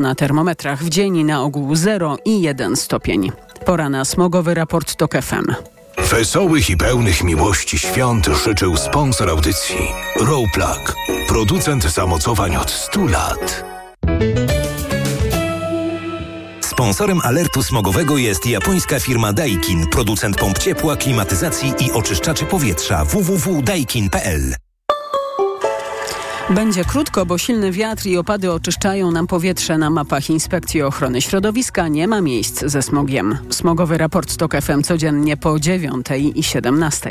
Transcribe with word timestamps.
Na 0.00 0.14
termometrach 0.14 0.84
w 0.84 0.88
dzień 0.88 1.24
na 1.24 1.42
ogół 1.42 1.76
0 1.76 2.16
i 2.24 2.40
1 2.40 2.76
stopień. 2.76 3.32
Pora 3.66 3.88
na 3.88 4.04
smogowy 4.04 4.54
raport 4.54 4.96
TOK 4.96 5.12
FM. 5.22 5.54
Wesołych 6.10 6.70
i 6.70 6.76
pełnych 6.76 7.24
miłości 7.24 7.78
świąt 7.78 8.26
życzył 8.44 8.76
sponsor 8.76 9.30
audycji 9.30 9.76
Rowplug, 10.20 10.96
producent 11.28 11.84
zamocowań 11.84 12.56
od 12.56 12.70
100 12.70 13.06
lat. 13.06 13.64
Sponsorem 16.60 17.20
alertu 17.24 17.62
smogowego 17.62 18.18
jest 18.18 18.46
japońska 18.46 19.00
firma 19.00 19.32
Daikin, 19.32 19.86
producent 19.86 20.36
pomp 20.36 20.58
ciepła, 20.58 20.96
klimatyzacji 20.96 21.72
i 21.80 21.92
oczyszczaczy 21.92 22.46
powietrza 22.46 23.04
www.daikin.pl. 23.04 24.54
Będzie 26.50 26.84
krótko, 26.84 27.26
bo 27.26 27.38
silny 27.38 27.72
wiatr 27.72 28.06
i 28.06 28.16
opady 28.16 28.52
oczyszczają 28.52 29.10
nam 29.10 29.26
powietrze. 29.26 29.78
Na 29.78 29.90
mapach 29.90 30.30
Inspekcji 30.30 30.82
Ochrony 30.82 31.22
Środowiska 31.22 31.88
nie 31.88 32.08
ma 32.08 32.20
miejsc 32.20 32.64
ze 32.64 32.82
smogiem. 32.82 33.38
Smogowy 33.50 33.98
raport 33.98 34.36
TOK 34.36 34.52
FM 34.62 34.82
codziennie 34.82 35.36
po 35.36 35.60
9 35.60 36.06
i 36.34 36.42
17. 36.42 37.10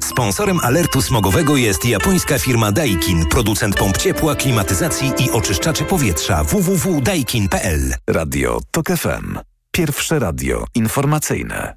Sponsorem 0.00 0.60
alertu 0.62 1.02
smogowego 1.02 1.56
jest 1.56 1.84
japońska 1.84 2.38
firma 2.38 2.72
Daikin, 2.72 3.26
producent 3.26 3.76
pomp 3.76 3.96
ciepła, 3.96 4.34
klimatyzacji 4.34 5.12
i 5.18 5.30
oczyszczaczy 5.30 5.84
powietrza 5.84 6.44
www.daikin.pl. 6.44 7.94
Radio 8.10 8.60
TOK 8.70 8.86
FM. 8.86 9.38
Pierwsze 9.72 10.18
radio 10.18 10.64
informacyjne. 10.74 11.76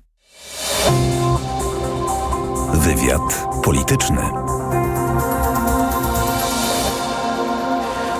Wywiad 2.73 3.45
polityczny. 3.63 4.44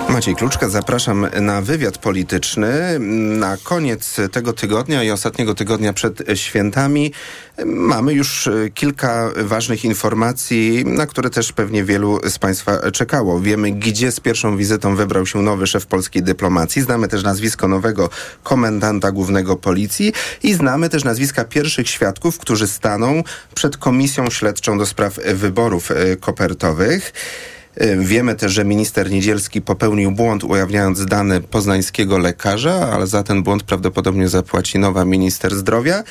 Maciej 0.08 0.34
Kluczka, 0.34 0.68
zapraszam 0.68 1.26
na 1.40 1.62
wywiad 1.62 1.98
polityczny. 1.98 2.98
Na 3.38 3.56
koniec 3.56 4.16
tego 4.32 4.52
tygodnia 4.52 5.04
i 5.04 5.10
ostatniego 5.10 5.54
tygodnia 5.54 5.92
przed 5.92 6.22
świętami 6.34 7.12
mamy 7.64 8.12
już 8.12 8.48
kilka 8.74 9.30
ważnych 9.36 9.84
informacji, 9.84 10.84
na 10.84 11.06
które 11.06 11.30
też 11.30 11.52
pewnie 11.52 11.84
wielu 11.84 12.20
z 12.28 12.38
Państwa 12.38 12.90
czekało. 12.90 13.40
Wiemy, 13.40 13.70
gdzie 13.70 14.12
z 14.12 14.20
pierwszą 14.20 14.56
wizytą 14.56 14.96
wybrał 14.96 15.26
się 15.26 15.42
nowy 15.42 15.66
szef 15.66 15.86
polskiej 15.86 16.22
dyplomacji. 16.22 16.82
Znamy 16.82 17.08
też 17.08 17.22
nazwisko 17.22 17.68
nowego 17.68 18.10
komendanta 18.42 19.12
głównego 19.12 19.56
policji 19.56 20.12
i 20.42 20.54
znamy 20.54 20.88
też 20.88 21.04
nazwiska 21.04 21.44
pierwszych 21.44 21.88
świadków, 21.88 22.38
którzy 22.38 22.66
staną 22.66 23.22
przed 23.54 23.76
komisją 23.76 24.30
śledczą 24.30 24.78
do 24.78 24.86
spraw 24.86 25.18
wyborów 25.34 25.88
kopertowych. 26.20 27.12
Wiemy 27.98 28.34
też, 28.34 28.52
że 28.52 28.64
minister 28.64 29.10
Niedzielski 29.10 29.62
popełnił 29.62 30.10
błąd 30.10 30.44
ujawniając 30.44 31.06
dane 31.06 31.40
poznańskiego 31.40 32.18
lekarza, 32.18 32.90
ale 32.92 33.06
za 33.06 33.22
ten 33.22 33.42
błąd 33.42 33.62
prawdopodobnie 33.62 34.28
zapłaci 34.28 34.78
nowa 34.78 35.04
minister 35.04 35.56
zdrowia. 35.56 36.02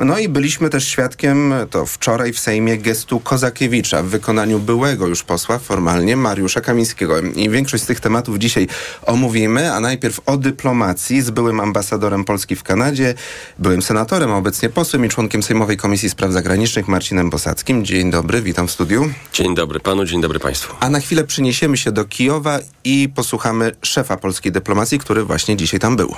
No 0.00 0.18
i 0.18 0.28
byliśmy 0.28 0.70
też 0.70 0.88
świadkiem, 0.88 1.54
to 1.70 1.86
wczoraj 1.86 2.32
w 2.32 2.38
Sejmie, 2.38 2.78
gestu 2.78 3.20
Kozakiewicza 3.20 4.02
w 4.02 4.06
wykonaniu 4.06 4.58
byłego 4.58 5.06
już 5.06 5.22
posła 5.22 5.58
formalnie 5.58 6.16
Mariusza 6.16 6.60
Kamińskiego. 6.60 7.20
I 7.20 7.50
większość 7.50 7.82
z 7.82 7.86
tych 7.86 8.00
tematów 8.00 8.38
dzisiaj 8.38 8.68
omówimy, 9.06 9.72
a 9.72 9.80
najpierw 9.80 10.20
o 10.26 10.36
dyplomacji 10.36 11.22
z 11.22 11.30
byłym 11.30 11.60
ambasadorem 11.60 12.24
Polski 12.24 12.56
w 12.56 12.62
Kanadzie, 12.62 13.14
byłym 13.58 13.82
senatorem, 13.82 14.32
a 14.32 14.36
obecnie 14.36 14.68
posłem 14.68 15.04
i 15.04 15.08
członkiem 15.08 15.42
Sejmowej 15.42 15.76
Komisji 15.76 16.10
Spraw 16.10 16.32
Zagranicznych 16.32 16.88
Marcinem 16.88 17.30
Bosackim. 17.30 17.84
Dzień 17.84 18.10
dobry, 18.10 18.42
witam 18.42 18.68
w 18.68 18.70
studiu. 18.70 19.10
Dzień 19.32 19.54
dobry 19.54 19.80
panu, 19.80 20.04
dzień 20.04 20.20
dobry 20.20 20.40
państwu. 20.40 20.76
A 20.80 20.90
na 20.90 21.00
chwilę 21.00 21.24
przyniesiemy 21.24 21.76
się 21.76 21.92
do 21.92 22.04
Kijowa 22.04 22.58
i 22.84 23.08
posłuchamy 23.14 23.72
szefa 23.82 24.16
polskiej 24.16 24.52
dyplomacji, 24.52 24.98
który 24.98 25.24
właśnie 25.24 25.56
dzisiaj 25.56 25.80
tam 25.80 25.96
był. 25.96 26.14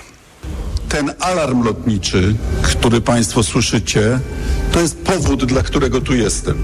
Ten 0.89 1.13
alarm 1.21 1.63
lotniczy, 1.63 2.35
który 2.63 3.01
Państwo 3.01 3.43
słyszycie, 3.43 4.21
to 4.73 4.81
jest 4.81 4.99
powód, 4.99 5.45
dla 5.45 5.63
którego 5.63 6.01
tu 6.01 6.15
jestem. 6.15 6.59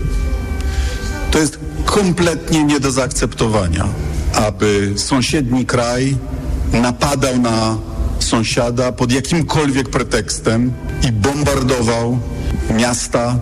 To 1.31 1.39
jest 1.39 1.59
kompletnie 1.85 2.65
nie 2.65 2.81
do 2.81 2.91
zaakceptowania, 2.91 3.89
aby 4.35 4.93
sąsiedni 4.97 5.67
kraj 5.67 6.17
napadał 6.73 7.39
na 7.39 7.79
sąsiada 8.19 8.93
pod 8.93 9.13
jakimkolwiek 9.13 9.89
pretekstem 9.89 10.73
i 11.09 11.13
bombardował 11.13 12.19
miasta, 12.77 13.39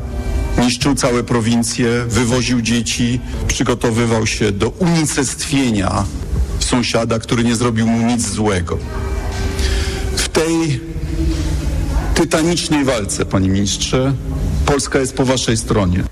niszczył 0.58 0.94
całe 0.94 1.22
prowincje, 1.22 2.04
wywoził 2.08 2.62
dzieci, 2.62 3.20
przygotowywał 3.48 4.26
się 4.26 4.52
do 4.52 4.68
unicestwienia 4.68 6.04
sąsiada, 6.60 7.18
który 7.18 7.44
nie 7.44 7.56
zrobił 7.56 7.86
mu 7.86 8.06
nic 8.06 8.28
złego. 8.28 8.78
W 10.28 10.30
tej 10.30 10.80
tytanicznej 12.14 12.84
walce, 12.84 13.24
panie 13.24 13.48
ministrze, 13.48 14.12
Polska 14.66 14.98
jest 14.98 15.16
po 15.16 15.24
waszej 15.24 15.56
stronie. 15.56 16.04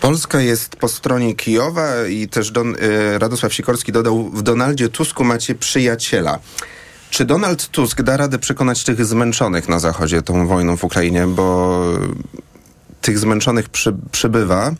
Polska 0.00 0.40
jest 0.40 0.76
po 0.76 0.88
stronie 0.88 1.34
Kijowa 1.34 2.06
i 2.06 2.28
też 2.28 2.50
Don, 2.50 2.74
y, 2.74 3.18
Radosław 3.18 3.54
Sikorski 3.54 3.92
dodał, 3.92 4.30
w 4.30 4.42
Donaldzie 4.42 4.88
Tusku 4.88 5.24
macie 5.24 5.54
przyjaciela. 5.54 6.38
Czy 7.10 7.24
Donald 7.24 7.68
Tusk 7.68 8.02
da 8.02 8.16
radę 8.16 8.38
przekonać 8.38 8.84
tych 8.84 9.06
zmęczonych 9.06 9.68
na 9.68 9.78
Zachodzie 9.78 10.22
tą 10.22 10.46
wojną 10.46 10.76
w 10.76 10.84
Ukrainie, 10.84 11.26
bo 11.26 11.80
tych 13.00 13.18
zmęczonych 13.18 13.68
przy, 13.68 13.94
przybywa 14.12 14.72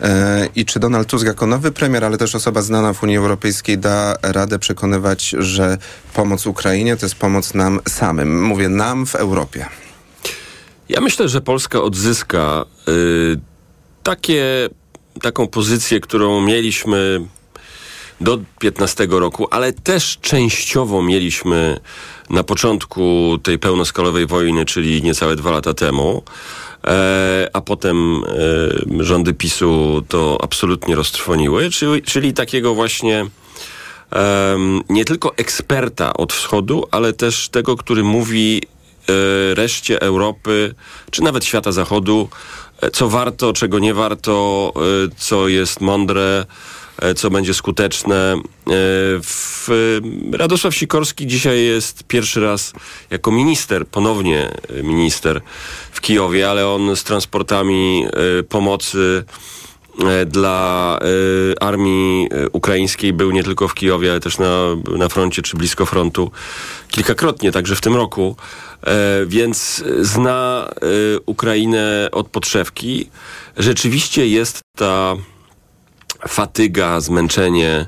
e, 0.00 0.48
i 0.54 0.64
czy 0.64 0.80
Donald 0.80 1.08
Tusk 1.08 1.26
jako 1.26 1.46
nowy 1.46 1.72
premier, 1.72 2.04
ale 2.04 2.18
też 2.18 2.34
osoba 2.34 2.62
znana 2.62 2.92
w 2.92 3.02
Unii 3.02 3.16
Europejskiej 3.16 3.78
da 3.78 4.14
radę 4.22 4.58
przekonywać, 4.58 5.28
że 5.38 5.78
pomoc 6.14 6.46
Ukrainie 6.46 6.96
to 6.96 7.06
jest 7.06 7.14
pomoc 7.14 7.54
nam 7.54 7.80
samym. 7.88 8.42
Mówię 8.44 8.68
nam 8.68 9.06
w 9.06 9.14
Europie. 9.14 9.66
Ja 10.88 11.00
myślę, 11.00 11.28
że 11.28 11.40
Polska 11.40 11.82
odzyska 11.82 12.64
y, 12.88 13.40
takie, 14.02 14.68
taką 15.22 15.46
pozycję, 15.46 16.00
którą 16.00 16.40
mieliśmy 16.40 17.20
do 18.20 18.38
15 18.58 19.06
roku, 19.10 19.48
ale 19.50 19.72
też 19.72 20.18
częściowo 20.20 21.02
mieliśmy 21.02 21.80
na 22.30 22.42
początku 22.42 23.38
tej 23.42 23.58
pełnoskalowej 23.58 24.26
wojny, 24.26 24.64
czyli 24.64 25.02
niecałe 25.02 25.36
dwa 25.36 25.50
lata 25.50 25.74
temu. 25.74 26.22
E, 26.86 27.50
a 27.52 27.60
potem 27.60 28.22
e, 29.00 29.04
rządy 29.04 29.34
PiSu 29.34 30.02
to 30.08 30.38
absolutnie 30.42 30.94
roztrwoniły, 30.94 31.70
czyli, 31.70 32.02
czyli 32.02 32.32
takiego 32.32 32.74
właśnie 32.74 33.26
nie 34.88 35.04
tylko 35.04 35.36
eksperta 35.36 36.14
od 36.14 36.32
wschodu, 36.32 36.84
ale 36.90 37.12
też 37.12 37.48
tego, 37.48 37.76
który 37.76 38.02
mówi 38.02 38.62
e, 38.62 39.54
reszcie 39.54 40.02
Europy, 40.02 40.74
czy 41.10 41.22
nawet 41.22 41.44
świata 41.44 41.72
zachodu, 41.72 42.28
co 42.92 43.08
warto, 43.08 43.52
czego 43.52 43.78
nie 43.78 43.94
warto, 43.94 44.72
co 45.16 45.48
jest 45.48 45.80
mądre, 45.80 46.46
co 47.16 47.30
będzie 47.30 47.54
skuteczne. 47.54 48.36
W 49.22 49.68
Radosław 50.32 50.74
Sikorski 50.74 51.26
dzisiaj 51.26 51.64
jest 51.64 52.04
pierwszy 52.04 52.40
raz 52.40 52.72
jako 53.10 53.30
minister, 53.30 53.86
ponownie 53.86 54.50
minister 54.82 55.40
w 55.92 56.00
Kijowie, 56.00 56.50
ale 56.50 56.68
on 56.68 56.96
z 56.96 57.04
transportami 57.04 58.06
pomocy 58.48 59.24
dla 60.26 60.98
armii 61.60 62.28
ukraińskiej 62.52 63.12
był 63.12 63.30
nie 63.30 63.44
tylko 63.44 63.68
w 63.68 63.74
Kijowie, 63.74 64.10
ale 64.10 64.20
też 64.20 64.38
na, 64.38 64.66
na 64.96 65.08
froncie 65.08 65.42
czy 65.42 65.56
blisko 65.56 65.86
frontu 65.86 66.30
kilkakrotnie, 66.88 67.52
także 67.52 67.76
w 67.76 67.80
tym 67.80 67.96
roku. 67.96 68.36
Więc 69.26 69.84
zna 70.00 70.68
Ukrainę 71.26 72.08
od 72.12 72.28
podszewki. 72.28 73.10
Rzeczywiście 73.56 74.28
jest 74.28 74.60
ta 74.76 75.16
fatyga, 76.28 77.00
zmęczenie 77.00 77.76
e, 77.76 77.86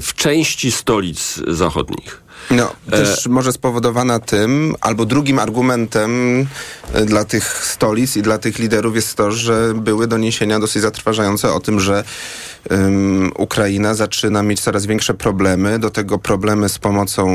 w 0.00 0.10
części 0.16 0.72
stolic 0.72 1.40
zachodnich. 1.48 2.26
No, 2.50 2.72
też 2.90 3.26
e... 3.26 3.30
może 3.30 3.52
spowodowana 3.52 4.18
tym, 4.20 4.74
albo 4.80 5.04
drugim 5.04 5.38
argumentem 5.38 6.10
dla 7.04 7.24
tych 7.24 7.64
stolic 7.64 8.16
i 8.16 8.22
dla 8.22 8.38
tych 8.38 8.58
liderów 8.58 8.96
jest 8.96 9.14
to, 9.14 9.32
że 9.32 9.74
były 9.74 10.06
doniesienia 10.06 10.58
dosyć 10.58 10.82
zatrważające 10.82 11.52
o 11.52 11.60
tym, 11.60 11.80
że 11.80 12.04
um, 12.70 13.32
Ukraina 13.38 13.94
zaczyna 13.94 14.42
mieć 14.42 14.60
coraz 14.60 14.86
większe 14.86 15.14
problemy, 15.14 15.78
do 15.78 15.90
tego 15.90 16.18
problemy 16.18 16.68
z 16.68 16.78
pomocą 16.78 17.26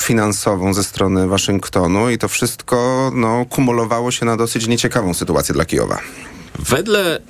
finansową 0.00 0.74
ze 0.74 0.84
strony 0.84 1.28
Waszyngtonu 1.28 2.10
i 2.10 2.18
to 2.18 2.28
wszystko 2.28 3.10
no, 3.14 3.44
kumulowało 3.50 4.10
się 4.10 4.26
na 4.26 4.36
dosyć 4.36 4.66
nieciekawą 4.66 5.14
sytuację 5.14 5.54
dla 5.54 5.64
Kijowa. 5.64 5.98
Wedle 6.58 7.20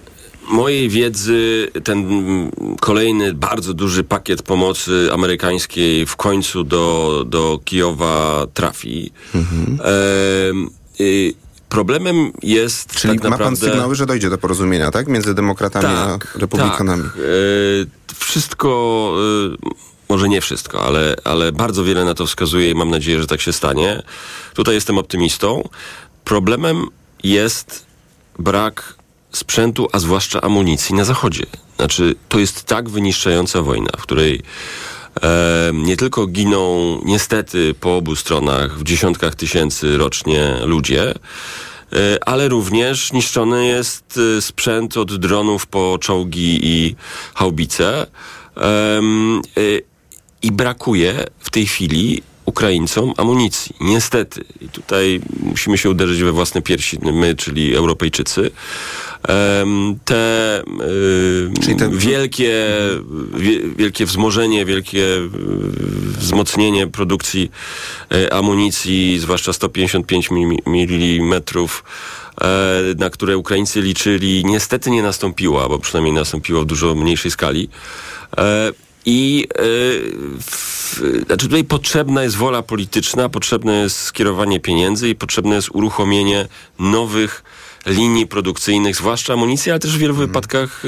mojej 0.48 0.88
wiedzy 0.88 1.70
ten 1.84 2.06
kolejny 2.80 3.34
bardzo 3.34 3.74
duży 3.74 4.04
pakiet 4.04 4.42
pomocy 4.42 5.08
amerykańskiej 5.12 6.06
w 6.06 6.16
końcu 6.16 6.64
do, 6.64 7.24
do 7.26 7.60
Kijowa 7.64 8.46
trafi. 8.54 9.12
Mhm. 9.34 9.78
E, 9.84 11.04
problemem 11.68 12.32
jest 12.42 12.92
Czyli 12.92 13.14
tak 13.14 13.24
ma 13.24 13.30
naprawdę... 13.30 13.60
pan 13.60 13.70
sygnały, 13.70 13.94
że 13.94 14.06
dojdzie 14.06 14.30
do 14.30 14.38
porozumienia, 14.38 14.90
tak? 14.90 15.08
Między 15.08 15.34
demokratami 15.34 15.84
tak, 15.84 16.36
a 16.36 16.38
republikanami. 16.38 17.02
Tak. 17.02 17.16
E, 17.16 18.14
wszystko... 18.14 19.12
E, 19.72 19.86
może 20.08 20.28
nie 20.28 20.40
wszystko, 20.40 20.82
ale, 20.82 21.16
ale 21.24 21.52
bardzo 21.52 21.84
wiele 21.84 22.04
na 22.04 22.14
to 22.14 22.26
wskazuje 22.26 22.70
i 22.70 22.74
mam 22.74 22.90
nadzieję, 22.90 23.20
że 23.20 23.26
tak 23.26 23.40
się 23.40 23.52
stanie. 23.52 24.02
Tutaj 24.54 24.74
jestem 24.74 24.98
optymistą. 24.98 25.68
Problemem 26.24 26.86
jest 27.22 27.86
brak 28.38 28.95
sprzętu, 29.36 29.88
a 29.92 29.98
zwłaszcza 29.98 30.40
amunicji 30.40 30.94
na 30.94 31.04
Zachodzie. 31.04 31.46
Znaczy, 31.76 32.14
to 32.28 32.38
jest 32.38 32.64
tak 32.64 32.88
wyniszczająca 32.88 33.62
wojna, 33.62 33.90
w 33.98 34.02
której 34.02 34.42
e, 35.22 35.70
nie 35.74 35.96
tylko 35.96 36.26
giną 36.26 37.00
niestety 37.04 37.74
po 37.80 37.96
obu 37.96 38.16
stronach 38.16 38.78
w 38.78 38.84
dziesiątkach 38.84 39.34
tysięcy 39.34 39.98
rocznie 39.98 40.56
ludzie, 40.64 41.10
e, 41.10 41.14
ale 42.28 42.48
również 42.48 43.12
niszczony 43.12 43.66
jest 43.66 44.20
e, 44.38 44.42
sprzęt 44.42 44.96
od 44.96 45.16
dronów 45.16 45.66
po 45.66 45.98
czołgi 46.00 46.58
i 46.62 46.96
haubice. 47.34 48.06
E, 48.56 49.00
I 50.42 50.52
brakuje 50.52 51.24
w 51.38 51.50
tej 51.50 51.66
chwili 51.66 52.22
Ukraińcom 52.46 53.12
amunicji. 53.16 53.76
Niestety. 53.80 54.44
I 54.60 54.68
tutaj 54.68 55.20
musimy 55.42 55.78
się 55.78 55.90
uderzyć 55.90 56.22
we 56.22 56.32
własne 56.32 56.62
piersi, 56.62 56.98
my, 57.02 57.34
czyli 57.34 57.74
Europejczycy. 57.74 58.50
Te, 60.04 60.60
y, 60.60 61.50
Czyli 61.62 61.76
te- 61.76 61.90
wielkie, 61.90 62.66
wie, 63.36 63.60
wielkie 63.76 64.06
wzmożenie, 64.06 64.64
wielkie 64.64 64.98
y, 64.98 65.28
wzmocnienie 66.18 66.86
produkcji 66.86 67.50
e, 68.12 68.32
amunicji, 68.34 69.18
zwłaszcza 69.18 69.52
155 69.52 70.28
mm, 70.32 71.32
e, 72.40 72.50
na 72.98 73.10
które 73.10 73.36
Ukraińcy 73.38 73.80
liczyli, 73.80 74.44
niestety 74.44 74.90
nie 74.90 75.02
nastąpiło, 75.02 75.62
albo 75.62 75.78
przynajmniej 75.78 76.14
nastąpiło 76.14 76.62
w 76.62 76.66
dużo 76.66 76.94
mniejszej 76.94 77.30
skali. 77.30 77.68
I 79.06 79.46
w, 80.40 81.00
znaczy 81.26 81.46
tutaj 81.46 81.64
potrzebna 81.64 82.22
jest 82.22 82.36
wola 82.36 82.62
polityczna, 82.62 83.28
potrzebne 83.28 83.72
jest 83.72 83.98
skierowanie 84.00 84.60
pieniędzy 84.60 85.08
i 85.08 85.14
potrzebne 85.14 85.54
jest 85.54 85.68
uruchomienie 85.72 86.48
nowych 86.78 87.42
linii 87.86 88.26
produkcyjnych, 88.26 88.96
zwłaszcza 88.96 89.32
amunicji, 89.32 89.70
ale 89.70 89.80
też 89.80 89.96
w 89.96 89.98
wielu 89.98 90.14
wypadkach 90.14 90.82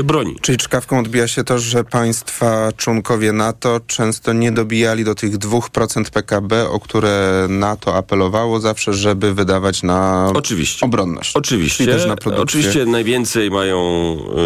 e, 0.00 0.02
broni. 0.02 0.36
Czyli 0.40 0.58
czkawką 0.58 0.98
odbija 0.98 1.28
się 1.28 1.44
to, 1.44 1.58
że 1.58 1.84
państwa 1.84 2.72
członkowie 2.76 3.32
NATO 3.32 3.80
często 3.86 4.32
nie 4.32 4.52
dobijali 4.52 5.04
do 5.04 5.14
tych 5.14 5.38
2% 5.38 6.10
PKB, 6.10 6.68
o 6.68 6.80
które 6.80 7.46
NATO 7.48 7.96
apelowało 7.96 8.60
zawsze, 8.60 8.94
żeby 8.94 9.34
wydawać 9.34 9.82
na 9.82 10.30
Oczywiście. 10.34 10.86
obronność. 10.86 11.36
Oczywiście. 11.36 11.84
Czyli 11.84 11.96
też 11.96 12.06
na 12.06 12.16
produkcję. 12.16 12.42
Oczywiście 12.42 12.86
najwięcej 12.86 13.50
mają 13.50 13.78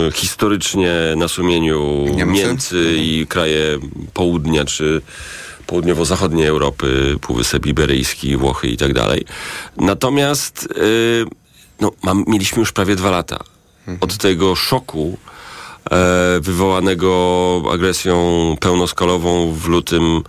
e, 0.08 0.12
historycznie 0.12 0.92
na 1.16 1.28
sumieniu 1.28 2.04
Niemcy. 2.14 2.34
Niemcy, 2.34 2.96
i 2.96 3.26
kraje 3.26 3.78
południa 4.14 4.64
czy 4.64 5.02
południowo-zachodniej 5.66 6.46
Europy, 6.46 7.16
Półwysep 7.20 7.66
Iberyjski, 7.66 8.36
Włochy 8.36 8.68
i 8.68 8.76
tak 8.76 8.92
dalej. 8.92 9.24
Natomiast 9.76 10.68
e, 10.70 11.47
no, 11.80 11.92
mam, 12.02 12.24
mieliśmy 12.26 12.58
już 12.60 12.72
prawie 12.72 12.96
dwa 12.96 13.10
lata 13.10 13.38
od 14.00 14.16
tego 14.16 14.54
szoku 14.56 15.18
e, 15.90 16.40
wywołanego 16.40 17.62
agresją 17.72 18.56
pełnoskalową 18.60 19.52
w 19.52 19.66
lutym 19.68 20.22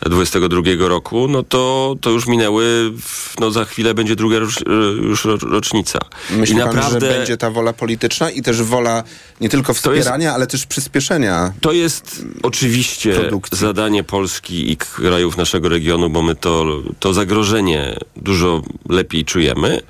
22 0.00 0.62
roku, 0.88 1.28
no 1.28 1.42
to, 1.42 1.94
to 2.00 2.10
już 2.10 2.26
minęły, 2.26 2.92
no 3.40 3.50
za 3.50 3.64
chwilę 3.64 3.94
będzie 3.94 4.16
druga 4.16 4.38
rocz, 4.38 4.54
już 5.02 5.24
ro- 5.24 5.36
rocznica. 5.36 5.98
Myśli 6.30 6.56
I 6.56 6.58
pan, 6.58 6.76
naprawdę 6.76 7.00
że 7.12 7.16
będzie 7.18 7.36
ta 7.36 7.50
wola 7.50 7.72
polityczna 7.72 8.30
i 8.30 8.42
też 8.42 8.62
wola 8.62 9.02
nie 9.40 9.48
tylko 9.48 9.72
jest- 9.72 9.80
wspierania, 9.80 10.34
ale 10.34 10.46
też 10.46 10.66
przyspieszenia 10.66 11.52
to 11.60 11.72
jest 11.72 12.22
oczywiście 12.42 13.14
Produkcji. 13.14 13.58
zadanie 13.58 14.04
Polski 14.04 14.72
i 14.72 14.76
krajów 14.76 15.36
naszego 15.36 15.68
regionu, 15.68 16.10
bo 16.10 16.22
my 16.22 16.34
to, 16.36 16.64
to 17.00 17.12
zagrożenie 17.14 17.96
dużo 18.16 18.62
lepiej 18.88 19.24
czujemy. 19.24 19.80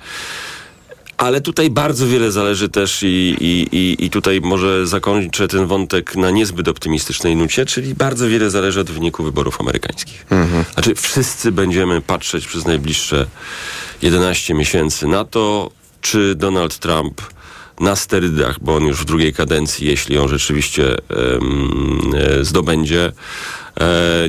Ale 1.17 1.41
tutaj 1.41 1.69
bardzo 1.69 2.07
wiele 2.07 2.31
zależy 2.31 2.69
też 2.69 3.03
i, 3.03 3.35
i, 3.39 3.67
i, 3.77 4.05
i 4.05 4.09
tutaj 4.09 4.41
może 4.41 4.87
zakończę 4.87 5.47
ten 5.47 5.67
wątek 5.67 6.15
na 6.15 6.31
niezbyt 6.31 6.67
optymistycznej 6.67 7.35
nucie, 7.35 7.65
czyli 7.65 7.95
bardzo 7.95 8.27
wiele 8.27 8.49
zależy 8.49 8.79
od 8.79 8.91
wyniku 8.91 9.23
wyborów 9.23 9.61
amerykańskich. 9.61 10.25
Znaczy 10.73 10.95
wszyscy 10.95 11.51
będziemy 11.51 12.01
patrzeć 12.01 12.47
przez 12.47 12.65
najbliższe 12.65 13.25
11 14.01 14.53
miesięcy 14.53 15.07
na 15.07 15.25
to, 15.25 15.71
czy 16.01 16.35
Donald 16.35 16.79
Trump 16.79 17.21
na 17.79 17.95
sterydach, 17.95 18.59
bo 18.61 18.75
on 18.75 18.83
już 18.83 19.01
w 19.01 19.05
drugiej 19.05 19.33
kadencji, 19.33 19.87
jeśli 19.87 20.17
on 20.17 20.27
rzeczywiście 20.27 20.95
e, 20.97 22.43
zdobędzie, 22.45 23.11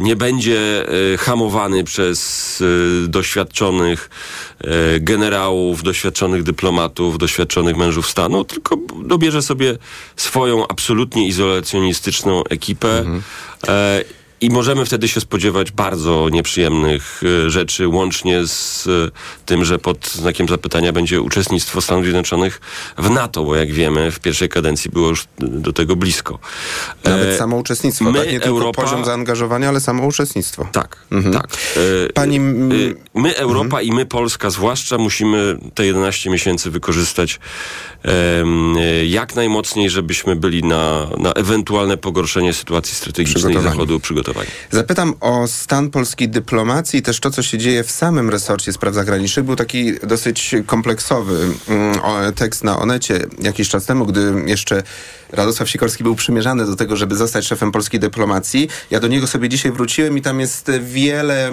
nie 0.00 0.16
będzie 0.16 0.88
e, 1.12 1.16
hamowany 1.16 1.84
przez 1.84 2.62
e, 3.04 3.08
doświadczonych 3.08 4.10
e, 4.60 5.00
generałów, 5.00 5.82
doświadczonych 5.82 6.42
dyplomatów, 6.42 7.18
doświadczonych 7.18 7.76
mężów 7.76 8.10
stanu, 8.10 8.44
tylko 8.44 8.76
dobierze 9.04 9.42
sobie 9.42 9.78
swoją 10.16 10.68
absolutnie 10.68 11.26
izolacjonistyczną 11.26 12.44
ekipę. 12.44 13.04
E, 13.68 14.04
i 14.40 14.50
możemy 14.50 14.84
wtedy 14.84 15.08
się 15.08 15.20
spodziewać 15.20 15.70
bardzo 15.72 16.28
nieprzyjemnych 16.28 17.20
e, 17.46 17.50
rzeczy, 17.50 17.88
łącznie 17.88 18.46
z 18.46 18.86
e, 18.86 18.90
tym, 19.46 19.64
że 19.64 19.78
pod 19.78 20.08
znakiem 20.08 20.48
zapytania 20.48 20.92
będzie 20.92 21.20
uczestnictwo 21.20 21.80
Stanów 21.80 22.04
Zjednoczonych 22.04 22.60
w 22.98 23.10
NATO, 23.10 23.44
bo 23.44 23.56
jak 23.56 23.72
wiemy, 23.72 24.10
w 24.10 24.20
pierwszej 24.20 24.48
kadencji 24.48 24.90
było 24.90 25.08
już 25.08 25.24
do 25.38 25.72
tego 25.72 25.96
blisko. 25.96 26.38
Nawet 27.04 27.28
E, 27.28 27.36
samo 27.38 27.56
uczestnictwo, 27.56 28.04
my, 28.04 28.18
tak? 28.18 28.32
Nie 28.32 28.40
tylko 28.40 28.48
Europa- 28.48 28.82
poziom 28.82 29.04
zaangażowania, 29.04 29.68
ale 29.68 29.80
samo 29.80 30.06
uczestnictwo. 30.06 30.68
Tak, 30.72 30.96
tak. 31.32 31.46
E, 32.06 32.12
Pani, 32.12 32.36
e, 32.36 32.40
My, 33.14 33.36
Europa 33.36 33.82
i 33.82 33.92
my, 33.92 34.06
Polska 34.06 34.50
zwłaszcza, 34.50 34.98
musimy 34.98 35.58
te 35.74 35.86
11 35.86 36.30
miesięcy 36.30 36.70
wykorzystać 36.70 37.40
jak 39.06 39.34
najmocniej, 39.34 39.90
żebyśmy 39.90 40.36
byli 40.36 40.62
na, 40.62 41.06
na 41.18 41.32
ewentualne 41.32 41.96
pogorszenie 41.96 42.52
sytuacji 42.52 42.94
strategicznej. 42.94 43.62
Zachodu 43.62 44.00
przygotowani. 44.00 44.25
Zapytam 44.70 45.14
o 45.20 45.46
stan 45.46 45.90
polskiej 45.90 46.28
dyplomacji 46.28 46.98
i 46.98 47.02
też 47.02 47.20
to, 47.20 47.30
co 47.30 47.42
się 47.42 47.58
dzieje 47.58 47.84
w 47.84 47.90
samym 47.90 48.30
resorcie 48.30 48.72
spraw 48.72 48.94
zagranicznych. 48.94 49.46
Był 49.46 49.56
taki 49.56 49.92
dosyć 50.02 50.54
kompleksowy 50.66 51.48
mm, 51.68 52.34
tekst 52.34 52.64
na 52.64 52.78
Onecie 52.78 53.26
jakiś 53.40 53.68
czas 53.68 53.86
temu, 53.86 54.06
gdy 54.06 54.32
jeszcze 54.46 54.82
Radosław 55.32 55.70
Sikorski 55.70 56.02
był 56.02 56.14
przymierzany 56.14 56.66
do 56.66 56.76
tego, 56.76 56.96
żeby 56.96 57.16
zostać 57.16 57.44
szefem 57.46 57.72
polskiej 57.72 58.00
dyplomacji. 58.00 58.68
Ja 58.90 59.00
do 59.00 59.08
niego 59.08 59.26
sobie 59.26 59.48
dzisiaj 59.48 59.72
wróciłem 59.72 60.18
i 60.18 60.22
tam 60.22 60.40
jest 60.40 60.70
wiele 60.80 61.52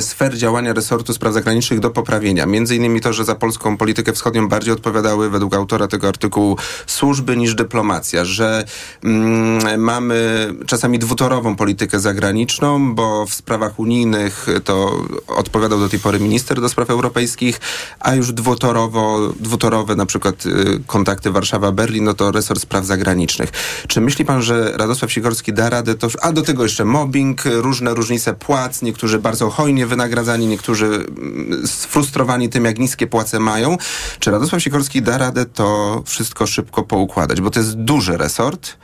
sfer 0.00 0.36
działania 0.36 0.72
resortu 0.72 1.14
spraw 1.14 1.34
zagranicznych 1.34 1.80
do 1.80 1.90
poprawienia. 1.90 2.46
Między 2.46 2.76
innymi 2.76 3.00
to, 3.00 3.12
że 3.12 3.24
za 3.24 3.34
polską 3.34 3.76
politykę 3.76 4.12
wschodnią 4.12 4.48
bardziej 4.48 4.74
odpowiadały 4.74 5.30
według 5.30 5.54
autora 5.54 5.88
tego 5.88 6.08
artykułu 6.08 6.56
służby 6.86 7.36
niż 7.36 7.54
dyplomacja, 7.54 8.24
że 8.24 8.64
mm, 9.04 9.80
mamy 9.80 10.48
czasami 10.66 10.98
dwutorową 10.98 11.56
politykę 11.56 12.00
zagraniczną, 12.00 12.94
bo 12.94 13.26
w 13.26 13.34
sprawach 13.34 13.78
unijnych 13.78 14.46
to 14.64 15.04
odpowiadał 15.26 15.78
do 15.78 15.88
tej 15.88 15.98
pory 15.98 16.20
minister 16.20 16.60
do 16.60 16.68
spraw 16.68 16.90
europejskich, 16.90 17.60
a 18.00 18.14
już 18.14 18.32
dwutorowo, 18.32 19.32
dwutorowe 19.40 19.96
na 19.96 20.06
przykład 20.06 20.46
y, 20.46 20.80
kontakty 20.86 21.30
Warszawa-Berlin, 21.30 22.02
no 22.02 22.14
to 22.14 22.32
resort 22.32 22.60
spraw 22.60 22.84
zagranicznych. 22.84 23.50
Czy 23.88 24.00
myśli 24.00 24.24
pan, 24.24 24.42
że 24.42 24.72
Radosław 24.76 25.12
Sikorski 25.12 25.52
da 25.52 25.70
radę 25.70 25.94
to, 25.94 26.08
a 26.22 26.32
do 26.32 26.42
tego 26.42 26.62
jeszcze 26.62 26.84
mobbing, 26.84 27.42
różne 27.44 27.94
różnice 27.94 28.34
płac, 28.34 28.82
niektórzy 28.82 29.18
bardzo 29.18 29.46
hojnie 29.66 29.86
wynagradzani, 29.86 30.46
niektórzy 30.46 30.86
mm, 30.86 31.66
sfrustrowani 31.66 32.48
tym, 32.48 32.64
jak 32.64 32.78
niskie 32.78 33.06
płace 33.06 33.40
mają. 33.40 33.76
Czy 34.18 34.30
Radosław 34.30 34.62
Sikorski 34.62 35.02
da 35.02 35.18
radę 35.18 35.46
to 35.46 36.02
wszystko 36.06 36.46
szybko 36.46 36.82
poukładać? 36.82 37.40
Bo 37.40 37.50
to 37.50 37.60
jest 37.60 37.74
duży 37.74 38.16
resort 38.16 38.76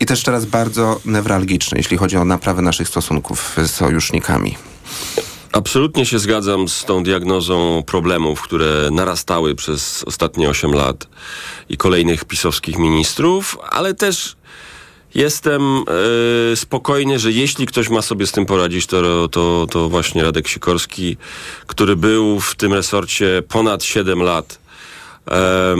i 0.00 0.06
też 0.06 0.22
teraz 0.22 0.44
bardzo 0.44 1.00
newralgiczny, 1.04 1.78
jeśli 1.78 1.96
chodzi 1.96 2.16
o 2.16 2.24
naprawę 2.24 2.62
naszych 2.62 2.88
stosunków 2.88 3.56
z 3.56 3.70
sojusznikami. 3.70 4.56
Absolutnie 5.52 6.06
się 6.06 6.18
zgadzam 6.18 6.68
z 6.68 6.84
tą 6.84 7.02
diagnozą 7.02 7.82
problemów, 7.86 8.42
które 8.42 8.88
narastały 8.92 9.54
przez 9.54 10.04
ostatnie 10.04 10.48
8 10.48 10.72
lat 10.72 11.08
i 11.68 11.76
kolejnych 11.76 12.24
pisowskich 12.24 12.78
ministrów, 12.78 13.58
ale 13.70 13.94
też 13.94 14.36
jestem 15.16 15.62
e, 16.52 16.56
spokojny, 16.56 17.18
że 17.18 17.32
jeśli 17.32 17.66
ktoś 17.66 17.88
ma 17.88 18.02
sobie 18.02 18.26
z 18.26 18.32
tym 18.32 18.46
poradzić, 18.46 18.86
to, 18.86 19.28
to, 19.28 19.66
to 19.70 19.88
właśnie 19.88 20.22
Radek 20.22 20.48
Sikorski, 20.48 21.16
który 21.66 21.96
był 21.96 22.40
w 22.40 22.54
tym 22.54 22.72
resorcie 22.72 23.42
ponad 23.48 23.84
7 23.84 24.22
lat 24.22 24.58
e, 25.30 25.76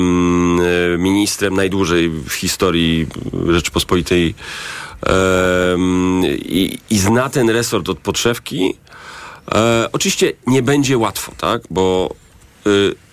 ministrem 0.98 1.54
najdłużej 1.54 2.08
w 2.08 2.32
historii 2.32 3.06
Rzeczypospolitej 3.48 4.34
i, 6.38 6.78
i 6.90 6.98
zna 6.98 7.28
ten 7.28 7.50
resort 7.50 7.88
od 7.88 7.98
podszewki. 7.98 8.74
E, 9.54 9.88
oczywiście 9.92 10.32
nie 10.46 10.62
będzie 10.62 10.98
łatwo, 10.98 11.32
tak? 11.38 11.62
Bo 11.70 12.14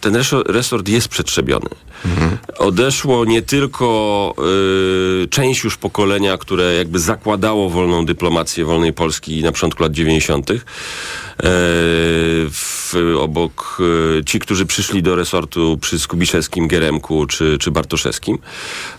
ten 0.02 0.16
resort 0.48 0.88
jest 0.90 1.08
przetrzebiony. 1.08 1.70
Odeszło 2.58 3.26
nie 3.26 3.42
tylko 3.42 4.36
y, 5.24 5.28
część 5.28 5.64
już 5.64 5.78
pokolenia, 5.78 6.38
które 6.38 6.74
jakby 6.74 7.00
zakładało 7.00 7.70
wolną 7.70 8.06
dyplomację 8.06 8.66
wolnej 8.66 8.94
Polski 8.94 9.44
na 9.44 9.52
początku 9.52 9.84
lat 9.84 9.92
90. 9.92 10.52
E, 10.52 10.56
w, 12.50 12.94
obok 13.20 13.82
e, 14.20 14.24
ci, 14.24 14.40
którzy 14.40 14.66
przyszli 14.66 15.04
do 15.04 15.16
resortu 15.16 15.78
przy 15.82 16.00
Skubiszewskim, 16.00 16.68
Geremku 16.68 17.26
czy, 17.26 17.58
czy 17.58 17.72
Bartoszewskim. 17.72 18.38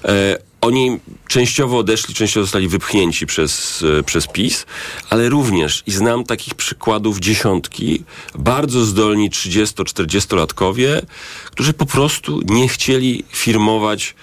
E, 0.04 0.38
oni 0.64 0.98
częściowo 1.28 1.78
odeszli, 1.78 2.14
częściowo 2.14 2.44
zostali 2.44 2.68
wypchnięci 2.68 3.26
przez, 3.26 3.84
e, 3.98 4.02
przez 4.02 4.26
PiS, 4.26 4.66
ale 5.10 5.28
również, 5.28 5.82
i 5.86 5.92
znam 5.92 6.24
takich 6.24 6.54
przykładów 6.54 7.18
dziesiątki, 7.18 8.04
bardzo 8.34 8.84
zdolni 8.84 9.30
30-40-latkowie, 9.30 11.02
którzy 11.44 11.72
po 11.72 11.86
prostu 11.86 12.40
nie 12.44 12.68
chcieli 12.68 13.24
firmować 13.32 14.14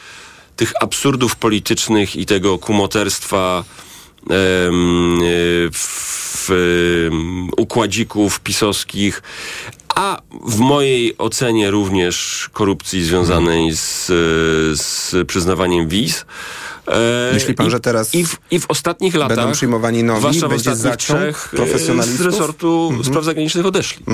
tych 0.55 0.73
absurdów 0.83 1.35
politycznych 1.35 2.15
i 2.15 2.25
tego 2.25 2.59
kumoterstwa 2.59 3.63
e, 3.63 4.23
w, 5.71 6.49
układzików 7.57 8.39
pisowskich, 8.39 9.21
a 9.95 10.21
w 10.45 10.59
mojej 10.59 11.17
ocenie 11.17 11.71
również 11.71 12.49
korupcji 12.53 13.03
związanej 13.03 13.71
z, 13.77 14.05
z 14.81 15.15
przyznawaniem 15.27 15.87
wiz. 15.87 16.25
E, 16.87 17.33
Myśli 17.33 17.53
pan, 17.53 17.67
i- 17.67 17.69
że 17.71 17.79
teraz 17.79 18.15
i 18.15 18.25
w, 18.25 18.37
I 18.51 18.59
w 18.59 18.65
ostatnich 18.71 19.15
latach, 19.15 19.37
będą 19.37 19.51
przyjmowani 19.53 20.03
nowi, 20.03 20.19
zwłaszcza 20.19 20.47
w 20.47 20.53
ostatnich 20.53 20.95
trzech, 20.95 21.49
profesjonalistów? 21.55 22.19
Mhm. 22.21 22.31
z 22.31 22.35
resortu 22.35 22.93
spraw 23.03 23.23
zagranicznych 23.23 23.65
odeszli. 23.65 24.05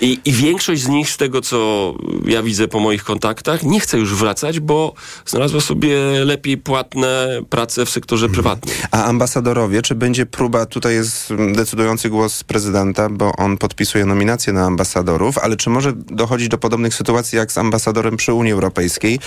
I, 0.00 0.20
I 0.24 0.32
większość 0.32 0.82
z 0.82 0.88
nich, 0.88 1.10
z 1.10 1.16
tego 1.16 1.40
co 1.40 1.94
ja 2.24 2.42
widzę 2.42 2.68
po 2.68 2.80
moich 2.80 3.04
kontaktach, 3.04 3.62
nie 3.62 3.80
chce 3.80 3.98
już 3.98 4.14
wracać, 4.14 4.60
bo 4.60 4.94
znalazła 5.26 5.60
sobie 5.60 5.96
lepiej 6.24 6.58
płatne 6.58 7.40
prace 7.50 7.86
w 7.86 7.90
sektorze 7.90 8.28
prywatnym. 8.28 8.74
A 8.90 9.04
ambasadorowie, 9.04 9.82
czy 9.82 9.94
będzie 9.94 10.26
próba, 10.26 10.66
tutaj 10.66 10.94
jest 10.94 11.28
decydujący 11.52 12.10
głos 12.10 12.44
prezydenta, 12.44 13.08
bo 13.10 13.32
on 13.36 13.58
podpisuje 13.58 14.06
nominacje 14.06 14.52
na 14.52 14.64
ambasadorów, 14.64 15.38
ale 15.38 15.56
czy 15.56 15.70
może 15.70 15.92
dochodzić 15.96 16.48
do 16.48 16.58
podobnych 16.58 16.94
sytuacji 16.94 17.38
jak 17.38 17.52
z 17.52 17.58
ambasadorem 17.58 18.16
przy 18.16 18.32
Unii 18.32 18.52
Europejskiej, 18.52 19.18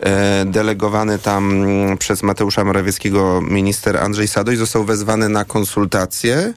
e, 0.00 0.44
delegowany 0.44 1.18
tam 1.18 1.50
mm, 1.52 1.98
przez 2.18 2.26
Mateusza 2.26 2.64
Morawieckiego 2.64 3.40
minister 3.40 3.96
Andrzej 3.96 4.28
Sadoń 4.28 4.56
został 4.56 4.84
wezwany 4.84 5.28
na 5.28 5.44
konsultacje. 5.44 6.54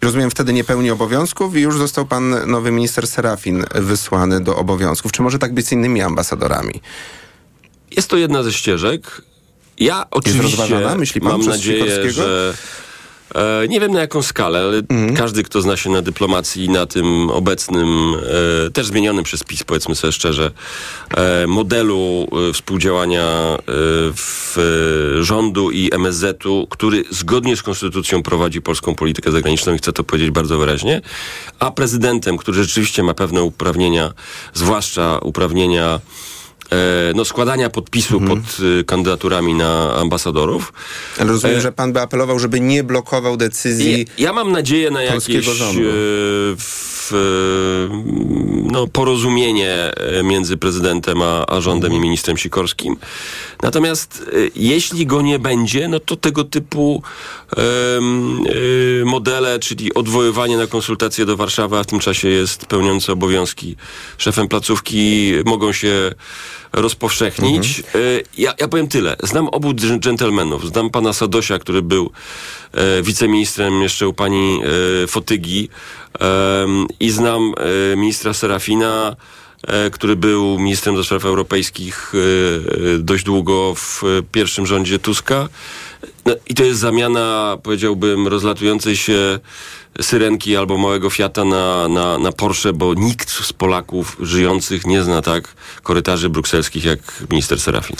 Rozumiem, 0.00 0.30
wtedy 0.30 0.52
nie 0.52 0.64
pełni 0.64 0.90
obowiązków 0.90 1.56
i 1.56 1.60
już 1.60 1.78
został 1.78 2.06
pan 2.06 2.50
nowy 2.50 2.70
minister 2.70 3.06
Serafin 3.06 3.64
wysłany 3.74 4.40
do 4.40 4.56
obowiązków. 4.56 5.12
Czy 5.12 5.22
może 5.22 5.38
tak 5.38 5.54
być 5.54 5.66
z 5.66 5.72
innymi 5.72 6.02
ambasadorami? 6.02 6.80
Jest 7.90 8.08
to 8.08 8.16
jedna 8.16 8.42
ze 8.42 8.52
ścieżek. 8.52 9.22
Ja 9.78 10.06
oczywiście 10.10 10.42
rozważana, 10.42 10.94
myśli 10.94 11.20
pan, 11.20 11.30
mam 11.30 11.46
nadzieję, 11.46 12.12
że 12.12 12.54
nie 13.68 13.80
wiem 13.80 13.92
na 13.92 14.00
jaką 14.00 14.22
skalę, 14.22 14.58
ale 14.60 14.78
Mhm. 14.88 15.16
każdy, 15.16 15.42
kto 15.42 15.62
zna 15.62 15.76
się 15.76 15.90
na 15.90 16.02
dyplomacji, 16.02 16.68
na 16.68 16.86
tym 16.86 17.30
obecnym, 17.30 18.14
e, 18.66 18.70
też 18.70 18.86
zmienionym 18.86 19.24
przez 19.24 19.44
PiS, 19.44 19.64
powiedzmy 19.64 19.94
sobie 19.94 20.12
szczerze, 20.12 20.50
e, 21.16 21.46
modelu 21.46 22.26
e, 22.48 22.52
współdziałania 22.52 23.22
e, 23.22 23.58
w 24.14 24.56
e, 25.20 25.24
rządu 25.24 25.70
i 25.70 25.90
MSZ-u, 25.94 26.66
który 26.70 27.04
zgodnie 27.10 27.56
z 27.56 27.62
konstytucją 27.62 28.22
prowadzi 28.22 28.62
polską 28.62 28.94
politykę 28.94 29.32
zagraniczną 29.32 29.74
i 29.74 29.78
chcę 29.78 29.92
to 29.92 30.04
powiedzieć 30.04 30.30
bardzo 30.30 30.58
wyraźnie, 30.58 31.00
a 31.58 31.70
prezydentem, 31.70 32.36
który 32.38 32.62
rzeczywiście 32.62 33.02
ma 33.02 33.14
pewne 33.14 33.42
uprawnienia, 33.42 34.12
zwłaszcza 34.54 35.18
uprawnienia 35.18 35.94
e, 35.94 36.33
no, 37.14 37.24
składania 37.24 37.70
podpisu 37.70 38.18
Mhm. 38.18 38.42
pod 38.42 38.60
y, 38.60 38.84
kandydaturami 38.84 39.54
na 39.54 39.94
ambasadorów. 39.94 40.72
Ale 41.18 41.28
rozumiem, 41.32 41.56
E, 41.56 41.60
że 41.60 41.72
pan 41.72 41.92
by 41.92 42.00
apelował, 42.00 42.38
żeby 42.38 42.60
nie 42.60 42.84
blokował 42.84 43.36
decyzji. 43.36 44.06
Ja 44.18 44.32
mam 44.32 44.52
nadzieję 44.52 44.90
na 44.90 45.02
jakieś 45.02 45.48
e, 45.48 45.52
w, 46.56 47.10
e, 47.12 47.16
no, 48.72 48.86
porozumienie 48.86 49.74
e, 49.96 50.22
między 50.22 50.56
prezydentem 50.56 51.22
a, 51.22 51.46
a 51.46 51.60
rządem 51.60 51.84
Mhm. 51.92 52.00
i 52.02 52.02
ministrem 52.06 52.36
Sikorskim. 52.38 52.96
Natomiast 53.62 54.22
e, 54.32 54.36
jeśli 54.56 55.06
go 55.06 55.22
nie 55.22 55.38
będzie, 55.38 55.88
no 55.88 56.00
to 56.00 56.16
tego 56.16 56.44
typu 56.44 57.02
e, 57.56 57.60
modele, 59.04 59.58
czyli 59.58 59.94
odwoływanie 59.94 60.56
na 60.56 60.66
konsultacje 60.66 61.26
do 61.26 61.36
Warszawy, 61.36 61.76
a 61.78 61.82
w 61.82 61.86
tym 61.86 61.98
czasie 61.98 62.28
jest 62.28 62.66
pełniący 62.66 63.12
obowiązki 63.12 63.76
szefem 64.18 64.48
placówki, 64.48 65.32
mogą 65.44 65.72
się 65.72 66.12
rozpowszechnić. 66.74 67.80
E, 67.80 67.84
Ja, 68.38 68.54
ja 68.60 68.68
powiem 68.68 68.88
tyle. 68.88 69.16
Znam 69.22 69.48
obu 69.48 69.72
dż- 69.72 69.98
dżentelmenów. 69.98 70.66
Znam 70.68 70.90
pana 70.90 71.12
Sadosia, 71.12 71.58
który 71.58 71.82
był 71.82 72.10
e, 72.72 73.02
wiceministrem 73.02 73.82
jeszcze 73.82 74.08
u 74.08 74.12
pani 74.12 74.60
e, 75.02 75.06
Fotygi 75.06 75.68
em, 76.18 76.86
i 77.00 77.10
znam 77.10 77.52
e, 77.92 77.96
ministra 77.96 78.32
Serafina, 78.34 79.16
e, 79.66 79.90
który 79.90 80.16
był 80.16 80.58
ministrem 80.58 80.94
do 80.94 81.04
spraw 81.04 81.24
europejskich 81.24 82.12
e, 82.14 82.18
e, 82.94 82.98
dość 82.98 83.24
długo 83.24 83.74
w 83.76 84.04
e, 84.04 84.06
pierwszym 84.32 84.66
rządzie 84.66 84.98
Tuska. 84.98 85.48
No, 86.26 86.34
I 86.46 86.54
to 86.54 86.64
jest 86.64 86.80
zamiana, 86.80 87.58
powiedziałbym, 87.62 88.28
rozlatującej 88.28 88.96
się 88.96 89.38
syrenki 90.00 90.56
albo 90.56 90.78
małego 90.78 91.10
Fiata 91.10 91.44
na, 91.44 91.88
na, 91.88 92.18
na 92.18 92.32
Porsche, 92.32 92.72
bo 92.72 92.94
nikt 92.94 93.30
z 93.30 93.52
Polaków 93.52 94.16
żyjących 94.20 94.86
nie 94.86 95.02
zna 95.02 95.22
tak 95.22 95.54
korytarzy 95.82 96.28
brukselskich 96.28 96.84
jak 96.84 97.00
minister 97.30 97.60
Serafin. 97.60 97.96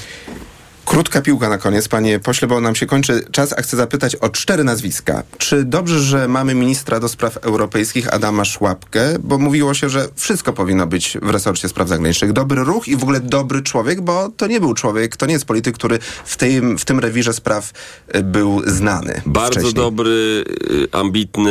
Krótka 0.84 1.22
piłka 1.22 1.48
na 1.48 1.58
koniec, 1.58 1.88
panie 1.88 2.18
pośle, 2.18 2.48
bo 2.48 2.60
nam 2.60 2.74
się 2.74 2.86
kończy 2.86 3.24
czas, 3.32 3.52
a 3.58 3.62
chcę 3.62 3.76
zapytać 3.76 4.16
o 4.16 4.28
cztery 4.28 4.64
nazwiska. 4.64 5.22
Czy 5.38 5.64
dobrze, 5.64 6.00
że 6.00 6.28
mamy 6.28 6.54
ministra 6.54 7.00
do 7.00 7.08
spraw 7.08 7.36
europejskich 7.36 8.14
Adama 8.14 8.44
Szłapkę, 8.44 9.18
bo 9.18 9.38
mówiło 9.38 9.74
się, 9.74 9.88
że 9.88 10.08
wszystko 10.14 10.52
powinno 10.52 10.86
być 10.86 11.18
w 11.22 11.30
resorcie 11.30 11.68
spraw 11.68 11.88
zagranicznych. 11.88 12.32
Dobry 12.32 12.64
ruch 12.64 12.88
i 12.88 12.96
w 12.96 13.02
ogóle 13.02 13.20
dobry 13.20 13.62
człowiek, 13.62 14.00
bo 14.00 14.28
to 14.36 14.46
nie 14.46 14.60
był 14.60 14.74
człowiek, 14.74 15.16
to 15.16 15.26
nie 15.26 15.32
jest 15.32 15.44
polityk, 15.44 15.74
który 15.74 15.98
w 16.24 16.36
tym, 16.36 16.78
w 16.78 16.84
tym 16.84 16.98
rewirze 16.98 17.32
spraw 17.32 17.72
y, 18.16 18.22
był 18.22 18.62
znany 18.66 19.22
Bardzo 19.26 19.50
wcześniej. 19.50 19.74
dobry, 19.74 20.44
y, 20.70 20.88
ambitny, 20.92 21.50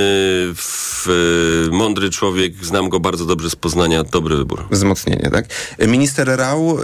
w, 0.55 1.07
y, 1.67 1.71
mądry 1.71 2.09
człowiek. 2.09 2.65
Znam 2.65 2.89
go 2.89 2.99
bardzo 2.99 3.25
dobrze 3.25 3.49
z 3.49 3.55
Poznania. 3.55 4.03
Dobry 4.03 4.35
wybór. 4.37 4.65
Wzmocnienie, 4.71 5.29
tak? 5.31 5.45
Minister 5.87 6.27
Rał, 6.37 6.77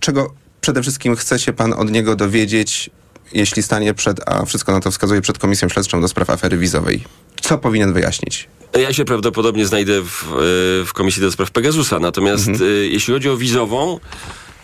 czego 0.00 0.45
przede 0.66 0.82
wszystkim 0.82 1.16
chce 1.16 1.38
się 1.38 1.52
pan 1.52 1.72
od 1.72 1.90
niego 1.90 2.16
dowiedzieć, 2.16 2.90
jeśli 3.32 3.62
stanie 3.62 3.94
przed, 3.94 4.28
a 4.28 4.44
wszystko 4.44 4.72
na 4.72 4.80
to 4.80 4.90
wskazuje, 4.90 5.20
przed 5.20 5.38
Komisją 5.38 5.68
Śledczą 5.68 6.00
do 6.00 6.08
spraw 6.08 6.30
afery 6.30 6.58
wizowej? 6.58 7.04
Co 7.40 7.58
powinien 7.58 7.92
wyjaśnić? 7.92 8.48
Ja 8.78 8.92
się 8.92 9.04
prawdopodobnie 9.04 9.66
znajdę 9.66 10.02
w, 10.02 10.22
y, 10.22 10.86
w 10.86 10.92
Komisji 10.94 11.22
do 11.22 11.32
Spraw 11.32 11.50
Pegasusa. 11.50 11.98
Natomiast 11.98 12.48
y, 12.48 12.88
jeśli 12.92 13.14
chodzi 13.14 13.28
o 13.28 13.36
wizową, 13.36 14.00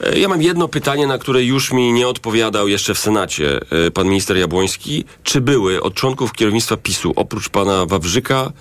y, 0.07 0.19
ja 0.19 0.29
mam 0.29 0.43
jedno 0.43 0.69
pytanie, 0.69 1.07
na 1.07 1.19
które 1.19 1.45
już 1.45 1.73
mi 1.73 1.93
nie 1.93 2.09
odpowiadał 2.09 2.69
jeszcze 2.69 2.95
w 2.95 2.99
Senacie 2.99 3.61
pan 3.95 4.09
minister 4.09 4.37
Jabłoński. 4.37 5.05
Czy 5.23 5.41
były 5.41 5.83
od 5.83 5.95
członków 5.95 6.33
kierownictwa 6.33 6.77
PiSu, 6.77 7.13
oprócz 7.17 7.49
pana 7.49 7.87
Wawrzyka, 7.87 8.53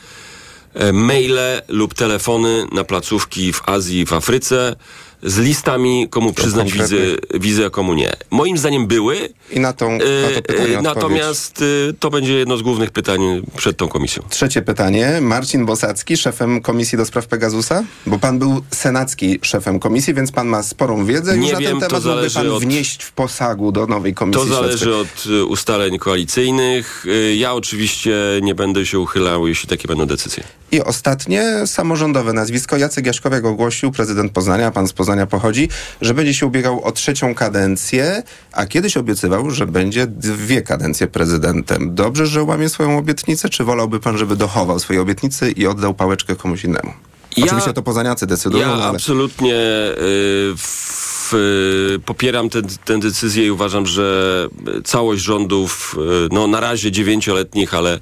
e, 0.74 0.94
maile 0.94 1.62
lub 1.68 1.94
telefony 1.94 2.66
na 2.72 2.84
placówki 2.84 3.54
w 3.54 3.70
Azji 3.70 4.00
i 4.00 4.06
w 4.06 4.14
Afryce 4.14 4.76
z 5.24 5.38
listami, 5.40 6.08
komu 6.10 6.34
przyznać 6.34 6.72
wizy, 6.74 7.18
wizę, 7.34 7.66
a 7.66 7.70
komu 7.70 7.94
nie. 7.94 8.14
Moim 8.32 8.58
zdaniem 8.58 8.88
były. 8.88 9.30
I 9.52 9.60
na, 9.60 9.74
tą, 9.74 9.92
na 9.92 9.98
to 10.00 10.06
E, 10.38 10.42
pytanie 10.42 10.60
e, 10.60 10.80
odpowiedź. 10.80 10.84
Natomiast 10.96 11.62
e, 11.90 11.94
to 12.00 12.10
będzie 12.10 12.34
jedno 12.34 12.58
z 12.58 12.62
głównych 12.62 12.92
pytań 12.92 13.22
przed 13.58 13.78
tą 13.78 13.88
komisją. 13.88 14.24
Trzecie 14.30 14.62
pytanie. 14.62 15.18
Marcin 15.22 15.66
Bosacki, 15.66 16.18
szefem 16.18 16.62
Komisji 16.62 16.98
do 16.98 17.06
Spraw 17.06 17.28
Pegasusa? 17.28 17.84
Bo 18.06 18.20
pan 18.20 18.40
był 18.40 18.62
senacki 18.72 19.40
szefem 19.42 19.80
komisji, 19.80 20.14
więc 20.14 20.32
pan 20.32 20.48
ma 20.48 20.64
sporą 20.64 21.06
wiedzę. 21.06 21.36
Już 21.38 21.46
Nie 21.46 21.54
na 21.54 21.60
wiem, 21.60 21.72
ten 21.72 21.80
to 21.80 21.88
temat 21.88 22.06
mógłby 22.06 22.30
pan 22.32 22.50
od- 22.50 22.64
wnieść 22.64 23.04
w 23.04 23.12
posagu 23.12 23.72
do 23.72 23.88
nowej 23.88 24.14
komisji 24.14 24.42
To 24.50 24.56
zależy 24.56 24.78
śledczej. 24.78 25.02
od 25.02 25.26
y, 25.26 25.46
ustaleń 25.46 26.00
koalicyjnych. 26.00 27.06
Ja 27.38 27.54
oczywiście 27.54 28.16
nie 28.42 28.56
będę 28.56 28.86
się 28.86 29.00
uchylał, 29.00 29.48
jeśli 29.48 29.70
takie 29.70 29.88
będą 29.88 30.06
decyzje. 30.06 30.44
I 30.72 30.82
ostatnie, 30.82 31.44
samorządowe 31.66 32.34
nazwisko. 32.34 32.78
Jacek 32.78 33.06
Jaśkowiak 33.06 33.46
ogłosił, 33.46 33.92
prezydent 33.92 34.32
Poznania, 34.32 34.72
pan 34.72 34.88
z 34.88 34.94
Poznania 34.94 35.11
pochodzi, 35.28 35.70
że 36.02 36.14
będzie 36.14 36.34
się 36.34 36.46
ubiegał 36.46 36.84
o 36.84 36.92
trzecią 36.92 37.36
kadencję, 37.36 38.24
a 38.52 38.66
kiedyś 38.66 38.98
obiecywał, 38.98 39.50
że 39.52 39.68
będzie 39.68 40.08
dwie 40.08 40.62
kadencje 40.62 41.08
prezydentem. 41.08 41.96
Dobrze, 41.96 42.28
że 42.28 42.44
łamie 42.44 42.70
swoją 42.70 42.98
obietnicę, 42.98 43.50
czy 43.50 43.64
wolałby 43.64 44.00
pan, 44.00 44.18
żeby 44.18 44.36
dochował 44.36 44.80
swojej 44.80 45.02
obietnicy 45.02 45.52
i 45.52 45.68
oddał 45.68 45.94
pałeczkę 45.94 46.36
komuś 46.36 46.64
innemu? 46.64 46.94
Ja- 47.38 47.46
Oczywiście 47.46 47.74
to 47.74 47.82
poznaniacy 47.82 48.28
decydują, 48.28 48.68
Ja 48.68 48.74
ale... 48.74 48.84
absolutnie 48.86 49.56
y, 49.56 50.54
w, 50.58 51.21
y, 51.34 52.00
popieram 52.06 52.50
tę 52.86 53.00
decyzję 53.00 53.46
i 53.46 53.52
uważam, 53.52 53.86
że 53.86 54.48
całość 54.84 55.24
rządów, 55.24 55.96
y, 56.26 56.30
no 56.32 56.48
na 56.48 56.60
razie 56.60 56.92
dziewięcioletnich, 56.92 57.74
ale, 57.74 58.00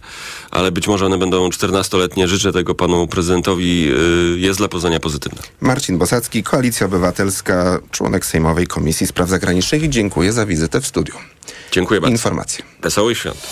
ale 0.52 0.72
być 0.72 0.88
może 0.88 1.06
one 1.06 1.18
będą 1.18 1.50
czternastoletnie. 1.50 2.28
Życzę 2.28 2.52
tego 2.52 2.76
panu 2.76 3.08
prezydentowi. 3.08 3.92
Y, 4.36 4.40
jest 4.40 4.60
dla 4.60 4.68
Poznania 4.68 5.00
pozytywne. 5.00 5.42
Marcin 5.62 5.98
Bosacki, 5.98 6.44
Koalicja 6.44 6.86
Obywatelska, 6.86 7.80
członek 7.92 8.26
Sejmowej 8.26 8.68
Komisji 8.68 9.08
Spraw 9.08 9.30
Zagranicznych. 9.30 9.90
Dziękuję 9.90 10.34
za 10.34 10.46
wizytę 10.46 10.82
w 10.82 10.88
studiu. 10.88 11.16
Dziękuję 11.72 12.02
bardzo. 12.02 12.12
Informacje. 12.12 12.66
Wesołych 12.82 13.18
świąt. 13.18 13.48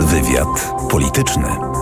Wywiad 0.00 0.72
polityczny. 0.90 1.81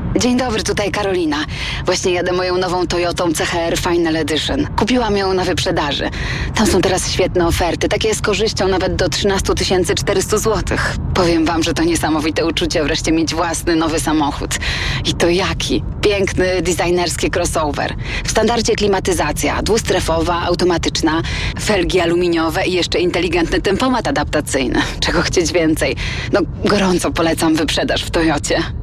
Dzień 0.15 0.37
dobry, 0.37 0.63
tutaj 0.63 0.91
Karolina. 0.91 1.37
Właśnie 1.85 2.11
jadę 2.11 2.31
moją 2.31 2.57
nową 2.57 2.87
Toyotą 2.87 3.33
CHR 3.33 3.77
Final 3.77 4.15
Edition. 4.15 4.67
Kupiłam 4.75 5.17
ją 5.17 5.33
na 5.33 5.43
wyprzedaży. 5.43 6.09
Tam 6.55 6.67
są 6.67 6.81
teraz 6.81 7.11
świetne 7.11 7.47
oferty, 7.47 7.87
takie 7.87 8.15
z 8.15 8.21
korzyścią 8.21 8.67
nawet 8.67 8.95
do 8.95 9.09
13 9.09 9.53
400 9.95 10.37
zł. 10.37 10.77
Powiem 11.13 11.45
wam, 11.45 11.63
że 11.63 11.73
to 11.73 11.83
niesamowite 11.83 12.45
uczucie 12.45 12.83
wreszcie 12.83 13.11
mieć 13.11 13.35
własny 13.35 13.75
nowy 13.75 13.99
samochód. 13.99 14.55
I 15.05 15.13
to 15.13 15.29
jaki? 15.29 15.83
Piękny, 16.01 16.61
designerski 16.61 17.31
crossover. 17.35 17.95
W 18.23 18.31
standardzie 18.31 18.75
klimatyzacja, 18.75 19.61
dwustrefowa, 19.61 20.41
automatyczna, 20.41 21.21
felgi 21.61 21.99
aluminiowe 21.99 22.67
i 22.67 22.73
jeszcze 22.73 22.99
inteligentny 22.99 23.61
tempomat 23.61 24.07
adaptacyjny. 24.07 24.81
Czego 24.99 25.21
chcieć 25.21 25.51
więcej? 25.51 25.95
No, 26.33 26.39
gorąco 26.65 27.11
polecam 27.11 27.55
wyprzedaż 27.55 28.03
w 28.03 28.11
Toyocie. 28.11 28.80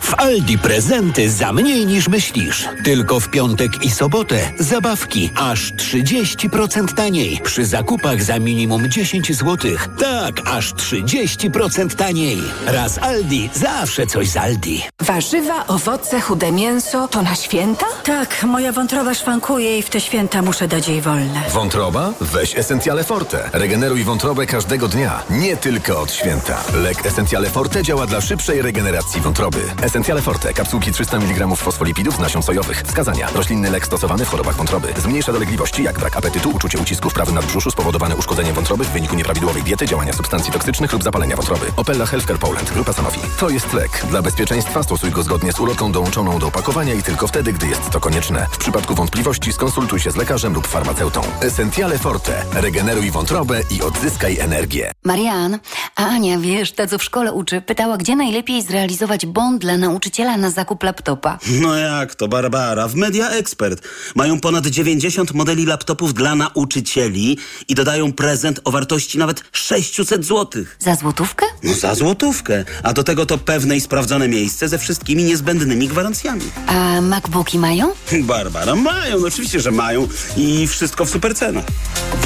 W 0.00 0.14
Aldi 0.14 0.58
prezenty 0.58 1.30
za 1.30 1.52
mniej 1.52 1.86
niż 1.86 2.08
myślisz. 2.08 2.68
Tylko 2.84 3.20
w 3.20 3.28
piątek 3.28 3.84
i 3.84 3.90
sobotę 3.90 4.52
zabawki 4.58 5.30
aż 5.36 5.72
30% 5.72 6.94
taniej. 6.94 7.40
Przy 7.44 7.64
zakupach 7.66 8.22
za 8.22 8.38
minimum 8.38 8.90
10 8.90 9.36
zł. 9.36 9.70
Tak, 9.98 10.34
aż 10.48 10.74
30% 10.74 11.94
taniej. 11.96 12.38
Raz 12.66 12.98
Aldi, 12.98 13.50
zawsze 13.54 14.06
coś 14.06 14.28
z 14.28 14.36
Aldi. 14.36 14.82
Warzywa, 15.02 15.66
owoce, 15.66 16.20
chude 16.20 16.52
mięso 16.52 17.08
to 17.08 17.22
na 17.22 17.34
święta? 17.34 17.86
Tak, 18.04 18.42
moja 18.44 18.72
wątroba 18.72 19.14
szwankuje 19.14 19.78
i 19.78 19.82
w 19.82 19.90
te 19.90 20.00
święta 20.00 20.42
muszę 20.42 20.68
dać 20.68 20.88
jej 20.88 21.00
wolne. 21.00 21.42
Wątroba? 21.52 22.12
Weź 22.20 22.56
Essentiale 22.56 23.04
Forte. 23.04 23.50
Regeneruj 23.52 24.04
wątrobę 24.04 24.46
każdego 24.46 24.88
dnia, 24.88 25.22
nie 25.30 25.56
tylko 25.56 26.00
od 26.00 26.12
święta. 26.12 26.64
Lek 26.74 27.06
Essentiale 27.06 27.50
Forte 27.50 27.82
działa 27.82 28.06
dla 28.06 28.20
szybszej 28.20 28.62
regeneracji 28.62 29.20
wątroby. 29.20 29.60
Essentiale 29.90 30.22
Forte. 30.22 30.54
Kapsułki 30.54 30.92
300 30.92 31.16
mg 31.16 31.56
fosfolipidów 31.56 32.16
z 32.16 32.18
nasion 32.18 32.42
sojowych. 32.42 32.82
Wskazania. 32.82 33.28
Roślinny 33.34 33.70
lek 33.70 33.86
stosowany 33.86 34.24
w 34.24 34.28
chorobach 34.28 34.56
wątroby. 34.56 34.88
Zmniejsza 34.96 35.32
dolegliwości 35.32 35.82
jak 35.82 35.98
brak 35.98 36.16
apetytu, 36.16 36.50
uczucie 36.50 36.78
ucisku 36.78 37.10
w 37.10 37.14
prawym 37.14 37.34
nadbrzuszu 37.34 37.70
spowodowane 37.70 38.16
uszkodzeniem 38.16 38.54
wątroby 38.54 38.84
w 38.84 38.88
wyniku 38.88 39.16
nieprawidłowej 39.16 39.62
diety, 39.62 39.86
działania 39.86 40.12
substancji 40.12 40.52
toksycznych 40.52 40.92
lub 40.92 41.02
zapalenia 41.02 41.36
wątroby. 41.36 41.66
Opella 41.76 42.06
Healthcare 42.06 42.38
Poland. 42.38 42.72
Grupa 42.72 42.92
Sanofi. 42.92 43.20
To 43.38 43.50
jest 43.50 43.72
lek. 43.72 44.04
Dla 44.10 44.22
bezpieczeństwa 44.22 44.82
stosuj 44.82 45.10
go 45.10 45.22
zgodnie 45.22 45.52
z 45.52 45.60
ulotką 45.60 45.92
dołączoną 45.92 46.38
do 46.38 46.46
opakowania 46.46 46.94
i 46.94 47.02
tylko 47.02 47.26
wtedy, 47.26 47.52
gdy 47.52 47.66
jest 47.66 47.90
to 47.90 48.00
konieczne. 48.00 48.46
W 48.52 48.58
przypadku 48.58 48.94
wątpliwości 48.94 49.52
skonsultuj 49.52 50.00
się 50.00 50.10
z 50.10 50.16
lekarzem 50.16 50.54
lub 50.54 50.66
farmaceutą. 50.66 51.20
Essentiale 51.40 51.98
Forte. 51.98 52.44
Regeneruj 52.52 53.10
wątrobę 53.10 53.60
i 53.70 53.82
odzyskaj 53.82 54.38
energię. 54.38 54.92
Marian, 55.04 55.58
a 55.96 56.06
Ania, 56.06 56.38
wiesz, 56.38 56.72
ta 56.72 56.86
co 56.86 56.98
w 56.98 57.04
szkole 57.04 57.32
uczy, 57.32 57.60
pytała, 57.60 57.96
gdzie 57.96 58.16
najlepiej 58.16 58.62
zrealizować 58.62 59.26
bond 59.26 59.60
dla 59.60 59.79
nauczyciela 59.80 60.36
na 60.36 60.50
zakup 60.50 60.82
laptopa. 60.82 61.38
No 61.60 61.76
jak 61.76 62.14
to, 62.14 62.28
Barbara? 62.28 62.88
W 62.88 62.94
Media 62.94 63.30
Expert 63.30 63.88
mają 64.14 64.40
ponad 64.40 64.66
90 64.66 65.34
modeli 65.34 65.66
laptopów 65.66 66.14
dla 66.14 66.34
nauczycieli 66.34 67.38
i 67.68 67.74
dodają 67.74 68.12
prezent 68.12 68.60
o 68.64 68.70
wartości 68.70 69.18
nawet 69.18 69.42
600 69.52 70.24
zł. 70.24 70.64
Za 70.78 70.94
złotówkę? 70.94 71.46
No 71.62 71.74
za 71.74 71.94
złotówkę. 71.94 72.64
A 72.82 72.92
do 72.92 73.04
tego 73.04 73.26
to 73.26 73.38
pewne 73.38 73.76
i 73.76 73.80
sprawdzone 73.80 74.28
miejsce 74.28 74.68
ze 74.68 74.78
wszystkimi 74.78 75.24
niezbędnymi 75.24 75.88
gwarancjami. 75.88 76.42
A 76.66 77.00
MacBooki 77.00 77.58
mają? 77.58 77.92
Barbara, 78.22 78.74
mają, 78.76 79.20
no 79.20 79.26
oczywiście, 79.26 79.60
że 79.60 79.70
mają 79.70 80.08
i 80.36 80.66
wszystko 80.66 81.04
w 81.04 81.10
supercenach. 81.10 81.64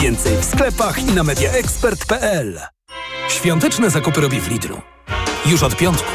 Więcej 0.01 0.37
w 0.41 0.45
sklepach 0.45 0.99
i 0.99 1.05
na 1.05 1.23
mediaexpert.pl 1.25 2.61
Świąteczne 3.29 3.91
zakupy 3.91 4.21
robi 4.21 4.41
w 4.41 4.49
Lidlu. 4.49 4.81
Już 5.47 5.63
od 5.63 5.77
piątku. 5.77 6.11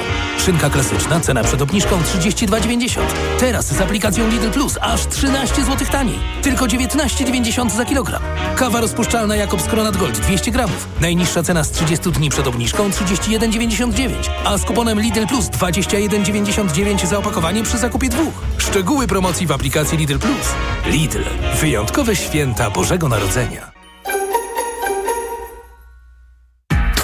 Szynka 0.45 0.69
klasyczna, 0.69 1.19
cena 1.19 1.43
przed 1.43 1.61
obniżką 1.61 2.01
32,90. 2.01 2.99
Teraz 3.39 3.65
z 3.65 3.81
aplikacją 3.81 4.29
Lidl 4.29 4.49
Plus 4.49 4.77
aż 4.81 5.07
13 5.07 5.55
zł 5.65 5.87
taniej. 5.91 6.19
Tylko 6.41 6.65
19,90 6.65 7.69
za 7.69 7.85
kilogram. 7.85 8.21
Kawa 8.55 8.81
rozpuszczalna 8.81 9.35
Jakobs 9.35 9.65
Kronat 9.65 9.97
Gold 9.97 10.19
200 10.19 10.51
gramów. 10.51 10.87
Najniższa 11.01 11.43
cena 11.43 11.63
z 11.63 11.71
30 11.71 12.11
dni 12.11 12.29
przed 12.29 12.47
obniżką 12.47 12.89
31,99. 12.89 14.13
A 14.45 14.57
z 14.57 14.65
kuponem 14.65 14.99
Lidl 15.01 15.27
Plus 15.27 15.45
21,99 15.45 17.05
za 17.05 17.17
opakowanie 17.17 17.63
przy 17.63 17.77
zakupie 17.77 18.09
dwóch. 18.09 18.33
Szczegóły 18.57 19.07
promocji 19.07 19.47
w 19.47 19.51
aplikacji 19.51 19.97
Lidl 19.97 20.19
Plus. 20.19 20.53
Lidl. 20.85 21.23
Wyjątkowe 21.61 22.15
święta 22.15 22.69
Bożego 22.69 23.09
Narodzenia. 23.09 23.78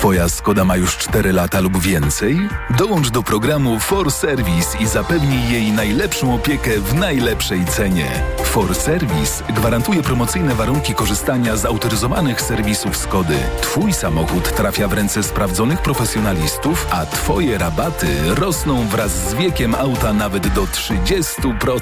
Twoja 0.05 0.29
Skoda 0.29 0.65
ma 0.65 0.77
już 0.77 0.97
4 0.97 1.33
lata 1.33 1.59
lub 1.59 1.77
więcej? 1.77 2.49
Dołącz 2.77 3.09
do 3.09 3.23
programu 3.23 3.79
For 3.79 4.11
Service 4.11 4.77
i 4.79 4.87
zapewnij 4.87 5.51
jej 5.51 5.71
najlepszą 5.71 6.35
opiekę 6.35 6.79
w 6.79 6.93
najlepszej 6.93 7.65
cenie. 7.65 8.11
For 8.43 8.75
Service 8.75 9.43
gwarantuje 9.53 10.03
promocyjne 10.03 10.55
warunki 10.55 10.95
korzystania 10.95 11.57
z 11.57 11.65
autoryzowanych 11.65 12.41
serwisów 12.41 12.97
Skody. 12.97 13.37
Twój 13.61 13.93
samochód 13.93 14.55
trafia 14.55 14.87
w 14.87 14.93
ręce 14.93 15.23
sprawdzonych 15.23 15.81
profesjonalistów, 15.81 16.87
a 16.91 17.05
Twoje 17.05 17.57
rabaty 17.57 18.07
rosną 18.35 18.87
wraz 18.87 19.29
z 19.29 19.33
wiekiem 19.33 19.75
auta 19.75 20.13
nawet 20.13 20.47
do 20.47 20.63
30%. 20.63 21.81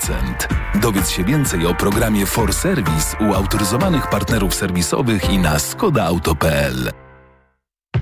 Dowiedz 0.76 1.10
się 1.10 1.24
więcej 1.24 1.66
o 1.66 1.76
programie 1.76 2.26
For 2.26 2.54
Service 2.54 3.18
u 3.20 3.34
autoryzowanych 3.34 4.10
partnerów 4.10 4.56
serwisowych 4.56 5.30
i 5.30 5.38
na 5.38 5.60
skodaauto.pl. 5.60 6.92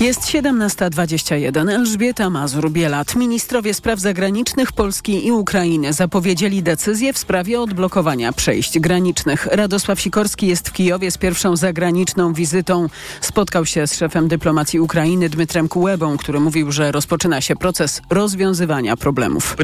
Jest 0.00 0.20
17.21. 0.20 1.70
Elżbieta 1.70 2.30
Mazur-Bielat. 2.30 3.16
Ministrowie 3.16 3.74
spraw 3.74 4.00
zagranicznych 4.00 4.72
Polski 4.72 5.26
i 5.26 5.32
Ukrainy 5.32 5.92
zapowiedzieli 5.92 6.62
decyzję 6.62 7.12
w 7.12 7.18
sprawie 7.18 7.60
odblokowania 7.60 8.32
przejść 8.32 8.78
granicznych. 8.78 9.46
Radosław 9.46 10.00
Sikorski 10.00 10.46
jest 10.46 10.68
w 10.68 10.72
Kijowie 10.72 11.10
z 11.10 11.18
pierwszą 11.18 11.56
zagraniczną 11.56 12.32
wizytą. 12.32 12.88
Spotkał 13.20 13.66
się 13.66 13.86
z 13.86 13.96
szefem 13.96 14.28
dyplomacji 14.28 14.80
Ukrainy 14.80 15.28
Dmytrem 15.28 15.68
Kułebą, 15.68 16.16
który 16.16 16.40
mówił, 16.40 16.72
że 16.72 16.92
rozpoczyna 16.92 17.40
się 17.40 17.56
proces 17.56 18.02
rozwiązywania 18.10 18.96
problemów. 18.96 19.56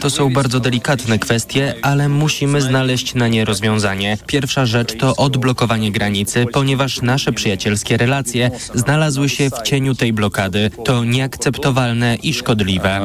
To 0.00 0.10
są 0.10 0.32
bardzo 0.32 0.60
delikatne 0.60 1.18
kwestie, 1.18 1.74
ale 1.82 2.08
musimy 2.08 2.62
znaleźć 2.62 3.14
na 3.14 3.28
nie 3.28 3.44
rozwiązanie. 3.44 4.18
Pierwsza 4.26 4.66
rzecz 4.66 4.96
to 4.98 5.16
odblokowanie 5.16 5.92
granicy, 5.92 6.46
ponieważ 6.52 7.02
nasze 7.02 7.32
przyjacielskie 7.32 7.96
relacje 7.96 8.33
znalazły 8.74 9.28
się 9.28 9.50
w 9.50 9.62
cieniu 9.62 9.94
tej 9.94 10.12
blokady. 10.12 10.70
To 10.84 11.04
nieakceptowalne 11.04 12.16
i 12.22 12.34
szkodliwe. 12.34 13.00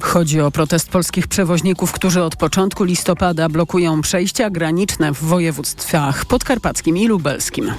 Chodzi 0.00 0.40
o 0.40 0.50
protest 0.50 0.88
polskich 0.88 1.26
przewoźników, 1.28 1.92
którzy 1.92 2.22
od 2.22 2.36
początku 2.36 2.84
listopada 2.84 3.48
blokują 3.48 4.00
przejścia 4.00 4.50
graniczne 4.50 5.12
w 5.12 5.24
województwach 5.24 6.24
podkarpackim 6.24 6.96
i 6.96 7.06
lubelskim. 7.06 7.72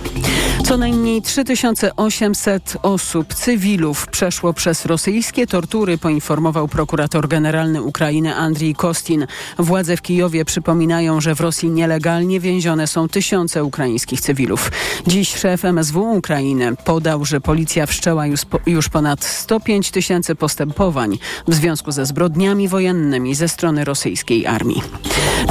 Co 0.65 0.77
najmniej 0.77 1.21
3800 1.21 2.77
osób, 2.81 3.33
cywilów, 3.33 4.07
przeszło 4.07 4.53
przez 4.53 4.85
rosyjskie 4.85 5.47
tortury, 5.47 5.97
poinformował 5.97 6.67
prokurator 6.67 7.27
generalny 7.27 7.81
Ukrainy 7.81 8.35
Andrii 8.35 8.75
Kostin. 8.75 9.27
Władze 9.59 9.97
w 9.97 10.01
Kijowie 10.01 10.45
przypominają, 10.45 11.21
że 11.21 11.35
w 11.35 11.41
Rosji 11.41 11.69
nielegalnie 11.69 12.39
więzione 12.39 12.87
są 12.87 13.07
tysiące 13.07 13.63
ukraińskich 13.63 14.21
cywilów. 14.21 14.71
Dziś 15.07 15.35
szef 15.35 15.65
MSW 15.65 16.11
Ukrainy 16.17 16.75
podał, 16.85 17.25
że 17.25 17.41
policja 17.41 17.85
wszczęła 17.85 18.27
już, 18.27 18.41
już 18.65 18.89
ponad 18.89 19.23
105 19.23 19.91
tysięcy 19.91 20.35
postępowań 20.35 21.19
w 21.47 21.53
związku 21.53 21.91
ze 21.91 22.05
zbrodniami 22.05 22.67
wojennymi 22.67 23.35
ze 23.35 23.47
strony 23.47 23.85
rosyjskiej 23.85 24.47
armii. 24.47 24.81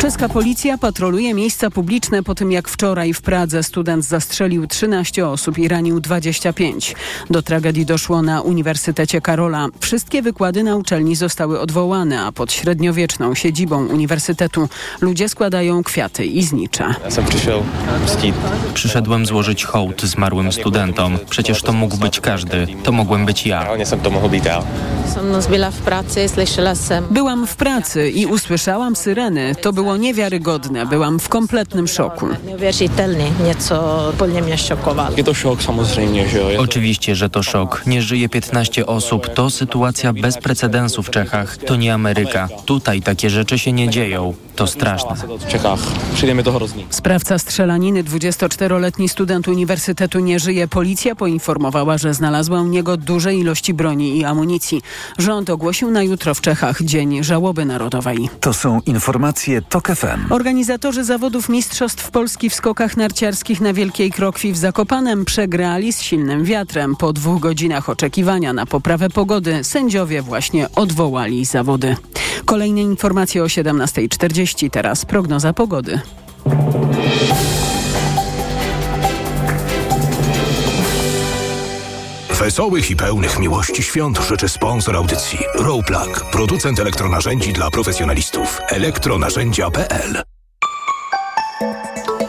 Czeska 0.01 0.29
policja 0.29 0.79
patroluje 0.79 1.35
miejsca 1.35 1.71
publiczne 1.71 2.23
po 2.23 2.35
tym, 2.35 2.53
jak 2.53 2.69
wczoraj 2.69 3.13
w 3.13 3.23
Pradze 3.23 3.63
student 3.63 4.05
zastrzelił 4.05 4.67
13 4.67 5.29
osób 5.29 5.59
i 5.59 5.69
ranił 5.69 6.01
25. 6.01 6.95
Do 7.31 7.43
tragedii 7.43 7.87
doszło 7.87 8.23
na 8.23 8.41
Uniwersytecie 8.41 9.21
Karola. 9.21 9.67
Wszystkie 9.81 10.23
wykłady 10.23 10.63
na 10.63 10.77
uczelni 10.77 11.17
zostały 11.17 11.61
odwołane, 11.61 12.21
a 12.21 12.33
pod 12.33 12.53
średniowieczną 12.53 13.35
siedzibą 13.35 13.87
uniwersytetu 13.87 14.69
ludzie 15.01 15.29
składają 15.29 15.83
kwiaty 15.83 16.25
i 16.25 16.43
znicze. 16.43 16.95
Przyszedłem 18.75 19.27
złożyć 19.40 19.64
hołd 19.64 20.03
zmarłym 20.03 20.53
studentom. 20.53 21.18
Przecież 21.31 21.62
to 21.62 21.72
mógł 21.72 21.96
być 21.96 22.20
każdy. 22.20 22.66
To 22.83 22.92
mogłem 22.92 23.26
być 23.26 23.46
ja. 23.46 23.66
Byłam 27.11 27.46
w 27.46 27.57
pracy 27.57 28.11
i 28.11 28.26
usłyszałam 28.26 28.96
syreny. 28.96 29.55
To 29.55 29.72
było 29.72 29.96
niewiarygodne. 29.96 30.87
Byłam 30.87 31.20
w 31.20 31.29
kompletnym 31.29 31.88
szoku. 31.88 32.26
Oczywiście, 36.59 37.16
że 37.16 37.31
to 37.31 37.42
szok. 37.42 37.83
Nie 37.87 38.03
żyje 38.03 38.29
15 38.29 38.87
osób. 38.87 39.35
To 39.35 39.50
sytuacja 39.50 40.12
bez 40.12 40.38
precedensu 40.38 41.03
w 41.03 41.11
Czechach. 41.11 41.57
To 41.57 41.76
nie 41.76 41.94
Ameryka. 41.94 42.48
Tutaj 42.66 43.03
takie 43.03 43.31
rzeczy 43.31 43.59
się 43.59 43.72
nie 43.72 43.88
dzieją. 43.88 44.35
To 44.57 44.66
straszne. 44.66 45.14
Sprawca 46.90 47.38
strzelaniny, 47.38 48.05
24-letni 48.05 49.09
student 49.09 49.30
uniwersytetu 49.38 50.21
nie 50.21 50.38
żyje. 50.38 50.69
Policja 50.69 51.14
poinformowała, 51.14 51.99
że 51.99 52.14
znalazła 52.14 52.61
u 52.61 52.66
niego 52.66 52.97
duże 52.97 53.35
ilości 53.35 53.75
broni 53.75 54.19
i 54.19 54.25
amunicji. 54.25 54.83
Rząd 55.19 55.51
ogłosił 55.51 55.90
na 55.90 56.03
jutro 56.03 56.35
w 56.35 56.40
Czechach 56.40 56.83
Dzień 56.83 57.25
Żałoby 57.25 57.64
Narodowej. 57.64 58.29
To 58.40 58.53
są 58.53 58.81
informacje 58.87 59.62
TOK 59.62 59.88
FM. 59.88 60.33
Organizatorzy 60.33 61.05
zawodów 61.05 61.49
Mistrzostw 61.49 62.11
Polski 62.11 62.51
w 62.51 62.55
skokach 62.55 62.97
narciarskich 62.97 63.61
na 63.61 63.73
Wielkiej 63.73 64.11
Krokwi 64.12 64.53
w 64.53 64.57
Zakopanem 64.57 65.25
przegrali 65.25 65.93
z 65.93 66.01
silnym 66.01 66.45
wiatrem. 66.45 66.97
Po 66.97 67.12
dwóch 67.12 67.40
godzinach 67.40 67.88
oczekiwania 67.88 68.53
na 68.53 68.66
poprawę 68.66 69.11
pogody 69.11 69.64
sędziowie 69.64 70.23
właśnie 70.23 70.69
odwołali 70.77 71.45
zawody. 71.45 71.97
Kolejne 72.45 72.83
informacje 72.83 73.43
o 73.43 73.47
17.40. 73.47 74.71
Teraz 74.71 75.05
prognoza 75.05 75.53
pogody. 75.53 76.01
Wesołych 82.40 82.90
i 82.90 82.96
pełnych 82.96 83.38
miłości 83.38 83.83
świąt 83.83 84.18
życzy 84.29 84.48
sponsor 84.48 84.96
audycji 84.96 85.38
Rowplug, 85.55 86.24
producent 86.33 86.81
elektronarzędzi 86.81 87.53
dla 87.53 87.70
profesjonalistów. 87.70 88.61
elektronarzędzia.pl 88.68 90.22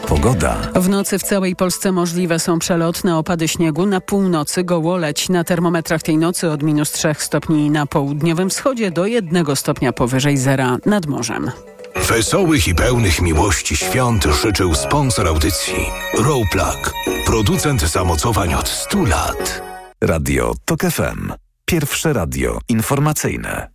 Pogoda. 0.08 0.58
W 0.76 0.89
nocy 0.89 1.19
w 1.19 1.24
całej 1.24 1.56
Polsce 1.56 1.91
możliwe 1.91 2.39
są 2.39 2.60
przelotne 2.60 3.17
opady 3.17 3.47
śniegu. 3.47 3.86
Na 3.86 4.02
północy 4.02 4.63
gołoleć. 4.63 5.30
Na 5.30 5.43
termometrach 5.43 6.02
tej 6.02 6.17
nocy 6.17 6.50
od 6.50 6.63
minus 6.63 6.91
3 6.91 7.15
stopni 7.17 7.69
na 7.69 7.86
południowym 7.86 8.50
wschodzie 8.50 8.91
do 8.91 9.06
1 9.06 9.56
stopnia 9.56 9.93
powyżej 9.93 10.38
zera 10.38 10.78
nad 10.86 11.06
morzem. 11.06 11.52
Wesołych 11.95 12.67
i 12.67 12.76
pełnych 12.76 13.21
miłości 13.21 13.78
świąt 13.78 14.24
życzył 14.43 14.76
sponsor 14.76 15.28
audycji 15.28 15.86
Rowplug, 16.17 16.93
producent 17.26 17.82
zamocowań 17.82 18.54
od 18.54 18.69
100 18.69 19.06
lat. 19.06 19.71
Radio 20.04 20.54
TOK 20.66 20.82
FM. 20.82 21.34
Pierwsze 21.66 22.14
radio 22.14 22.60
informacyjne. 22.70 23.72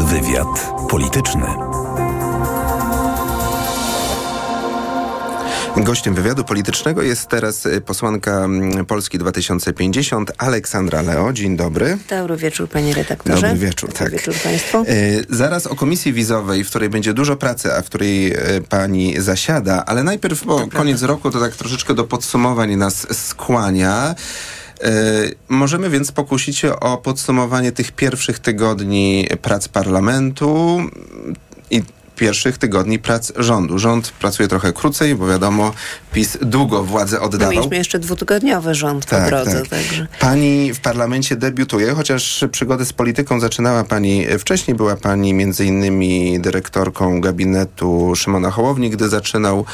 Wywiad 0.00 0.72
polityczny. 0.90 1.65
Gościem 5.84 6.14
wywiadu 6.14 6.44
politycznego 6.44 7.02
jest 7.02 7.28
teraz 7.28 7.68
posłanka 7.86 8.30
mm, 8.30 8.86
Polski 8.86 9.18
2050 9.18 10.32
Aleksandra 10.38 11.02
Leo. 11.02 11.32
Dzień 11.32 11.56
dobry. 11.56 11.98
Dobry 12.10 12.36
wieczór 12.36 12.68
panie 12.68 12.94
redaktorze. 12.94 13.42
Dobry 13.42 13.58
wieczór, 13.66 13.92
tak. 13.92 13.98
Dobry 13.98 14.16
wieczór 14.16 14.34
państwu. 14.34 14.78
E, 14.78 14.84
zaraz 15.28 15.66
o 15.66 15.76
komisji 15.76 16.12
wizowej, 16.12 16.64
w 16.64 16.68
której 16.68 16.88
będzie 16.88 17.14
dużo 17.14 17.36
pracy, 17.36 17.74
a 17.74 17.82
w 17.82 17.86
której 17.86 18.32
e, 18.32 18.36
pani 18.68 19.20
zasiada, 19.20 19.84
ale 19.86 20.02
najpierw, 20.02 20.44
bo 20.44 20.68
koniec 20.68 21.02
roku 21.02 21.30
to 21.30 21.40
tak 21.40 21.56
troszeczkę 21.56 21.94
do 21.94 22.04
podsumowań 22.04 22.76
nas 22.76 23.06
skłania. 23.28 24.14
Możemy 25.48 25.90
więc 25.90 26.12
pokusić 26.12 26.58
się 26.58 26.80
o 26.80 26.98
podsumowanie 26.98 27.72
tych 27.72 27.92
pierwszych 27.92 28.38
tygodni 28.38 29.28
prac 29.42 29.68
parlamentu 29.68 30.80
i 31.70 31.82
pierwszych 32.16 32.58
tygodni 32.58 32.98
prac 32.98 33.32
rządu. 33.36 33.78
Rząd 33.78 34.10
pracuje 34.10 34.48
trochę 34.48 34.72
krócej, 34.72 35.14
bo 35.14 35.26
wiadomo, 35.26 35.72
PiS 36.12 36.38
długo 36.42 36.84
władzę 36.84 37.20
oddawał. 37.20 37.46
No, 37.48 37.52
mieliśmy 37.52 37.76
jeszcze 37.76 37.98
dwutygodniowy 37.98 38.74
rząd 38.74 39.06
Tak, 39.06 39.22
po 39.22 39.28
drodze. 39.28 39.60
tak. 39.60 39.68
Także. 39.68 40.06
Pani 40.20 40.72
w 40.74 40.80
parlamencie 40.80 41.36
debiutuje, 41.36 41.94
chociaż 41.94 42.44
przygodę 42.52 42.84
z 42.84 42.92
polityką 42.92 43.40
zaczynała 43.40 43.84
pani 43.84 44.26
wcześniej. 44.38 44.76
Była 44.76 44.96
pani 44.96 45.34
między 45.34 45.64
innymi 45.64 46.40
dyrektorką 46.40 47.20
gabinetu 47.20 48.12
Szymona 48.16 48.50
Hołowni, 48.50 48.90
gdy 48.90 49.08
zaczynał 49.08 49.64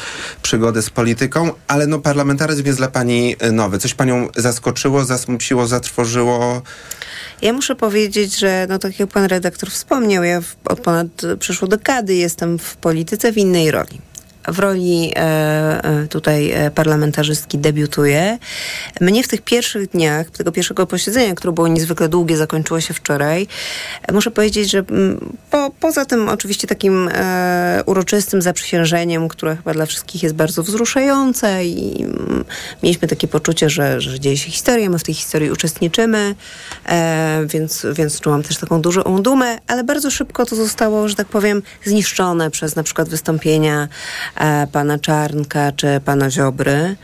przygodę 0.41 0.81
z 0.81 0.89
polityką, 0.89 1.51
ale 1.67 1.87
no 1.87 1.99
parlamentaryzm 1.99 2.65
jest 2.65 2.77
dla 2.79 2.87
pani 2.87 3.35
nowy. 3.51 3.79
Coś 3.79 3.93
panią 3.93 4.27
zaskoczyło, 4.35 5.05
zasmuciło, 5.05 5.67
zatrwożyło? 5.67 6.61
Ja 7.41 7.53
muszę 7.53 7.75
powiedzieć, 7.75 8.39
że 8.39 8.65
no 8.69 8.79
tak 8.79 8.99
jak 8.99 9.09
pan 9.09 9.25
redaktor 9.25 9.69
wspomniał, 9.69 10.23
ja 10.23 10.41
od 10.65 10.79
ponad 10.79 11.07
przeszło 11.39 11.67
dekady 11.67 12.15
jestem 12.15 12.59
w 12.59 12.75
polityce 12.75 13.31
w 13.31 13.37
innej 13.37 13.71
roli. 13.71 14.12
W 14.47 14.59
roli 14.59 15.11
e, 15.15 15.19
e, 15.83 16.07
tutaj 16.07 16.51
e, 16.51 16.71
parlamentarzystki 16.71 17.57
debiutuję. 17.57 18.37
Mnie 19.01 19.23
w 19.23 19.27
tych 19.27 19.41
pierwszych 19.41 19.89
dniach, 19.89 20.29
tego 20.29 20.51
pierwszego 20.51 20.87
posiedzenia, 20.87 21.35
które 21.35 21.53
było 21.53 21.67
niezwykle 21.67 22.09
długie, 22.09 22.37
zakończyło 22.37 22.81
się 22.81 22.93
wczoraj, 22.93 23.47
muszę 24.11 24.31
powiedzieć, 24.31 24.71
że 24.71 24.79
mm, 24.79 25.37
po, 25.51 25.71
poza 25.79 26.05
tym 26.05 26.29
oczywiście 26.29 26.67
takim 26.67 27.09
uroczystym 27.85 28.41
zaprzysiężeniem, 28.41 29.27
które 29.27 29.55
chyba 29.55 29.73
dla 29.73 29.85
wszystkich 29.85 30.23
jest 30.23 30.35
bardzo 30.35 30.63
wzruszające 30.63 31.65
i 31.65 32.03
mm, 32.03 32.45
mieliśmy 32.83 33.07
takie 33.07 33.27
poczucie, 33.27 33.69
że, 33.69 34.01
że 34.01 34.19
dzieje 34.19 34.37
się 34.37 34.51
historia, 34.51 34.89
my 34.89 34.99
w 34.99 35.03
tej 35.03 35.15
historii 35.15 35.51
uczestniczymy, 35.51 36.35
więc, 37.45 37.85
więc 37.93 38.19
czułam 38.19 38.43
też 38.43 38.57
taką 38.57 38.81
dużą 38.81 39.21
dumę, 39.21 39.57
ale 39.67 39.83
bardzo 39.83 40.11
szybko 40.11 40.45
to 40.45 40.55
zostało, 40.55 41.09
że 41.09 41.15
tak 41.15 41.27
powiem, 41.27 41.61
zniszczone 41.85 42.51
przez 42.51 42.75
na 42.75 42.83
przykład 42.83 43.09
wystąpienia 43.09 43.87
pana 44.71 44.99
Czarnka 44.99 45.71
czy 45.71 46.01
pana 46.05 46.31
Ziobry. 46.31 46.95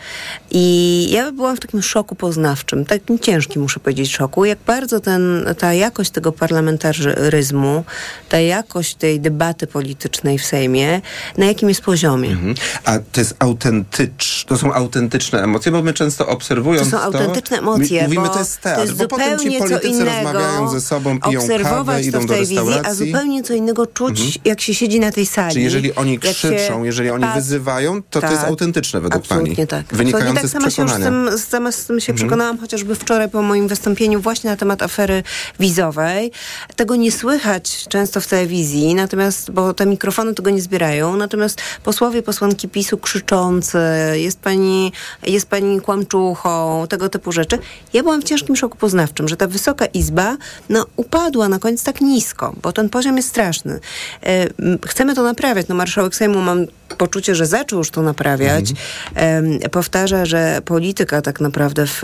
I 0.51 1.07
ja 1.11 1.31
byłam 1.31 1.57
w 1.57 1.59
takim 1.59 1.81
szoku 1.81 2.15
poznawczym, 2.15 2.85
takim 2.85 3.19
ciężkim 3.19 3.61
muszę 3.61 3.79
powiedzieć 3.79 4.11
szoku, 4.11 4.45
jak 4.45 4.59
bardzo 4.65 4.99
ten, 4.99 5.45
ta 5.57 5.73
jakość 5.73 6.11
tego 6.11 6.31
parlamentaryzmu, 6.31 7.83
ta 8.29 8.39
jakość 8.39 8.95
tej 8.95 9.19
debaty 9.19 9.67
politycznej 9.67 10.39
w 10.39 10.45
Sejmie, 10.45 11.01
na 11.37 11.45
jakim 11.45 11.69
jest 11.69 11.81
poziomie. 11.81 12.29
Mhm. 12.29 12.55
A 12.85 12.99
to 13.11 13.21
jest 13.21 13.35
autentycz, 13.39 14.45
to 14.45 14.57
są 14.57 14.73
autentyczne 14.73 15.43
emocje, 15.43 15.71
bo 15.71 15.83
my 15.83 15.93
często 15.93 16.27
obserwując 16.27 16.89
to... 16.89 16.97
są 16.97 17.03
autentyczne 17.03 17.57
emocje, 17.57 18.03
mówimy, 18.03 18.27
bo 18.27 18.33
to 18.33 18.39
jest 18.39 18.61
teatr, 18.61 18.75
to 18.75 18.85
jest 18.85 18.97
bo 18.97 19.07
potem 19.07 19.39
ci 19.39 19.57
politycy 19.59 20.05
rozmawiają 20.05 20.69
ze 20.69 20.81
sobą, 20.81 21.19
piją 21.19 21.41
kawę, 21.63 22.03
idą 22.03 22.25
do 22.25 22.35
restauracji. 22.35 22.55
Wizji, 22.55 22.81
a 22.85 22.93
zupełnie 22.93 23.43
co 23.43 23.53
innego 23.53 23.87
czuć, 23.87 24.19
mhm. 24.19 24.41
jak 24.45 24.61
się 24.61 24.73
siedzi 24.73 24.99
na 24.99 25.11
tej 25.11 25.25
sali. 25.25 25.53
Czyli 25.53 25.65
jeżeli 25.65 25.95
oni 25.95 26.19
krzyczą, 26.19 26.83
jeżeli 26.83 27.09
oni 27.09 27.18
wyzywają, 27.27 28.03
to 28.03 28.21
tak, 28.21 28.29
to 28.29 28.35
jest 28.35 28.47
autentyczne 28.47 29.01
według 29.01 29.23
absolutnie 29.23 29.55
pani. 29.55 29.67
tak. 29.67 29.95
Wynikające 29.95 30.41
tak 30.41 30.49
z 30.49 30.67
przekonania. 30.67 31.05
Się, 31.05 31.37
z 31.37 31.41
tym, 31.41 31.49
sama 31.49 31.71
z 31.71 31.85
tym 31.85 31.99
się 31.99 32.11
mhm. 32.11 32.17
przekonałam, 32.17 32.57
chociażby 32.57 32.95
wczoraj 32.95 33.29
po 33.29 33.41
moim 33.41 33.67
wystąpieniu 33.67 34.21
właśnie 34.21 34.49
na 34.49 34.55
temat 34.55 34.83
afery 34.83 35.23
wizowej. 35.59 36.31
Tego 36.75 36.95
nie 36.95 37.11
słychać 37.11 37.85
często 37.89 38.21
w 38.21 38.27
telewizji, 38.27 38.95
natomiast, 38.95 39.51
bo 39.51 39.73
te 39.73 39.85
mikrofony 39.85 40.33
tego 40.33 40.49
nie 40.49 40.61
zbierają, 40.61 41.15
natomiast 41.15 41.61
posłowie, 41.83 42.23
posłanki 42.23 42.69
PiSu 42.69 42.97
krzyczący, 42.97 43.77
jest 44.13 44.39
pani, 44.39 44.91
jest 45.23 45.49
pani 45.49 45.81
kłamczuchą, 45.81 46.85
tego 46.89 47.09
typu 47.09 47.31
rzeczy. 47.31 47.57
Ja 47.93 48.03
byłam 48.03 48.21
w 48.21 48.23
ciężkim 48.23 48.55
szoku 48.55 48.77
poznawczym, 48.77 49.27
że 49.27 49.37
ta 49.37 49.47
Wysoka 49.47 49.85
Izba 49.85 50.37
no, 50.69 50.85
upadła 50.95 51.49
na 51.49 51.59
koniec 51.59 51.83
tak 51.83 52.01
nisko, 52.01 52.53
bo 52.61 52.71
ten 52.71 52.89
poziom 52.89 53.17
jest 53.17 53.29
straszny. 53.29 53.79
E, 54.23 54.47
chcemy 54.87 55.15
to 55.15 55.23
naprawiać. 55.23 55.67
No, 55.67 55.75
marszałek 55.75 56.15
Sejmu 56.15 56.41
mam 56.41 56.65
poczucie, 57.09 57.35
że 57.35 57.45
zaczął 57.45 57.79
już 57.79 57.91
to 57.91 58.01
naprawiać. 58.01 58.73
Mhm. 59.15 59.59
Powtarza, 59.71 60.25
że 60.25 60.61
polityka 60.65 61.21
tak 61.21 61.41
naprawdę 61.41 61.85
w 61.87 62.01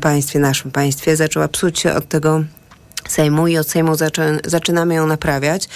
państwie, 0.00 0.38
naszym 0.38 0.70
państwie 0.70 1.16
zaczęła 1.16 1.48
psuć 1.48 1.78
się 1.78 1.94
od 1.94 2.08
tego 2.08 2.44
Sejmu 3.08 3.48
i 3.48 3.58
od 3.58 3.68
Sejmu 3.68 3.94
zaczę, 3.94 4.38
zaczynamy 4.44 4.94
ją 4.94 5.06
naprawiać, 5.06 5.68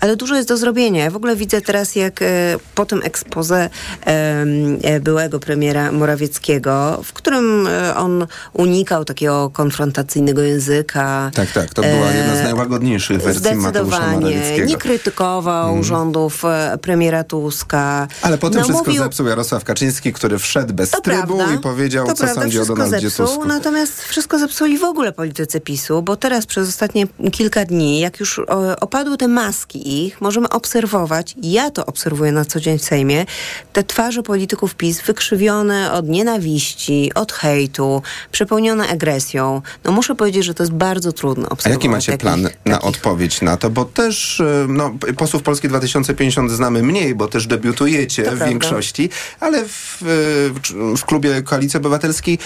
ale 0.00 0.16
dużo 0.16 0.36
jest 0.36 0.48
do 0.48 0.56
zrobienia. 0.56 1.04
Ja 1.04 1.10
w 1.10 1.16
ogóle 1.16 1.36
widzę 1.36 1.60
teraz, 1.60 1.96
jak 1.96 2.22
e, 2.22 2.26
po 2.74 2.86
tym 2.86 3.00
ekspoze 3.04 3.70
e, 4.06 5.00
byłego 5.00 5.40
premiera 5.40 5.92
Morawieckiego, 5.92 7.00
w 7.04 7.12
którym 7.12 7.66
e, 7.66 7.96
on 7.96 8.26
unikał 8.52 9.04
takiego 9.04 9.50
konfrontacyjnego 9.50 10.42
języka. 10.42 11.30
Tak, 11.34 11.52
tak, 11.52 11.74
to 11.74 11.82
była 11.82 12.12
jedna 12.12 12.36
z 12.36 12.42
najłagodniejszych 12.42 13.22
wersji 13.22 13.54
Morawieckiego. 13.54 14.66
Nie 14.66 14.76
krytykował 14.76 15.72
mm. 15.72 15.84
rządów 15.84 16.42
premiera 16.82 17.24
Tuska. 17.24 18.08
Ale 18.22 18.38
potem 18.38 18.60
no, 18.60 18.64
wszystko 18.64 18.92
zepsuł 18.92 19.26
Jarosław 19.26 19.64
Kaczyński, 19.64 20.12
który 20.12 20.38
wszedł 20.38 20.74
bez 20.74 20.90
to 20.90 21.00
trybu 21.00 21.36
prawda, 21.36 21.54
i 21.54 21.58
powiedział, 21.58 22.06
co 22.06 22.14
prawda, 22.14 22.40
sądzi 22.40 22.60
o 22.60 22.64
Donaldzie 22.64 23.10
zepsuł, 23.10 23.26
Tusku. 23.26 23.44
Natomiast 23.44 24.02
wszystko 24.02 24.38
zepsuli 24.38 24.78
w 24.78 24.84
ogóle 24.84 25.12
politycy 25.12 25.60
PiSu, 25.60 26.02
bo 26.02 26.16
teraz 26.16 26.46
przez 26.46 26.67
przez 26.68 26.74
ostatnie 26.74 27.06
kilka 27.32 27.64
dni, 27.64 28.00
jak 28.00 28.20
już 28.20 28.40
opadły 28.80 29.16
te 29.16 29.28
maski 29.28 30.04
ich, 30.04 30.20
możemy 30.20 30.48
obserwować, 30.48 31.34
ja 31.42 31.70
to 31.70 31.86
obserwuję 31.86 32.32
na 32.32 32.44
co 32.44 32.60
dzień 32.60 32.78
w 32.78 32.84
Sejmie, 32.84 33.26
te 33.72 33.82
twarze 33.82 34.22
polityków 34.22 34.74
PiS 34.74 35.02
wykrzywione 35.02 35.92
od 35.92 36.08
nienawiści, 36.08 37.10
od 37.14 37.32
hejtu, 37.32 38.02
przepełnione 38.32 38.88
agresją. 38.88 39.62
No 39.84 39.92
muszę 39.92 40.14
powiedzieć, 40.14 40.44
że 40.44 40.54
to 40.54 40.62
jest 40.62 40.72
bardzo 40.72 41.12
trudno 41.12 41.48
obserwować. 41.48 41.66
A 41.66 41.70
jaki 41.70 41.88
macie 41.88 42.12
takich, 42.12 42.22
plan 42.22 42.42
na 42.42 42.50
takich... 42.76 42.88
odpowiedź 42.88 43.42
na 43.42 43.56
to? 43.56 43.70
Bo 43.70 43.84
też 43.84 44.40
e, 44.40 44.66
no, 44.68 44.94
posłów 45.16 45.42
Polski 45.42 45.68
2050 45.68 46.50
znamy 46.50 46.82
mniej, 46.82 47.14
bo 47.14 47.28
też 47.28 47.46
debiutujecie 47.46 48.22
to 48.22 48.30
w 48.30 48.32
prawda. 48.32 48.48
większości, 48.48 49.10
ale 49.40 49.64
w, 49.64 49.98
w, 50.00 50.94
w 50.98 51.04
klubie 51.04 51.42
Koalicji 51.42 51.76
Obywatelskiej 51.76 52.38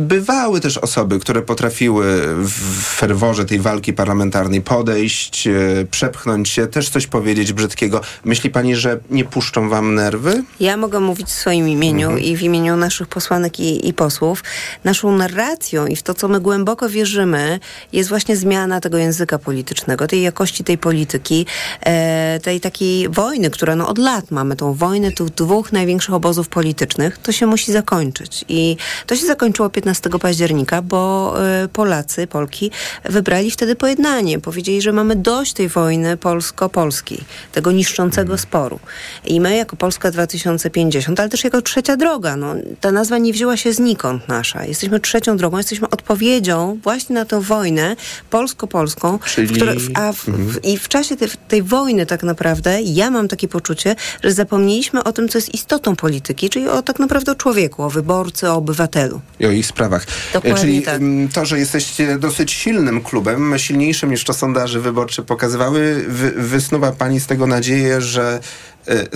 bywały 0.00 0.60
też 0.60 0.78
osoby, 0.78 1.18
które 1.18 1.42
potrafiły 1.42 2.04
w 2.36 2.82
ferworze 2.82 3.44
tej 3.44 3.58
walki 3.58 3.92
parlamentarnej 3.92 4.62
podejść, 4.62 5.46
e, 5.46 5.52
przepchnąć 5.90 6.48
się, 6.48 6.66
też 6.66 6.88
coś 6.88 7.06
powiedzieć 7.06 7.52
brzydkiego. 7.52 8.00
Myśli 8.24 8.50
pani, 8.50 8.76
że 8.76 9.00
nie 9.10 9.24
puszczą 9.24 9.68
wam 9.68 9.94
nerwy? 9.94 10.44
Ja 10.60 10.76
mogę 10.76 11.00
mówić 11.00 11.26
w 11.26 11.32
swoim 11.32 11.68
imieniu 11.68 12.06
mhm. 12.06 12.24
i 12.24 12.36
w 12.36 12.42
imieniu 12.42 12.76
naszych 12.76 13.08
posłanek 13.08 13.60
i, 13.60 13.88
i, 13.88 13.92
posłów. 13.94 14.44
Naszą 14.84 15.16
narracją 15.16 15.86
i 15.86 15.96
w 15.96 16.02
to, 16.02 16.14
co 16.14 16.28
my 16.28 16.40
głęboko 16.40 16.88
wierzymy, 16.88 17.60
jest 17.92 18.08
właśnie 18.08 18.36
zmiana 18.36 18.80
tego 18.80 18.98
języka 18.98 19.38
politycznego, 19.38 20.06
tej 20.06 20.22
jakości 20.22 20.64
tej 20.64 20.78
polityki, 20.78 21.46
e, 21.80 22.40
tej 22.42 22.60
takiej 22.60 23.08
wojny, 23.08 23.50
która 23.50 23.76
no 23.76 23.88
od 23.88 23.98
lat 23.98 24.30
mamy, 24.30 24.56
tą 24.56 24.74
wojnę 24.74 25.12
tych 25.12 25.26
dwóch 25.26 25.72
największych 25.72 26.14
obozów 26.14 26.48
politycznych, 26.48 27.18
to 27.18 27.32
się 27.32 27.46
musi 27.46 27.72
zakończyć. 27.72 28.44
I 28.48 28.76
to 29.06 29.16
się 29.16 29.26
zakończyło 29.26 29.70
15 29.70 29.89
15 29.90 30.10
października, 30.20 30.82
bo 30.82 31.34
e, 31.44 31.68
Polacy, 31.68 32.26
Polki 32.26 32.70
wybrali 33.04 33.50
wtedy 33.50 33.76
pojednanie. 33.76 34.38
Powiedzieli, 34.38 34.82
że 34.82 34.92
mamy 34.92 35.16
dość 35.16 35.52
tej 35.52 35.68
wojny 35.68 36.16
polsko-polskiej, 36.16 37.24
tego 37.52 37.72
niszczącego 37.72 38.38
sporu. 38.38 38.80
I 39.24 39.40
my 39.40 39.56
jako 39.56 39.76
Polska 39.76 40.10
2050, 40.10 41.20
ale 41.20 41.28
też 41.28 41.44
jako 41.44 41.62
trzecia 41.62 41.96
droga, 41.96 42.36
no, 42.36 42.54
ta 42.80 42.92
nazwa 42.92 43.18
nie 43.18 43.32
wzięła 43.32 43.56
się 43.56 43.72
znikąd 43.72 44.28
nasza. 44.28 44.64
Jesteśmy 44.64 45.00
trzecią 45.00 45.36
drogą, 45.36 45.56
jesteśmy 45.56 45.90
odpowiedzią 45.90 46.78
właśnie 46.82 47.14
na 47.14 47.24
tę 47.24 47.40
wojnę 47.40 47.96
polsko-polską, 48.30 49.18
Czyli... 49.18 49.54
Które, 49.54 49.74
a 49.94 50.12
w, 50.12 50.28
mhm. 50.28 50.48
w, 50.48 50.64
i 50.64 50.78
w 50.78 50.88
czasie 50.88 51.16
tej, 51.16 51.28
tej 51.48 51.62
wojny 51.62 52.06
tak 52.06 52.22
naprawdę 52.22 52.82
ja 52.82 53.10
mam 53.10 53.28
takie 53.28 53.48
poczucie, 53.48 53.96
że 54.22 54.32
zapomnieliśmy 54.32 55.04
o 55.04 55.12
tym, 55.12 55.28
co 55.28 55.38
jest 55.38 55.54
istotą 55.54 55.96
polityki, 55.96 56.50
czyli 56.50 56.68
o 56.68 56.82
tak 56.82 56.98
naprawdę 56.98 57.32
o 57.32 57.34
człowieku, 57.34 57.82
o 57.82 57.90
wyborcy, 57.90 58.50
o 58.50 58.54
obywatelu. 58.54 59.20
I 59.40 59.46
o 59.46 59.50
ich 59.50 59.66
sprawach. 59.70 60.06
Dokładnie 60.32 60.60
Czyli 60.60 60.82
tak. 60.82 61.00
to, 61.34 61.44
że 61.44 61.58
jesteście 61.58 62.18
dosyć 62.18 62.52
silnym 62.52 63.02
klubem, 63.02 63.58
silniejszym 63.58 64.10
niż 64.10 64.24
to 64.24 64.32
sondaże 64.32 64.80
wyborcze 64.80 65.22
pokazywały, 65.22 66.04
wy, 66.08 66.30
wysnuwa 66.30 66.92
pani 66.92 67.20
z 67.20 67.26
tego 67.26 67.46
nadzieję, 67.46 68.00
że 68.00 68.40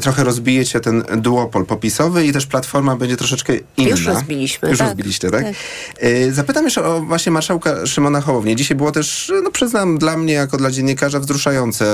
trochę 0.02 0.24
rozbijecie 0.24 0.80
ten 0.80 1.02
duopol 1.16 1.66
popisowy 1.66 2.26
i 2.26 2.32
też 2.32 2.46
platforma 2.46 2.96
będzie 2.96 3.16
troszeczkę 3.16 3.52
inna. 3.76 3.90
Już 3.90 4.06
rozbiliśmy. 4.06 4.68
Już 4.68 4.78
tak. 4.78 4.88
rozbiliście, 4.88 5.30
tak? 5.30 5.44
tak? 5.44 5.54
Y, 6.04 6.32
zapytam 6.32 6.64
jeszcze 6.64 6.84
o 6.84 7.00
właśnie 7.00 7.32
marszałka 7.32 7.86
Szymona 7.86 8.20
Hołownię. 8.20 8.56
Dzisiaj 8.56 8.76
było 8.76 8.92
też, 8.92 9.32
no 9.42 9.50
przyznam, 9.50 9.98
dla 9.98 10.16
mnie 10.16 10.34
jako 10.34 10.56
dla 10.56 10.70
dziennikarza 10.70 11.20
wzruszająca 11.20 11.84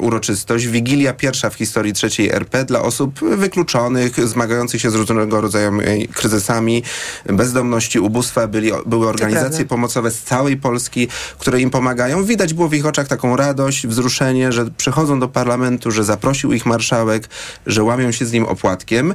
uroczystość. 0.00 0.66
Wigilia 0.66 1.12
pierwsza 1.12 1.50
w 1.50 1.54
historii 1.54 1.92
trzeciej 1.92 2.30
RP 2.30 2.64
dla 2.64 2.82
osób 2.82 3.20
wykluczonych, 3.20 4.28
zmagających 4.28 4.80
się 4.80 4.90
z 4.90 4.94
różnego 4.94 5.40
rodzaju 5.40 5.72
kryzysami, 6.12 6.82
bezdomności, 7.26 7.98
ubóstwa. 7.98 8.46
Byli, 8.46 8.70
były 8.86 9.08
organizacje 9.08 9.64
pomocowe 9.64 10.10
z 10.10 10.22
całej 10.22 10.56
Polski, 10.56 11.08
które 11.38 11.60
im 11.60 11.70
pomagają. 11.70 12.24
Widać 12.24 12.54
było 12.54 12.68
w 12.68 12.74
ich 12.74 12.86
oczach 12.86 13.08
taką 13.08 13.36
radość, 13.36 13.86
wzruszenie, 13.86 14.52
że 14.52 14.70
przychodzą 14.76 15.20
do 15.20 15.28
parlamentu, 15.28 15.90
że 15.90 16.04
zaprosił 16.04 16.52
ich 16.52 16.66
marszałek 16.66 17.15
marszałek, 17.16 17.28
że 17.66 17.82
łamią 17.82 18.12
się 18.12 18.26
z 18.26 18.32
nim 18.32 18.44
opłatkiem. 18.44 19.14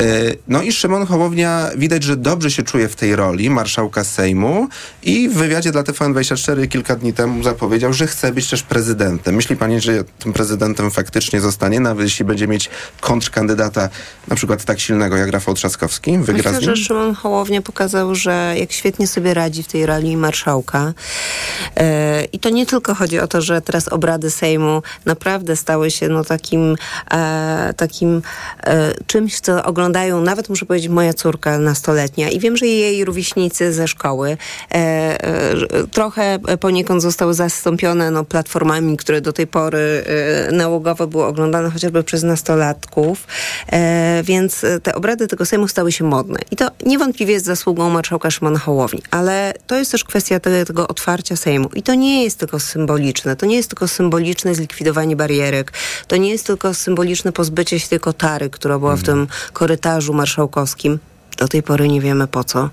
E, 0.00 0.04
no 0.48 0.62
i 0.62 0.72
Szymon 0.72 1.06
Hołownia 1.06 1.70
widać, 1.76 2.02
że 2.02 2.16
dobrze 2.16 2.50
się 2.50 2.62
czuje 2.62 2.88
w 2.88 2.96
tej 2.96 3.16
roli 3.16 3.50
marszałka 3.50 4.04
Sejmu 4.04 4.68
i 5.02 5.28
w 5.28 5.34
wywiadzie 5.34 5.72
dla 5.72 5.82
TVN24 5.82 6.68
kilka 6.68 6.96
dni 6.96 7.12
temu 7.12 7.42
zapowiedział, 7.42 7.92
że 7.92 8.06
chce 8.06 8.32
być 8.32 8.50
też 8.50 8.62
prezydentem. 8.62 9.34
Myśli 9.34 9.56
pani, 9.56 9.80
że 9.80 10.04
tym 10.18 10.32
prezydentem 10.32 10.90
faktycznie 10.90 11.40
zostanie, 11.40 11.80
nawet 11.80 12.04
jeśli 12.04 12.24
będzie 12.24 12.48
mieć 12.48 12.70
kontrkandydata 13.00 13.88
na 14.28 14.36
przykład 14.36 14.64
tak 14.64 14.80
silnego 14.80 15.16
jak 15.16 15.30
Rafał 15.30 15.54
Trzaskowski? 15.54 16.18
Wygra 16.18 16.52
Myślę, 16.52 16.76
że 16.76 16.84
Szymon 16.84 17.14
Hołownia 17.14 17.62
pokazał, 17.62 18.14
że 18.14 18.54
jak 18.58 18.72
świetnie 18.72 19.06
sobie 19.06 19.34
radzi 19.34 19.62
w 19.62 19.66
tej 19.68 19.86
roli 19.86 20.16
marszałka. 20.16 20.92
Yy, 21.76 21.82
I 22.32 22.38
to 22.38 22.50
nie 22.50 22.66
tylko 22.66 22.94
chodzi 22.94 23.18
o 23.18 23.26
to, 23.26 23.40
że 23.40 23.62
teraz 23.62 23.88
obrady 23.88 24.30
Sejmu 24.30 24.82
naprawdę 25.04 25.56
stały 25.56 25.90
się 25.90 26.08
no, 26.08 26.24
takim, 26.24 26.76
e, 27.10 27.74
takim 27.76 28.22
e, 28.62 28.94
czymś, 29.06 29.40
co 29.40 29.64
oglądamy 29.64 29.83
oglądają, 29.84 30.20
nawet 30.20 30.48
muszę 30.48 30.66
powiedzieć, 30.66 30.88
moja 30.88 31.14
córka 31.14 31.58
nastoletnia 31.58 32.30
i 32.30 32.40
wiem, 32.40 32.56
że 32.56 32.66
jej 32.66 33.04
rówieśnicy 33.04 33.72
ze 33.72 33.88
szkoły 33.88 34.36
e, 34.70 34.74
e, 34.74 35.86
trochę 35.92 36.38
poniekąd 36.60 37.02
zostały 37.02 37.34
zastąpione 37.34 38.10
no, 38.10 38.24
platformami, 38.24 38.96
które 38.96 39.20
do 39.20 39.32
tej 39.32 39.46
pory 39.46 40.04
e, 40.48 40.52
nałogowo 40.52 41.06
były 41.06 41.24
oglądane 41.24 41.70
chociażby 41.70 42.02
przez 42.02 42.22
nastolatków, 42.22 43.26
e, 43.72 44.22
więc 44.24 44.64
te 44.82 44.94
obrady 44.94 45.26
tego 45.26 45.46
Sejmu 45.46 45.68
stały 45.68 45.92
się 45.92 46.04
modne. 46.04 46.38
I 46.50 46.56
to 46.56 46.70
niewątpliwie 46.86 47.32
jest 47.32 47.46
zasługą 47.46 47.90
marszałka 47.90 48.30
Szymona 48.30 48.58
Hołowni, 48.58 49.02
ale 49.10 49.54
to 49.66 49.76
jest 49.76 49.92
też 49.92 50.04
kwestia 50.04 50.40
tego, 50.40 50.64
tego 50.64 50.88
otwarcia 50.88 51.36
Sejmu. 51.36 51.68
I 51.74 51.82
to 51.82 51.94
nie 51.94 52.24
jest 52.24 52.38
tylko 52.38 52.60
symboliczne, 52.60 53.36
to 53.36 53.46
nie 53.46 53.56
jest 53.56 53.68
tylko 53.68 53.88
symboliczne 53.88 54.54
zlikwidowanie 54.54 55.16
barierek, 55.16 55.72
to 56.08 56.16
nie 56.16 56.30
jest 56.30 56.46
tylko 56.46 56.74
symboliczne 56.74 57.32
pozbycie 57.32 57.80
się 57.80 57.88
tej 57.88 58.00
kotary, 58.00 58.50
która 58.50 58.78
była 58.78 58.96
w 58.96 59.02
tym 59.02 59.26
korytarzu 59.52 59.73
marszałkowskim 60.12 60.98
Do 61.36 61.48
tej 61.48 61.62
pory 61.62 61.88
nie 61.88 62.00
wiemy 62.00 62.26
po 62.26 62.44
co. 62.44 62.70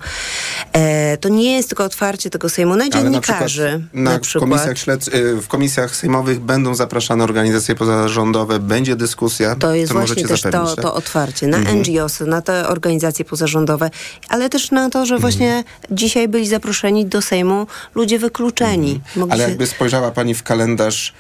E, 0.74 1.18
to 1.18 1.30
nie 1.30 1.56
jest 1.56 1.70
tylko 1.70 1.84
otwarcie 1.84 2.30
tego 2.30 2.50
Sejmu 2.50 2.76
na 2.76 2.90
dziennikarzy. 2.90 3.88
Na, 3.94 4.20
przykład, 4.20 4.50
na 4.50 4.58
komisjach 4.58 4.78
śledz- 4.78 5.10
w 5.42 5.48
komisjach 5.48 5.96
sejmowych 5.96 6.40
będą 6.40 6.76
zapraszane 6.76 7.24
organizacje 7.24 7.76
pozarządowe, 7.76 8.60
będzie 8.60 8.96
dyskusja. 8.96 9.56
To 9.56 9.74
jest 9.74 9.92
to 9.92 9.98
właśnie 9.98 10.28
też 10.28 10.42
zapewnić, 10.42 10.70
to, 10.70 10.76
tak? 10.76 10.86
to 10.86 10.94
otwarcie 10.94 11.48
na 11.48 11.58
mhm. 11.58 11.80
NGOsy, 11.80 12.26
na 12.26 12.42
te 12.42 12.68
organizacje 12.68 13.26
pozarządowe, 13.26 13.90
ale 14.30 14.50
też 14.50 14.72
na 14.72 14.90
to, 14.90 15.06
że 15.06 15.20
właśnie 15.20 15.56
mhm. 15.56 15.66
dzisiaj 15.92 16.28
byli 16.28 16.48
zaproszeni 16.48 17.06
do 17.06 17.22
Sejmu 17.22 17.68
ludzie 17.96 18.20
wykluczeni. 18.20 19.02
Mhm. 19.16 19.32
Ale 19.32 19.44
jakby 19.44 19.68
spojrzała 19.68 20.12
pani 20.12 20.34
w 20.34 20.44
kalendarz 20.44 21.14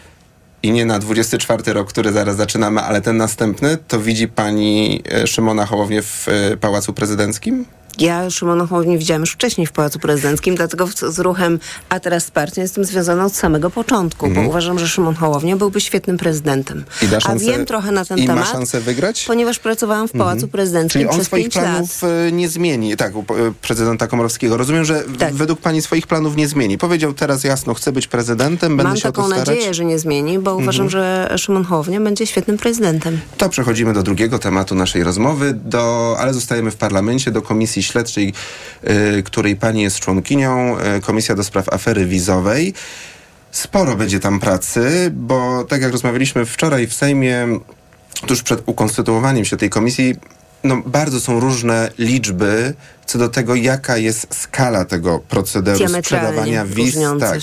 i 0.64 0.72
nie 0.72 0.86
na 0.86 1.00
24 1.00 1.74
rok, 1.74 1.90
który 1.90 2.12
zaraz 2.12 2.36
zaczynamy, 2.36 2.82
ale 2.82 3.02
ten 3.02 3.18
następny, 3.18 3.78
to 3.88 4.00
widzi 4.00 4.28
pani 4.28 5.04
e, 5.12 5.28
Szymona 5.28 5.66
Hołownię 5.66 6.02
w 6.02 6.28
e, 6.28 6.58
Pałacu 6.58 6.94
Prezydenckim? 6.94 7.66
Ja 8.00 8.30
Szymona 8.30 8.66
Hołownię 8.66 8.98
widziałam 8.98 9.22
już 9.22 9.32
wcześniej 9.32 9.68
w 9.68 9.72
Pałacu 9.72 10.00
Prezydenckim, 10.00 10.56
dlatego 10.56 10.88
z 10.88 11.20
ruchem 11.20 11.60
A 11.90 12.00
teraz 12.00 12.24
wsparcie 12.24 12.62
jestem 12.62 12.86
związana 12.86 13.26
od 13.26 13.36
samego 13.36 13.70
początku, 13.70 14.26
mm. 14.26 14.36
bo 14.36 14.40
mhm. 14.40 14.50
uważam, 14.50 14.80
że 14.80 14.88
Szymon 14.88 15.16
Hołownia 15.16 15.56
byłby 15.56 15.82
świetnym 15.82 16.18
prezydentem. 16.18 16.84
Szansę, 17.20 17.30
A 17.30 17.36
wiem 17.36 17.66
trochę 17.66 17.92
na 17.92 18.06
ten 18.06 18.18
i 18.18 18.28
temat. 18.28 18.46
ma 18.46 18.52
szansę 18.52 18.82
wygrać? 18.82 19.26
Ponieważ 19.28 19.60
pracowałam 19.60 20.08
w 20.08 20.12
Pałacu 20.12 20.38
mm. 20.38 20.50
Prezydenckim 20.50 21.00
Czyli 21.00 21.06
on 21.06 21.16
przez 21.16 21.28
swoich 21.28 21.50
planów 21.50 22.02
lat. 22.02 22.12
E, 22.28 22.32
nie 22.32 22.50
zmieni, 22.50 22.98
tak, 22.98 23.16
u 23.16 23.26
prezydenta 23.62 24.08
Komorowskiego. 24.08 24.58
Rozumiem, 24.58 24.86
że 24.86 25.04
tak. 25.20 25.34
według 25.34 25.62
pani 25.62 25.82
swoich 25.82 26.08
planów 26.08 26.36
nie 26.36 26.48
zmieni. 26.48 26.78
Powiedział 26.78 27.14
teraz 27.14 27.44
jasno, 27.44 27.74
chcę 27.74 27.92
być 27.92 28.08
prezydentem, 28.08 28.78
będę 28.78 28.90
Mam 28.90 28.98
się 28.98 29.04
taką 29.04 29.28
nadzieję, 29.28 29.74
że 29.74 29.86
nie 29.86 30.00
zmieni, 30.00 30.40
bo 30.40 30.52
mm. 30.52 30.64
uważam, 30.64 30.90
że 30.90 31.34
Szymon 31.38 31.64
Hołownia 31.64 32.02
będzie 32.02 32.28
świetnym 32.28 32.58
prezydentem. 32.58 33.20
To 33.38 33.50
przechodzimy 33.50 33.94
do 33.94 34.04
drugiego 34.04 34.40
tematu 34.40 34.76
naszej 34.76 35.04
rozmowy, 35.04 35.54
do, 35.54 36.16
ale 36.20 36.34
zostajemy 36.34 36.72
w 36.72 36.76
parlamencie, 36.76 37.32
do 37.32 37.42
Komisji 37.42 37.81
Śledczej 37.84 38.34
Y, 38.90 39.24
której 39.24 39.56
pani 39.56 39.82
jest 39.82 40.00
członkinią, 40.00 40.78
y, 40.98 41.02
Komisja 41.02 41.36
do 41.36 41.44
Spraw 41.44 41.74
Afery 41.74 42.06
Wizowej. 42.06 42.74
Sporo 43.52 43.96
będzie 43.96 44.20
tam 44.20 44.40
pracy, 44.40 45.12
bo 45.14 45.64
tak 45.64 45.82
jak 45.82 45.92
rozmawialiśmy 45.92 46.46
wczoraj 46.46 46.88
w 46.88 46.94
Sejmie, 46.94 47.48
tuż 48.28 48.44
przed 48.44 48.62
ukonstytuowaniem 48.66 49.46
się 49.46 49.58
tej 49.58 49.70
komisji, 49.70 50.16
no, 50.64 50.82
bardzo 50.86 51.22
są 51.22 51.40
różne 51.40 51.92
liczby 51.98 52.74
co 53.12 53.18
do 53.18 53.30
tego, 53.30 53.56
jaka 53.56 53.98
jest 53.98 54.28
skala 54.30 54.86
tego 54.86 55.20
procederu 55.20 55.88
sprzedawania 56.00 56.66
wiz. 56.66 56.98
Tak. 57.20 57.40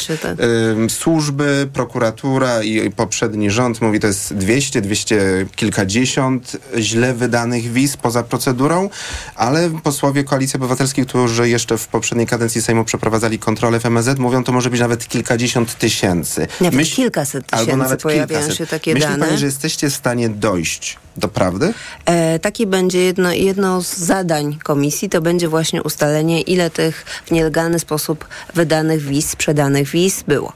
Ym, 0.72 0.90
służby, 0.90 1.68
prokuratura 1.72 2.62
i, 2.62 2.86
i, 2.86 2.90
poprzedni 2.90 3.50
rząd 3.50 3.80
mówi, 3.80 4.00
to 4.00 4.06
jest 4.06 4.34
200, 4.34 4.80
200 4.80 5.46
kilkadziesiąt 5.56 6.56
źle 6.78 7.14
wydanych 7.14 7.72
wiz 7.72 7.96
poza 7.96 8.22
procedurą, 8.22 8.90
ale 9.34 9.70
posłowie 9.82 10.24
Koalicji 10.24 10.56
Obywatelskiej, 10.56 11.06
którzy 11.06 11.48
jeszcze 11.48 11.78
w 11.78 11.88
poprzedniej 11.88 12.26
kadencji 12.26 12.62
Sejmu 12.62 12.84
przeprowadzali 12.84 13.38
kontrolę 13.38 13.80
w 13.80 13.86
MSZ, 13.86 14.18
mówią, 14.18 14.44
to 14.44 14.52
może 14.52 14.70
być 14.70 14.80
nawet 14.80 15.08
kilkadziesiąt 15.08 15.78
tysięcy. 15.78 16.46
Nawet 16.60 16.76
Myśl, 16.76 16.96
kilkaset 16.96 17.46
tysięcy 17.46 17.72
albo 17.72 17.82
nawet 17.82 18.02
pojawiają 18.02 18.28
kilkaset. 18.28 18.58
się 18.58 18.66
takie 18.66 18.94
Myśli 18.94 19.08
dane. 19.08 19.26
Pani, 19.26 19.38
że 19.38 19.46
jesteście 19.46 19.90
w 19.90 19.94
stanie 19.94 20.28
dojść 20.28 20.98
do 21.16 21.28
prawdy? 21.28 21.74
E, 22.04 22.38
takie 22.38 22.66
będzie 22.66 23.00
jedno, 23.00 23.32
jedno 23.32 23.82
z 23.82 23.96
zadań 23.96 24.58
komisji, 24.64 25.08
to 25.08 25.20
będzie 25.20 25.48
właśnie 25.48 25.57
ustalenie, 25.84 26.40
ile 26.40 26.70
tych 26.70 27.04
w 27.26 27.30
nielegalny 27.30 27.78
sposób 27.78 28.24
wydanych 28.54 29.02
wiz, 29.02 29.30
sprzedanych 29.30 29.88
wiz 29.88 30.22
było. 30.22 30.52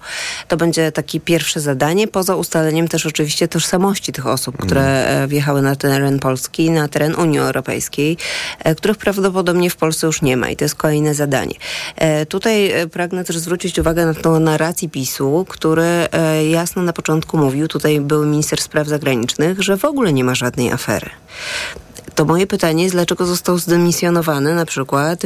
To 0.48 0.56
będzie 0.56 0.92
takie 0.92 1.20
pierwsze 1.20 1.60
zadanie, 1.60 2.08
poza 2.08 2.36
ustaleniem 2.36 2.88
też 2.88 3.06
oczywiście 3.06 3.48
tożsamości 3.48 4.12
tych 4.12 4.26
osób, 4.26 4.56
które 4.56 5.06
mm. 5.06 5.28
wjechały 5.28 5.62
na 5.62 5.76
teren 5.76 6.18
Polski, 6.18 6.70
na 6.70 6.88
teren 6.88 7.14
Unii 7.14 7.38
Europejskiej, 7.38 8.16
e, 8.58 8.74
których 8.74 8.96
prawdopodobnie 8.96 9.70
w 9.70 9.76
Polsce 9.76 10.06
już 10.06 10.22
nie 10.22 10.36
ma 10.36 10.50
i 10.50 10.56
to 10.56 10.64
jest 10.64 10.74
kolejne 10.74 11.14
zadanie. 11.14 11.54
E, 11.96 12.26
tutaj 12.26 12.72
pragnę 12.92 13.24
też 13.24 13.38
zwrócić 13.38 13.78
uwagę 13.78 14.06
na 14.06 14.14
tą 14.14 14.40
narrację 14.40 14.88
PiSu, 14.88 15.46
który 15.48 16.08
jasno 16.50 16.82
na 16.82 16.92
początku 16.92 17.38
mówił, 17.38 17.68
tutaj 17.68 18.00
był 18.00 18.26
minister 18.26 18.60
spraw 18.60 18.88
zagranicznych, 18.88 19.62
że 19.62 19.76
w 19.76 19.84
ogóle 19.84 20.12
nie 20.12 20.24
ma 20.24 20.34
żadnej 20.34 20.72
afery 20.72 21.10
to 22.14 22.24
moje 22.24 22.46
pytanie 22.46 22.82
jest, 22.82 22.94
dlaczego 22.94 23.26
został 23.26 23.58
zdemisjonowany 23.58 24.54
na 24.54 24.66
przykład 24.66 25.22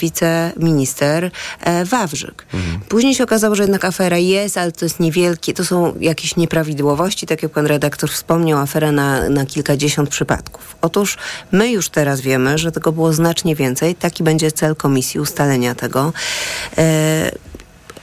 wiceminister 0.00 1.30
e, 1.60 1.84
Wawrzyk. 1.84 2.46
Mhm. 2.54 2.80
Później 2.88 3.14
się 3.14 3.24
okazało, 3.24 3.54
że 3.54 3.62
jednak 3.62 3.84
afera 3.84 4.18
jest, 4.18 4.58
ale 4.58 4.72
to 4.72 4.84
jest 4.84 5.00
niewielkie, 5.00 5.54
to 5.54 5.64
są 5.64 5.94
jakieś 6.00 6.36
nieprawidłowości, 6.36 7.26
tak 7.26 7.42
jak 7.42 7.52
pan 7.52 7.66
redaktor 7.66 8.10
wspomniał, 8.10 8.58
afera 8.58 8.92
na, 8.92 9.28
na 9.28 9.46
kilkadziesiąt 9.46 10.08
przypadków. 10.08 10.76
Otóż 10.80 11.18
my 11.52 11.70
już 11.70 11.88
teraz 11.88 12.20
wiemy, 12.20 12.58
że 12.58 12.72
tego 12.72 12.92
było 12.92 13.12
znacznie 13.12 13.56
więcej. 13.56 13.94
Taki 13.94 14.22
będzie 14.22 14.52
cel 14.52 14.76
komisji 14.76 15.20
ustalenia 15.20 15.74
tego. 15.74 16.12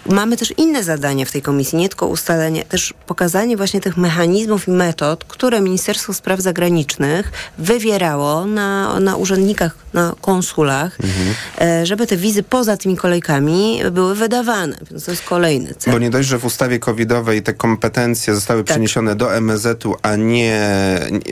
Mamy 0.10 0.38
też 0.38 0.54
inne 0.58 0.84
zadania 0.84 1.26
w 1.26 1.32
tej 1.32 1.42
komisji, 1.42 1.78
nie 1.78 1.90
tylko 1.90 2.08
ustalenie, 2.08 2.66
też 2.66 2.94
pokazanie 3.08 3.58
właśnie 3.58 3.82
tych 3.82 3.98
mechanizmów 3.98 4.68
i 4.68 4.72
metod, 4.72 5.24
które 5.24 5.62
Ministerstwo 5.62 6.14
Spraw 6.14 6.40
Zagranicznych 6.40 7.32
wywierało 7.58 8.46
na, 8.46 9.00
na 9.00 9.16
urzędnikach, 9.16 9.76
na 9.94 10.16
konsulach, 10.22 10.98
mhm. 11.04 11.36
E, 11.62 11.86
żeby 11.86 12.08
te 12.08 12.18
wizy 12.18 12.44
poza 12.44 12.78
tymi 12.78 12.98
kolejkami 12.98 13.82
były 13.92 14.16
wydawane. 14.16 14.78
Więc 14.92 15.06
to 15.06 15.12
jest 15.12 15.24
kolejny 15.24 15.76
cel. 15.76 15.94
Bo 15.94 16.00
nie 16.00 16.10
dość, 16.10 16.30
że 16.30 16.40
w 16.40 16.46
ustawie 16.46 16.80
covidowej 16.80 17.42
te 17.42 17.54
kompetencje 17.54 18.36
zostały 18.36 18.64
tak. 18.64 18.74
przeniesione 18.74 19.16
do 19.16 19.36
MSZ-u, 19.36 19.96
a 20.02 20.16
nie 20.16 20.60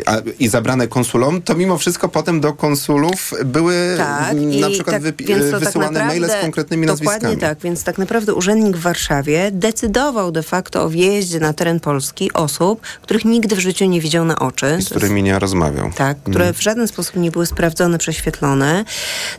a, 0.06 0.18
i 0.40 0.48
zabrane 0.48 0.88
konsulom, 0.88 1.42
to 1.42 1.56
mimo 1.56 1.78
wszystko 1.78 2.10
potem 2.10 2.42
do 2.42 2.54
konsulów 2.54 3.34
były 3.46 3.96
tak, 3.98 4.36
na 4.60 4.70
przykład 4.70 4.96
tak, 4.96 5.02
wy, 5.02 5.60
wysyłane 5.60 6.00
tak 6.00 6.08
maile 6.08 6.30
z 6.30 6.42
konkretnymi 6.42 6.88
nazwiskami. 6.88 7.22
Dokładnie 7.22 7.48
tak, 7.48 7.60
więc 7.60 7.84
tak 7.84 7.98
naprawdę 7.98 8.34
urzędnik 8.34 8.61
w 8.70 8.80
Warszawie 8.80 9.50
decydował 9.52 10.32
de 10.32 10.44
facto 10.44 10.84
o 10.84 10.90
wjeździe 10.90 11.40
na 11.40 11.54
teren 11.54 11.80
Polski 11.80 12.34
osób, 12.34 12.82
których 13.02 13.26
nigdy 13.26 13.56
w 13.56 13.60
życiu 13.60 13.86
nie 13.86 14.02
widział 14.02 14.26
na 14.26 14.40
oczy. 14.40 14.78
I 14.80 14.82
z 14.82 14.90
którymi 14.90 15.24
nie 15.24 15.40
rozmawiał. 15.40 15.92
Tak, 15.96 16.18
które 16.24 16.44
mm. 16.44 16.54
w 16.54 16.62
żaden 16.62 16.88
sposób 16.88 17.16
nie 17.16 17.32
były 17.32 17.46
sprawdzone, 17.46 17.98
prześwietlone. 17.98 18.86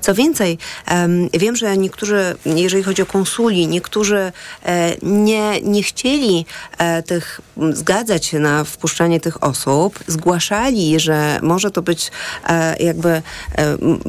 Co 0.01 0.15
więcej, 0.15 0.59
um, 0.91 1.29
wiem, 1.33 1.57
że 1.57 1.77
niektórzy, 1.77 2.35
jeżeli 2.47 2.83
chodzi 2.83 3.03
o 3.03 3.07
konsuli, 3.07 3.67
niektórzy 3.67 4.33
e, 4.65 4.97
nie, 5.03 5.61
nie 5.61 5.83
chcieli 5.83 6.47
e, 6.79 7.03
tych, 7.03 7.41
zgadzać 7.73 8.27
się 8.27 8.39
na 8.39 8.65
wpuszczanie 8.65 9.21
tych 9.21 9.45
osób, 9.45 9.99
zgłaszali, 10.07 11.01
że 11.01 11.39
może 11.43 11.71
to 11.71 11.83
być 11.83 12.11
e, 12.49 12.77
jakby 12.83 13.09
e, 13.09 13.23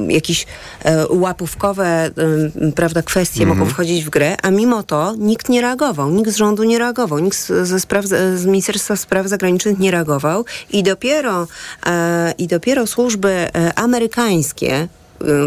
jakieś 0.07 0.45
e, 0.83 1.07
łapówkowe 1.07 2.11
prawda, 2.75 3.01
kwestie 3.01 3.43
mm 3.43 3.55
-hmm. 3.55 3.59
mogą 3.59 3.71
wchodzić 3.71 4.05
w 4.05 4.09
grę, 4.09 4.37
a 4.41 4.51
mimo 4.51 4.83
to 4.83 5.02
nikt 5.11 5.49
nie 5.49 5.61
reagował, 5.61 6.09
nikt 6.09 6.31
z 6.31 6.35
rządu 6.35 6.63
nie 6.63 6.79
reagował, 6.79 7.19
nikt 7.19 7.37
ze 7.63 7.79
spraw, 7.79 8.05
z 8.35 8.45
Ministerstwa 8.45 8.95
Spraw 8.95 9.27
Zagranicznych 9.27 9.79
nie 9.79 9.91
reagował 9.91 10.45
i 10.69 10.83
dopiero, 10.83 11.47
e, 11.85 12.33
i 12.37 12.47
dopiero 12.47 12.87
służby 12.87 13.29
e, 13.29 13.73
amerykańskie 13.75 14.87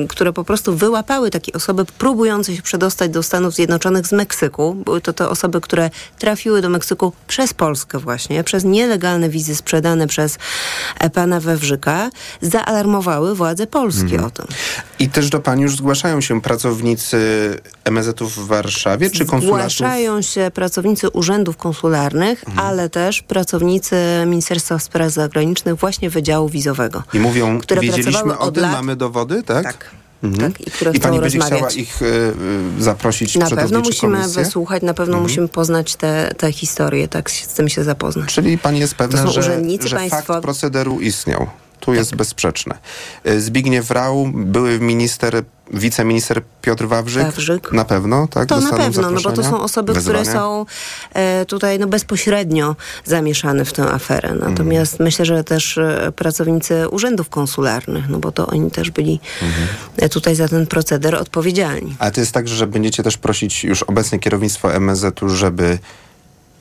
które 0.09 0.33
po 0.33 0.45
prostu 0.45 0.77
wyłapały 0.77 1.31
takie 1.31 1.53
osoby 1.53 1.85
próbujące 1.85 2.57
się 2.57 2.63
przedostać 2.63 3.11
do 3.11 3.23
Stanów 3.23 3.55
Zjednoczonych 3.55 4.07
z 4.07 4.13
Meksyku. 4.13 4.75
Były 4.75 5.01
to 5.01 5.13
te 5.13 5.29
osoby, 5.29 5.61
które 5.61 5.91
trafiły 6.19 6.63
do 6.63 6.69
Meksyku 6.69 7.13
przez 7.27 7.55
Polskę 7.55 7.99
właśnie, 7.99 8.45
przez 8.45 8.65
nielegalne 8.65 9.29
wizy 9.29 9.57
sprzedane 9.57 10.07
przez 10.07 10.39
e, 10.99 11.11
pana 11.11 11.41
Wewrzyka, 11.41 12.11
zaalarmowały 12.41 13.35
władze 13.35 13.67
polskie 13.67 14.03
mhm. 14.03 14.25
o 14.25 14.31
tym. 14.31 14.47
I 14.99 15.09
też 15.09 15.31
do 15.31 15.41
pani 15.41 15.63
już 15.63 15.77
zgłaszają 15.77 16.21
się 16.21 16.41
pracownicy 16.41 17.17
MSZ-ów 17.85 18.35
w 18.35 18.47
Warszawie 18.47 19.11
czy 19.11 19.27
konsulatów? 19.27 19.73
Zgłaszają 19.73 20.23
się 20.23 20.51
pracownicy 20.55 21.11
urzędów 21.11 21.57
konsularnych, 21.57 22.49
mhm. 22.49 22.67
ale 22.67 22.91
też 22.91 23.23
pracownicy 23.23 23.97
Ministerstwa 24.27 24.79
Spraw 24.79 25.13
Zagranicznych 25.13 25.77
właśnie 25.77 26.11
Wydziału 26.11 26.49
Wizowego. 26.49 27.03
I 27.15 27.19
mówią, 27.19 27.61
które 27.61 27.81
wiedzieliśmy 27.81 28.39
o 28.39 28.51
tym, 28.51 28.63
lat... 28.63 28.73
mamy 28.73 28.97
dowody, 28.97 29.43
tak? 29.43 29.66
Tak. 29.73 29.91
Mhm. 30.23 30.53
Tak, 30.53 30.61
i, 30.61 30.71
które 30.71 30.93
I 30.93 31.01
pani 31.01 31.21
będzie 31.21 31.39
rozmawiać. 31.39 31.73
chciała 31.73 31.83
ich 31.83 32.03
y, 32.03 32.83
zaprosić 32.83 33.37
Na 33.37 33.51
pewno 33.51 33.81
musimy 33.81 34.19
komisję? 34.19 34.45
wysłuchać, 34.45 34.83
na 34.83 34.95
pewno 34.95 35.13
mhm. 35.13 35.23
musimy 35.23 35.49
poznać 35.49 35.97
te, 35.97 36.35
te 36.37 36.53
historie, 36.53 37.09
tak 37.09 37.31
z 37.31 37.55
tym 37.55 37.69
się 37.69 37.85
zapoznać. 37.85 38.35
Czyli 38.35 38.59
pani 38.59 38.81
jest 38.81 38.95
pewna, 38.95 39.27
że, 39.27 39.43
że 39.43 39.97
państwo... 39.97 40.33
fakt 40.33 40.43
procederu 40.43 41.01
istniał. 41.01 41.47
Tu 41.81 41.91
tak. 41.91 41.99
jest 41.99 42.15
bezsprzeczne. 42.15 42.79
Y, 43.27 43.41
Zbigniew 43.41 43.91
Rau, 43.91 44.31
były 44.35 44.81
minister 44.81 45.43
wiceminister 45.71 46.43
Piotr 46.63 46.87
Wawrzyk? 46.87 47.23
Wawrzyk. 47.23 47.73
Na 47.73 47.85
pewno, 47.85 48.29
tak? 48.29 48.49
To 48.49 48.61
na 48.61 48.73
pewno, 48.73 49.11
no 49.11 49.21
bo 49.21 49.33
to 49.33 49.43
są 49.43 49.61
osoby, 49.61 49.95
które 49.95 50.25
są 50.25 50.67
e, 51.15 51.45
tutaj 51.45 51.79
no, 51.79 51.87
bezpośrednio 51.87 52.77
zamieszane 53.05 53.65
w 53.65 53.73
tę 53.73 53.83
aferę. 53.83 54.35
Natomiast 54.35 54.93
mhm. 54.93 55.05
myślę, 55.05 55.25
że 55.25 55.45
też 55.45 55.79
e, 55.79 56.13
pracownicy 56.17 56.89
urzędów 56.89 57.29
konsularnych, 57.29 58.09
no 58.09 58.19
bo 58.19 58.33
to 58.33 58.47
oni 58.47 58.71
też 58.71 58.91
byli 58.91 59.21
mhm. 59.43 59.69
e, 59.97 60.09
tutaj 60.09 60.35
za 60.35 60.49
ten 60.49 60.67
proceder 60.67 61.15
odpowiedzialni. 61.15 61.97
Ale 61.99 62.11
to 62.11 62.21
jest 62.21 62.33
tak, 62.33 62.49
że 62.49 62.67
będziecie 62.67 63.03
też 63.03 63.19
prosić 63.19 63.65
już 63.65 63.83
obecne 63.83 64.19
kierownictwo 64.19 64.75
MSZ-u, 64.75 65.29
żeby 65.29 65.79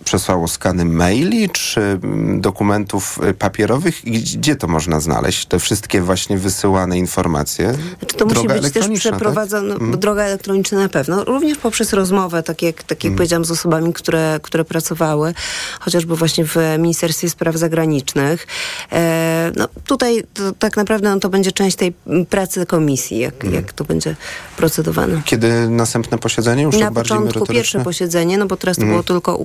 przesłało 0.05 0.47
skany 0.47 0.85
maili 0.85 1.49
czy 1.49 1.81
mm, 1.81 2.41
dokumentów 2.41 3.19
y, 3.29 3.33
papierowych? 3.33 4.01
Gdzie 4.03 4.55
to 4.55 4.67
można 4.67 4.99
znaleźć? 4.99 5.45
Te 5.45 5.59
wszystkie 5.59 6.01
właśnie 6.01 6.37
wysyłane 6.37 6.97
informacje? 6.97 7.73
Znaczy 7.99 8.15
to 8.15 8.25
musi 8.25 8.35
Droga 8.35 8.53
być 8.53 8.63
też 8.63 8.71
elektroniczna, 8.71 9.11
tak? 9.19 9.89
bo 9.91 9.97
droga 9.97 10.23
elektroniczna 10.23 10.79
na 10.79 10.89
pewno, 10.89 11.23
również 11.23 11.57
poprzez 11.57 11.93
rozmowę, 11.93 12.43
tak 12.43 12.61
jak, 12.61 12.83
tak 12.83 13.03
jak 13.03 13.15
powiedziałam, 13.15 13.45
z 13.45 13.51
osobami, 13.51 13.93
które, 13.93 14.39
które 14.43 14.65
pracowały, 14.65 15.33
chociażby 15.79 16.15
właśnie 16.15 16.45
w 16.45 16.55
Ministerstwie 16.79 17.29
Spraw 17.29 17.55
Zagranicznych. 17.55 18.47
E, 18.91 19.51
no 19.55 19.67
tutaj 19.87 20.23
to, 20.33 20.51
tak 20.59 20.77
naprawdę 20.77 21.09
no, 21.09 21.19
to 21.19 21.29
będzie 21.29 21.51
część 21.51 21.77
tej 21.77 21.93
mm, 22.07 22.25
pracy 22.25 22.65
komisji, 22.65 23.19
jak, 23.19 23.43
jak 23.43 23.73
to 23.73 23.83
będzie 23.83 24.15
procedowane. 24.57 25.21
Kiedy 25.25 25.69
następne 25.69 26.17
posiedzenie? 26.17 26.63
Już 26.63 26.77
Na 26.77 26.91
bardziej 26.91 27.17
początku 27.17 27.45
pierwsze 27.53 27.79
posiedzenie, 27.83 28.37
no 28.37 28.45
bo 28.45 28.57
teraz 28.57 28.77
to 28.77 28.81
Mhm. 28.81 28.91
było 28.91 29.03
tylko 29.03 29.37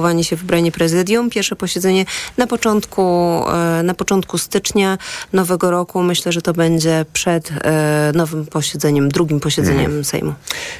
ukonstytuowanie 0.00 0.24
się 0.24 0.36
wybranie 0.36 0.72
prezydium. 0.72 1.30
Pierwsze 1.30 1.56
posiedzenie 1.56 2.04
na 2.36 2.46
początku, 2.46 3.02
e, 3.48 3.82
na 3.82 3.94
początku 3.94 4.38
stycznia 4.38 4.98
nowego 5.32 5.70
roku. 5.70 6.02
Myślę, 6.02 6.32
że 6.32 6.42
to 6.42 6.52
będzie 6.52 7.04
przed 7.12 7.50
e, 7.64 8.12
nowym 8.14 8.46
posiedzeniem, 8.46 9.08
drugim 9.08 9.40
posiedzeniem 9.40 9.84
Mhm. 9.86 10.04
Sejmu. 10.04 10.34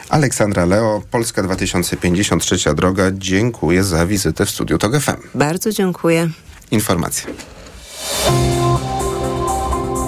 Aleksandra 0.08 0.64
Leo, 0.64 1.02
Polska 1.10 1.42
2053 1.42 2.74
droga. 2.74 3.04
Dziękuję 3.12 3.84
za 3.84 4.06
wizytę 4.06 4.46
w 4.46 4.50
studiu 4.50 4.78
TOG 4.78 5.00
FM. 5.00 5.16
Bardzo 5.34 5.72
dziękuję. 5.72 6.28
Informacje. 6.70 7.26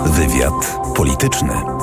Wywiad 0.07 0.79
polityczny. 0.97 1.82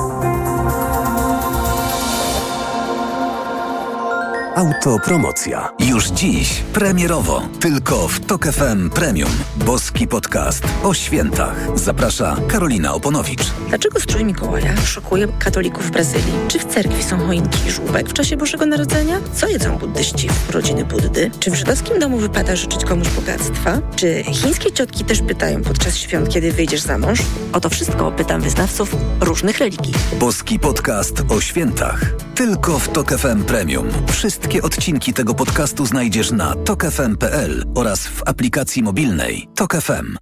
Autopromocja. 4.56 5.68
Już 5.78 6.06
dziś 6.06 6.62
premierowo. 6.72 7.48
Tylko 7.60 8.08
w 8.08 8.20
Tok 8.20 8.46
FM 8.46 8.90
Premium. 8.90 9.30
Boski 9.56 10.08
podcast 10.08 10.64
o 10.82 10.94
świętach. 10.94 11.78
Zaprasza 11.78 12.36
Karolina 12.48 12.94
Oponowicz. 12.94 13.42
Dlaczego 13.68 14.00
strój 14.00 14.24
Mikołaja 14.24 14.76
szokuje 14.76 15.28
katolików 15.38 15.86
w 15.86 15.90
Brazylii? 15.90 16.32
Czy 16.48 16.58
w 16.58 16.64
cerkwi 16.64 17.02
są 17.02 17.18
choinki 17.18 17.68
i 17.68 17.70
żółbek 17.70 18.08
w 18.08 18.12
czasie 18.12 18.36
Bożego 18.36 18.66
Narodzenia? 18.66 19.20
Co 19.34 19.48
jedzą 19.48 19.78
buddyści 19.78 20.28
w 20.28 20.50
rodziny 20.50 20.84
Buddy? 20.84 21.30
Czy 21.40 21.50
w 21.50 21.54
żydowskim 21.54 21.98
domu 21.98 22.18
wypada 22.18 22.56
życzyć 22.56 22.84
komuś 22.84 23.08
bogactwa? 23.08 23.78
Czy 23.96 24.24
chińskie 24.24 24.72
ciotki 24.72 25.04
też 25.04 25.20
pytają 25.22 25.62
podczas 25.62 25.96
świąt, 25.96 26.28
kiedy 26.28 26.52
wyjdziesz 26.52 26.80
za 26.80 26.98
mąż? 26.98 27.18
O 27.52 27.60
to 27.60 27.70
wszystko 27.70 28.12
pytam 28.12 28.40
wyznawców 28.40 28.96
różnych 29.20 29.58
religii. 29.58 29.94
Boski 30.20 30.58
podcast 30.58 31.22
o 31.28 31.40
świętach. 31.40 32.00
Tylko 32.34 32.78
w 32.78 32.88
Tok 32.88 33.12
FM 33.18 33.44
Premium. 33.44 33.88
Wszystkie 34.40 34.62
odcinki 34.62 35.12
tego 35.12 35.34
podcastu 35.34 35.86
znajdziesz 35.86 36.30
na 36.30 36.54
tokefm.pl 36.54 37.64
oraz 37.74 38.06
w 38.06 38.22
aplikacji 38.28 38.82
mobilnej 38.82 39.48
Tok 39.54 39.74
FM. 39.74 40.16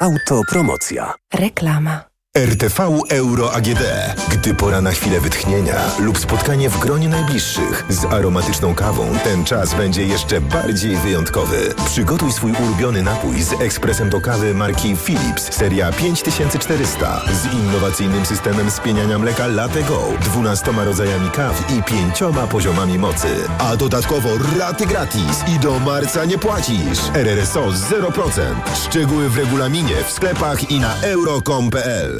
Autopromocja. 0.00 1.14
Reklama. 1.34 2.09
RTV 2.38 2.80
Euro 3.08 3.52
AGD. 3.52 3.82
Gdy 4.28 4.54
pora 4.54 4.80
na 4.80 4.90
chwilę 4.90 5.20
wytchnienia 5.20 5.76
lub 5.98 6.18
spotkanie 6.18 6.70
w 6.70 6.78
gronie 6.78 7.08
najbliższych 7.08 7.84
z 7.88 8.04
aromatyczną 8.04 8.74
kawą, 8.74 9.18
ten 9.24 9.44
czas 9.44 9.74
będzie 9.74 10.06
jeszcze 10.06 10.40
bardziej 10.40 10.96
wyjątkowy. 10.96 11.74
Przygotuj 11.86 12.32
swój 12.32 12.52
ulubiony 12.52 13.02
napój 13.02 13.42
z 13.42 13.52
ekspresem 13.52 14.10
do 14.10 14.20
kawy 14.20 14.54
marki 14.54 14.96
Philips, 14.96 15.52
seria 15.52 15.92
5400 15.92 17.20
z 17.32 17.54
innowacyjnym 17.54 18.26
systemem 18.26 18.70
spieniania 18.70 19.18
mleka 19.18 19.46
Latte 19.46 19.82
Go, 19.82 20.08
12 20.20 20.72
rodzajami 20.72 21.30
kaw 21.30 21.70
i 21.70 21.82
pięcioma 21.82 22.46
poziomami 22.46 22.98
mocy. 22.98 23.28
A 23.58 23.76
dodatkowo 23.76 24.28
raty 24.58 24.86
gratis 24.86 25.44
i 25.56 25.58
do 25.58 25.78
marca 25.78 26.24
nie 26.24 26.38
płacisz. 26.38 26.98
RRSO 27.14 27.66
0%. 27.66 28.40
Szczegóły 28.84 29.28
w 29.28 29.38
regulaminie, 29.38 29.94
w 30.08 30.12
sklepach 30.12 30.70
i 30.70 30.80
na 30.80 30.94
euro.com.pl. 31.02 32.19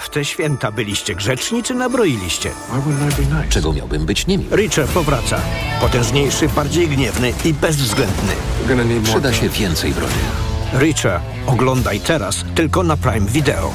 W 0.00 0.08
te 0.08 0.24
święta 0.24 0.72
byliście 0.72 1.14
grzeczni 1.14 1.62
czy 1.62 1.74
nabroiliście? 1.74 2.50
Czego 3.48 3.72
miałbym 3.72 4.06
być 4.06 4.26
nimi? 4.26 4.46
Richard 4.52 4.90
powraca. 4.90 5.40
Potężniejszy, 5.80 6.48
bardziej 6.48 6.88
gniewny 6.88 7.32
i 7.44 7.54
bezwzględny. 7.54 8.32
Przyda 9.02 9.32
się 9.32 9.48
więcej 9.48 9.92
broni. 9.92 10.12
Richard, 10.78 11.24
oglądaj 11.46 12.00
teraz 12.00 12.44
tylko 12.54 12.82
na 12.82 12.96
Prime 12.96 13.26
Video. 13.26 13.72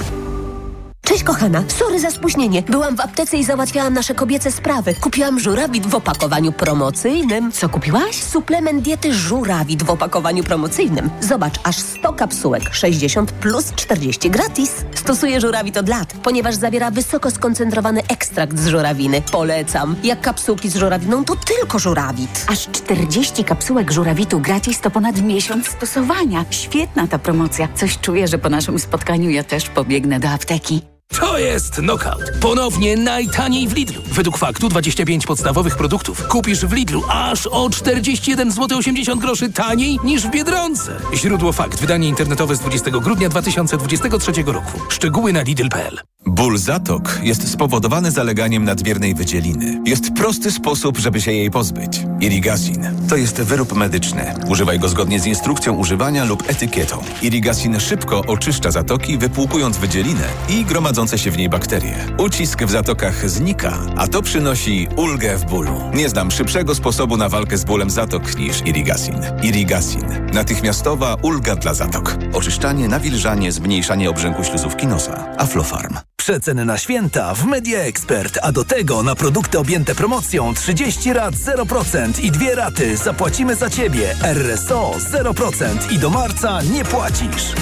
Cześć 1.05 1.23
kochana, 1.23 1.63
sorry 1.67 1.99
za 1.99 2.11
spóźnienie. 2.11 2.61
Byłam 2.61 2.95
w 2.95 2.99
aptece 2.99 3.37
i 3.37 3.43
załatwiałam 3.43 3.93
nasze 3.93 4.15
kobiece 4.15 4.51
sprawy. 4.51 4.95
Kupiłam 5.01 5.39
żurawit 5.39 5.87
w 5.87 5.95
opakowaniu 5.95 6.51
promocyjnym. 6.51 7.51
Co 7.51 7.69
kupiłaś? 7.69 8.23
Suplement 8.23 8.81
diety 8.81 9.13
żurawit 9.13 9.83
w 9.83 9.89
opakowaniu 9.89 10.43
promocyjnym. 10.43 11.09
Zobacz, 11.21 11.53
aż 11.63 11.77
100 11.77 12.13
kapsułek, 12.13 12.73
60 12.73 13.31
plus 13.31 13.73
40 13.75 14.29
gratis. 14.29 14.71
Stosuję 14.95 15.41
żurawit 15.41 15.77
od 15.77 15.89
lat, 15.89 16.13
ponieważ 16.23 16.55
zawiera 16.55 16.91
wysoko 16.91 17.31
skoncentrowany 17.31 18.01
ekstrakt 18.07 18.59
z 18.59 18.67
żurawiny. 18.67 19.21
Polecam. 19.31 19.95
Jak 20.03 20.21
kapsułki 20.21 20.69
z 20.69 20.75
żurawiną, 20.75 21.25
to 21.25 21.35
tylko 21.35 21.79
żurawit. 21.79 22.45
Aż 22.47 22.67
40 22.71 23.43
kapsułek 23.43 23.91
żurawitu 23.91 24.39
gratis 24.39 24.81
to 24.81 24.91
ponad 24.91 25.21
miesiąc 25.21 25.67
stosowania. 25.67 26.45
Świetna 26.49 27.07
ta 27.07 27.19
promocja. 27.19 27.67
Coś 27.75 27.99
czuję, 27.99 28.27
że 28.27 28.37
po 28.37 28.49
naszym 28.49 28.79
spotkaniu 28.79 29.29
ja 29.29 29.43
też 29.43 29.69
pobiegnę 29.69 30.19
do 30.19 30.29
apteki. 30.29 30.94
To 31.07 31.37
jest 31.39 31.75
knockout. 31.75 32.23
Ponownie 32.41 32.97
najtaniej 32.97 33.67
w 33.67 33.73
Lidlu. 33.73 34.01
Według 34.11 34.37
faktu 34.37 34.69
25 34.69 35.25
podstawowych 35.25 35.77
produktów 35.77 36.27
kupisz 36.27 36.65
w 36.65 36.73
Lidlu 36.73 37.03
aż 37.09 37.47
o 37.47 37.69
41 37.69 38.51
zł 38.51 38.77
80 38.77 39.21
groszy 39.21 39.51
taniej 39.53 39.99
niż 40.03 40.23
w 40.23 40.31
Biedronce. 40.31 40.95
Źródło 41.13 41.51
fakt. 41.51 41.79
Wydanie 41.79 42.09
internetowe 42.09 42.55
z 42.55 42.59
20 42.59 42.91
grudnia 42.91 43.29
2023 43.29 44.31
roku. 44.45 44.79
Szczegóły 44.89 45.33
na 45.33 45.41
lidl.pl. 45.41 45.99
Ból 46.27 46.57
zatok 46.57 47.19
jest 47.23 47.51
spowodowany 47.51 48.11
zaleganiem 48.11 48.63
nadmiernej 48.63 49.15
wydzieliny. 49.15 49.81
Jest 49.85 50.13
prosty 50.13 50.51
sposób, 50.51 50.97
żeby 50.97 51.21
się 51.21 51.31
jej 51.31 51.51
pozbyć. 51.51 51.99
Irigasin 52.21 52.85
to 53.09 53.15
jest 53.15 53.41
wyrób 53.41 53.73
medyczny. 53.75 54.33
Używaj 54.47 54.79
go 54.79 54.89
zgodnie 54.89 55.19
z 55.19 55.25
instrukcją 55.25 55.73
używania 55.73 56.25
lub 56.25 56.43
etykietą. 56.49 57.03
Irigasin 57.21 57.79
szybko 57.79 58.21
oczyszcza 58.27 58.71
zatoki, 58.71 59.17
wypłukując 59.17 59.77
wydzielinę 59.77 60.23
i 60.49 60.65
gromadzące 60.95 61.17
się 61.17 61.31
w 61.31 61.37
niej 61.37 61.49
bakterie. 61.49 61.95
Ucisk 62.17 62.63
w 62.63 62.71
zatokach 62.71 63.29
znika, 63.29 63.79
a 63.97 64.07
to 64.07 64.21
przynosi 64.21 64.87
ulgę 64.97 65.37
w 65.37 65.45
bólu. 65.45 65.81
Nie 65.93 66.09
znam 66.09 66.31
szybszego 66.31 66.75
sposobu 66.75 67.17
na 67.17 67.29
walkę 67.29 67.57
z 67.57 67.63
bólem 67.63 67.89
zatok 67.89 68.37
niż 68.37 68.61
Irigasin. 68.65 69.15
Irigasin. 69.43 70.05
Natychmiastowa 70.33 71.15
ulga 71.21 71.55
dla 71.55 71.73
zatok. 71.73 72.17
Oczyszczanie, 72.33 72.87
nawilżanie, 72.87 73.51
zmniejszanie 73.51 74.09
obrzęku 74.09 74.43
śluzówki 74.43 74.87
nosa. 74.87 75.35
Aflofarm. 75.37 75.97
Przeceny 76.15 76.65
na 76.65 76.77
święta 76.77 77.33
w 77.33 77.45
Media 77.45 77.79
Expert, 77.79 78.39
a 78.41 78.51
do 78.51 78.65
tego 78.65 79.03
na 79.03 79.15
produkty 79.15 79.59
objęte 79.59 79.95
promocją 79.95 80.53
30 80.53 81.13
rat 81.13 81.35
0% 81.35 82.23
i 82.23 82.31
dwie 82.31 82.55
raty 82.55 82.97
zapłacimy 82.97 83.55
za 83.55 83.69
Ciebie. 83.69 84.15
RSO 84.23 84.95
0% 85.11 85.91
i 85.91 85.99
do 85.99 86.09
marca 86.09 86.61
nie 86.61 86.85
płacisz. 86.85 87.53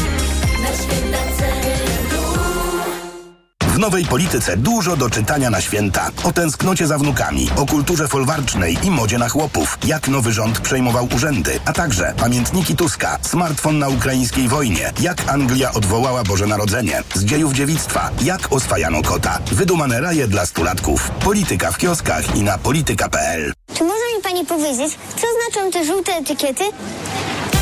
W 3.74 3.80
nowej 3.80 4.06
polityce 4.06 4.58
dużo 4.58 4.98
do 4.98 5.10
czytania 5.10 5.50
na 5.50 5.62
święta. 5.62 6.10
O 6.24 6.32
tęsknocie 6.32 6.88
za 6.88 6.98
wnukami, 6.98 7.50
o 7.56 7.66
kulturze 7.66 8.08
folwarcznej 8.08 8.78
i 8.84 8.92
modzie 8.92 9.18
na 9.18 9.30
chłopów. 9.30 9.78
Jak 9.86 10.08
nowy 10.08 10.34
rząd 10.34 10.60
przejmował 10.60 11.08
urzędy, 11.16 11.60
a 11.66 11.74
także 11.74 12.14
pamiętniki 12.18 12.76
Tuska, 12.76 13.20
smartfon 13.22 13.80
na 13.80 13.90
ukraińskiej 13.90 14.48
wojnie, 14.48 14.92
jak 15.00 15.30
Anglia 15.30 15.72
odwołała 15.72 16.24
Boże 16.24 16.48
Narodzenie, 16.48 17.04
z 17.14 17.26
dziejów 17.26 17.54
dziewictwa, 17.54 18.10
jak 18.22 18.54
oswajano 18.54 19.02
kota, 19.02 19.40
wydumane 19.52 20.02
raje 20.02 20.28
dla 20.28 20.46
stulatków. 20.46 21.12
Polityka 21.12 21.72
w 21.72 21.78
kioskach 21.78 22.36
i 22.36 22.44
na 22.44 22.58
polityka.pl. 22.58 23.54
Czy 23.74 23.84
może 23.84 24.18
mi 24.18 24.24
pani 24.24 24.46
powiedzieć, 24.46 24.98
co 25.16 25.28
znaczą 25.52 25.72
te 25.72 25.86
żółte 25.86 26.12
etykiety? 26.12 26.64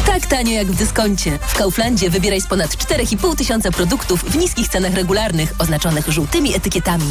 Tak 0.06 0.26
tanio 0.26 0.52
jak 0.52 0.68
w 0.68 0.76
dyskoncie. 0.76 1.40
W 1.42 1.58
Kauflandzie 1.58 2.10
wybieraj 2.10 2.42
z 2.42 2.48
ponad 2.48 2.70
4,5 2.72 3.36
tysiąca 3.36 3.72
produktów 3.72 4.24
w 4.24 4.38
niskich 4.38 4.68
cenach 4.68 4.94
regularnych, 4.94 5.54
oznaczonych 5.60 6.08
żółtymi 6.08 6.56
etykietami. 6.56 7.06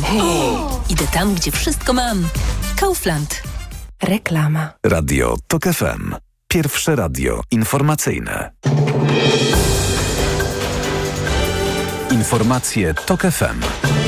Idę 0.90 1.04
tam, 1.06 1.34
gdzie 1.34 1.50
wszystko 1.50 1.92
mam. 1.92 2.28
Kaufland. 2.76 3.42
Reklama. 4.02 4.72
Radio 4.86 5.36
TOK 5.46 5.64
FM. 5.64 6.14
Pierwsze 6.48 6.96
radio 6.96 7.40
informacyjne. 7.50 8.50
Informacje 12.10 12.94
TOK 12.94 13.22
FM. 13.22 13.99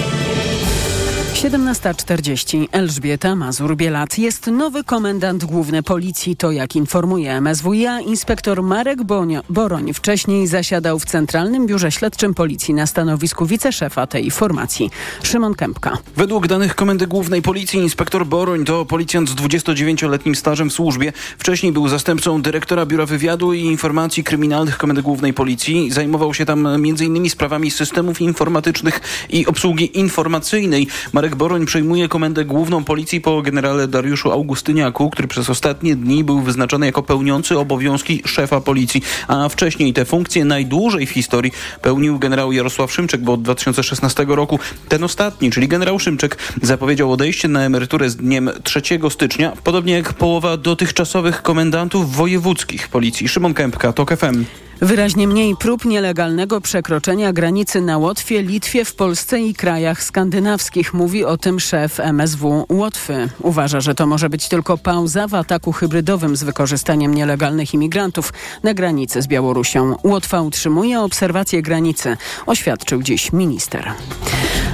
17.40. 1.43 2.68
Elżbieta 2.72 3.36
Mazur-Bielat. 3.36 4.18
Jest 4.18 4.47
nowy 4.47 4.84
komendant 4.84 5.45
główny 5.45 5.82
policji. 5.82 6.36
To 6.36 6.53
jak 6.53 6.76
informuje 6.76 7.40
MSWiA, 7.40 8.01
inspektor 8.01 8.62
Marek 8.62 9.03
Bonio, 9.03 9.40
Boroń 9.49 9.95
wcześniej 9.95 10.47
zasiadał 10.47 10.99
w 10.99 11.05
Centralnym 11.05 11.66
Biurze 11.66 11.93
Śledczym 11.93 12.34
Policji 12.34 12.74
na 12.74 12.86
stanowisku 12.86 13.47
wiceszefa 13.47 14.07
tej 14.07 14.30
formacji. 14.30 14.90
Szymon 15.22 15.55
Kępka. 15.55 15.99
Według 16.16 16.47
danych 16.47 16.74
Komendy 16.74 17.07
Głównej 17.07 17.43
Policji 17.43 17.80
inspektor 17.80 18.26
Boroń 18.26 18.64
to 18.64 18.86
policjant 18.86 19.30
z 19.30 19.34
29-letnim 19.34 20.34
stażem 20.34 20.70
w 20.70 20.72
służbie. 20.72 21.12
Wcześniej 21.38 21.72
był 21.72 21.88
zastępcą 21.88 22.43
dyrektora 22.43 22.86
Biura 22.86 23.07
Wywiadu 23.07 23.53
i 23.53 23.61
Informacji 23.61 24.24
Kryminalnych 24.24 24.78
Komendy 24.78 25.03
Głównej 25.03 25.34
Policji. 25.34 25.90
Zajmował 25.90 26.34
się 26.34 26.45
tam 26.45 26.66
m.in. 26.66 27.30
sprawami 27.30 27.70
systemów 27.70 28.20
informatycznych 28.20 29.01
i 29.30 29.47
obsługi 29.47 29.99
informacyjnej. 29.99 30.88
Marek 31.12 31.32
Marek 31.33 31.39
Boroń 31.39 31.66
przejmuje 31.66 32.09
komendę 32.09 32.45
główną 32.45 32.85
policji 32.85 33.20
po 33.20 33.43
generale 33.43 33.89
Dariuszu 33.89 34.33
Augustyniaku, 34.33 35.11
który 35.11 35.28
przez 35.28 35.51
ostatnie 35.51 35.97
dni 35.97 36.24
był 36.24 36.41
wyznaczony 36.41 36.87
jako 36.87 37.03
pełniący 37.03 37.59
obowiązki 37.59 38.22
szefa 38.24 38.61
policji, 38.61 39.03
a 39.28 39.49
wcześniej 39.49 39.93
te 39.93 40.05
funkcje 40.05 40.45
najdłużej 40.45 41.07
w 41.07 41.11
historii 41.11 41.53
pełnił 41.83 42.18
generał 42.18 42.53
Jarosław 42.53 42.93
Szymczek, 42.93 43.20
bo 43.20 43.33
od 43.33 43.43
2016 43.43 44.24
roku 44.28 44.59
ten 44.89 45.05
ostatni, 45.05 45.51
czyli 45.51 45.68
generał 45.68 45.99
Szymczek, 45.99 46.39
zapowiedział 46.62 47.12
odejście 47.12 47.49
na 47.49 47.62
emeryturę 47.62 48.11
z 48.11 48.16
dniem 48.16 48.51
3 48.62 48.83
stycznia, 49.11 49.53
podobnie 49.64 49.93
jak 49.93 50.12
połowa 50.12 50.57
dotychczasowych 50.57 51.43
komendantów 51.43 52.16
wojewódzkich 52.16 52.89
policji. 52.89 53.28
Szymon 53.28 53.55
Kępka, 53.55 53.93
TOK 53.93 54.16
FM. 54.16 54.45
Wyraźnie 54.83 55.28
mniej 55.28 55.57
prób 55.57 55.85
nielegalnego 55.85 56.61
przekroczenia 56.61 57.33
granicy 57.33 57.80
na 57.80 57.99
Łotwie, 57.99 58.43
Litwie, 58.43 58.85
w 58.85 58.95
Polsce 58.95 59.41
i 59.41 59.55
krajach 59.55 60.03
skandynawskich, 60.03 60.95
mówi 60.95 61.24
o 61.24 61.37
tym 61.37 61.61
szef 61.61 62.01
MSW 62.01 62.66
Łotwy. 62.68 63.28
Uważa, 63.41 63.80
że 63.80 63.95
to 63.95 64.07
może 64.07 64.30
być 64.30 64.49
tylko 64.49 64.78
pauza 64.78 65.28
w 65.28 65.35
ataku 65.35 65.72
hybrydowym 65.72 66.37
z 66.37 66.43
wykorzystaniem 66.43 67.14
nielegalnych 67.14 67.74
imigrantów 67.74 68.33
na 68.62 68.74
granicy 68.74 69.22
z 69.22 69.26
Białorusią. 69.26 69.97
Łotwa 70.05 70.41
utrzymuje 70.41 71.01
obserwację 71.01 71.62
granicy, 71.62 72.16
oświadczył 72.47 73.03
dziś 73.03 73.33
minister. 73.33 73.93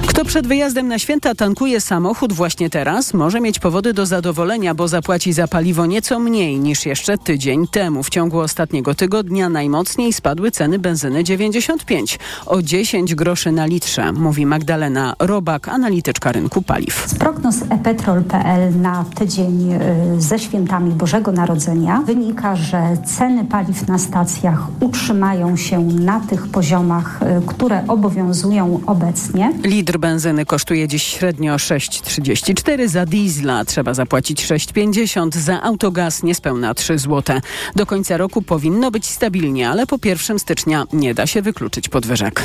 Kto 0.07 0.25
przed 0.25 0.47
wyjazdem 0.47 0.87
na 0.87 0.99
święta 0.99 1.35
tankuje 1.35 1.81
samochód 1.81 2.33
właśnie 2.33 2.69
teraz, 2.69 3.13
może 3.13 3.41
mieć 3.41 3.59
powody 3.59 3.93
do 3.93 4.05
zadowolenia, 4.05 4.75
bo 4.75 4.87
zapłaci 4.87 5.33
za 5.33 5.47
paliwo 5.47 5.85
nieco 5.85 6.19
mniej 6.19 6.59
niż 6.59 6.85
jeszcze 6.85 7.17
tydzień 7.17 7.67
temu. 7.67 8.03
W 8.03 8.09
ciągu 8.09 8.39
ostatniego 8.39 8.95
tygodnia 8.95 9.49
najmocniej 9.49 9.98
spadły 10.13 10.51
ceny 10.51 10.79
benzyny 10.79 11.23
95 11.23 12.19
o 12.45 12.61
10 12.61 13.15
groszy 13.15 13.51
na 13.51 13.65
litrze, 13.65 14.11
mówi 14.11 14.45
Magdalena 14.45 15.15
Robak, 15.19 15.67
analityczka 15.67 16.31
rynku 16.31 16.61
paliw. 16.61 17.03
Z 17.07 17.15
prognoz 17.15 17.55
epetrol.pl 17.69 18.81
na 18.81 19.05
tydzień 19.15 19.73
y, 20.17 20.21
ze 20.21 20.39
świętami 20.39 20.91
Bożego 20.91 21.31
Narodzenia 21.31 22.01
wynika, 22.05 22.55
że 22.55 22.97
ceny 23.17 23.45
paliw 23.45 23.87
na 23.87 23.97
stacjach 23.97 24.67
utrzymają 24.79 25.57
się 25.57 25.79
na 25.79 26.19
tych 26.19 26.47
poziomach, 26.47 27.19
y, 27.21 27.47
które 27.47 27.83
obowiązują 27.87 28.79
obecnie. 28.85 29.53
Litr 29.63 29.97
benzyny 29.97 30.45
kosztuje 30.45 30.87
dziś 30.87 31.03
średnio 31.03 31.55
6,34, 31.55 32.87
za 32.87 33.05
diesla 33.05 33.65
trzeba 33.65 33.93
zapłacić 33.93 34.45
6,50, 34.45 35.37
za 35.37 35.61
autogaz 35.61 36.23
niespełna 36.23 36.73
3 36.73 36.99
zł. 36.99 37.39
Do 37.75 37.85
końca 37.85 38.17
roku 38.17 38.41
powinno 38.41 38.91
być 38.91 39.05
stabilnie, 39.05 39.69
ale 39.69 39.78
po 39.87 39.97
1 40.03 40.39
stycznia 40.39 40.85
nie 40.93 41.13
da 41.13 41.27
się 41.27 41.41
wykluczyć 41.41 41.89
podwyżek. 41.89 42.43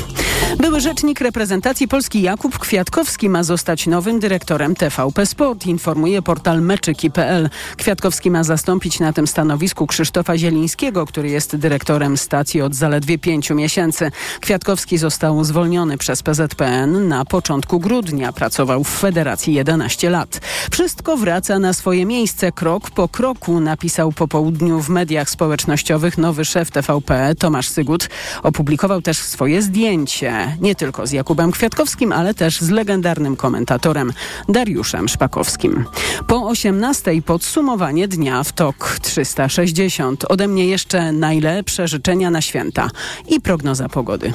Były 0.57 0.81
rzecznik 0.81 1.21
reprezentacji 1.21 1.87
Polski 1.87 2.21
Jakub 2.21 2.59
Kwiatkowski 2.59 3.29
ma 3.29 3.43
zostać 3.43 3.87
nowym 3.87 4.19
dyrektorem 4.19 4.75
TVP 4.75 5.25
Sport, 5.25 5.65
informuje 5.65 6.21
portal 6.21 6.61
meczyki.pl. 6.61 7.49
Kwiatkowski 7.77 8.31
ma 8.31 8.43
zastąpić 8.43 8.99
na 8.99 9.13
tym 9.13 9.27
stanowisku 9.27 9.87
Krzysztofa 9.87 10.37
Zielińskiego, 10.37 11.05
który 11.05 11.29
jest 11.29 11.55
dyrektorem 11.55 12.17
stacji 12.17 12.61
od 12.61 12.75
zaledwie 12.75 13.17
pięciu 13.17 13.55
miesięcy. 13.55 14.11
Kwiatkowski 14.41 14.97
został 14.97 15.43
zwolniony 15.43 15.97
przez 15.97 16.23
PZPN 16.23 17.07
na 17.07 17.25
początku 17.25 17.79
grudnia. 17.79 18.33
Pracował 18.33 18.83
w 18.83 18.89
Federacji 18.89 19.53
11 19.53 20.09
lat. 20.09 20.41
Wszystko 20.71 21.17
wraca 21.17 21.59
na 21.59 21.73
swoje 21.73 22.05
miejsce 22.05 22.51
krok 22.51 22.91
po 22.91 23.07
kroku, 23.07 23.59
napisał 23.59 24.11
po 24.11 24.27
południu 24.27 24.81
w 24.81 24.89
mediach 24.89 25.29
społecznościowych 25.29 26.17
nowy 26.17 26.45
szef 26.45 26.71
TVP 26.71 27.24
Tomasz 27.35 27.67
Sygut. 27.67 28.09
Opublikował 28.43 29.01
też 29.01 29.17
swoje 29.17 29.61
zdjęcie, 29.61 30.57
nie 30.61 30.75
tylko 30.75 31.07
z 31.07 31.11
Jakubem 31.11 31.51
Kwiatkowskim, 31.51 32.11
ale 32.11 32.33
też 32.33 32.61
z 32.61 32.69
legendarnym 32.69 33.35
komentatorem 33.35 34.13
Dariuszem 34.49 35.07
Szpakowskim. 35.07 35.85
Po 36.27 36.47
18 36.47 37.21
podsumowanie 37.21 38.07
dnia 38.07 38.43
w 38.43 38.51
TOK 38.51 38.97
360. 39.01 40.25
Ode 40.29 40.47
mnie 40.47 40.67
jeszcze 40.67 41.11
najlepsze 41.11 41.87
życzenia 41.87 42.29
na 42.29 42.41
święta 42.41 42.89
i 43.27 43.41
prognoza 43.41 43.89
pogody. 43.89 44.33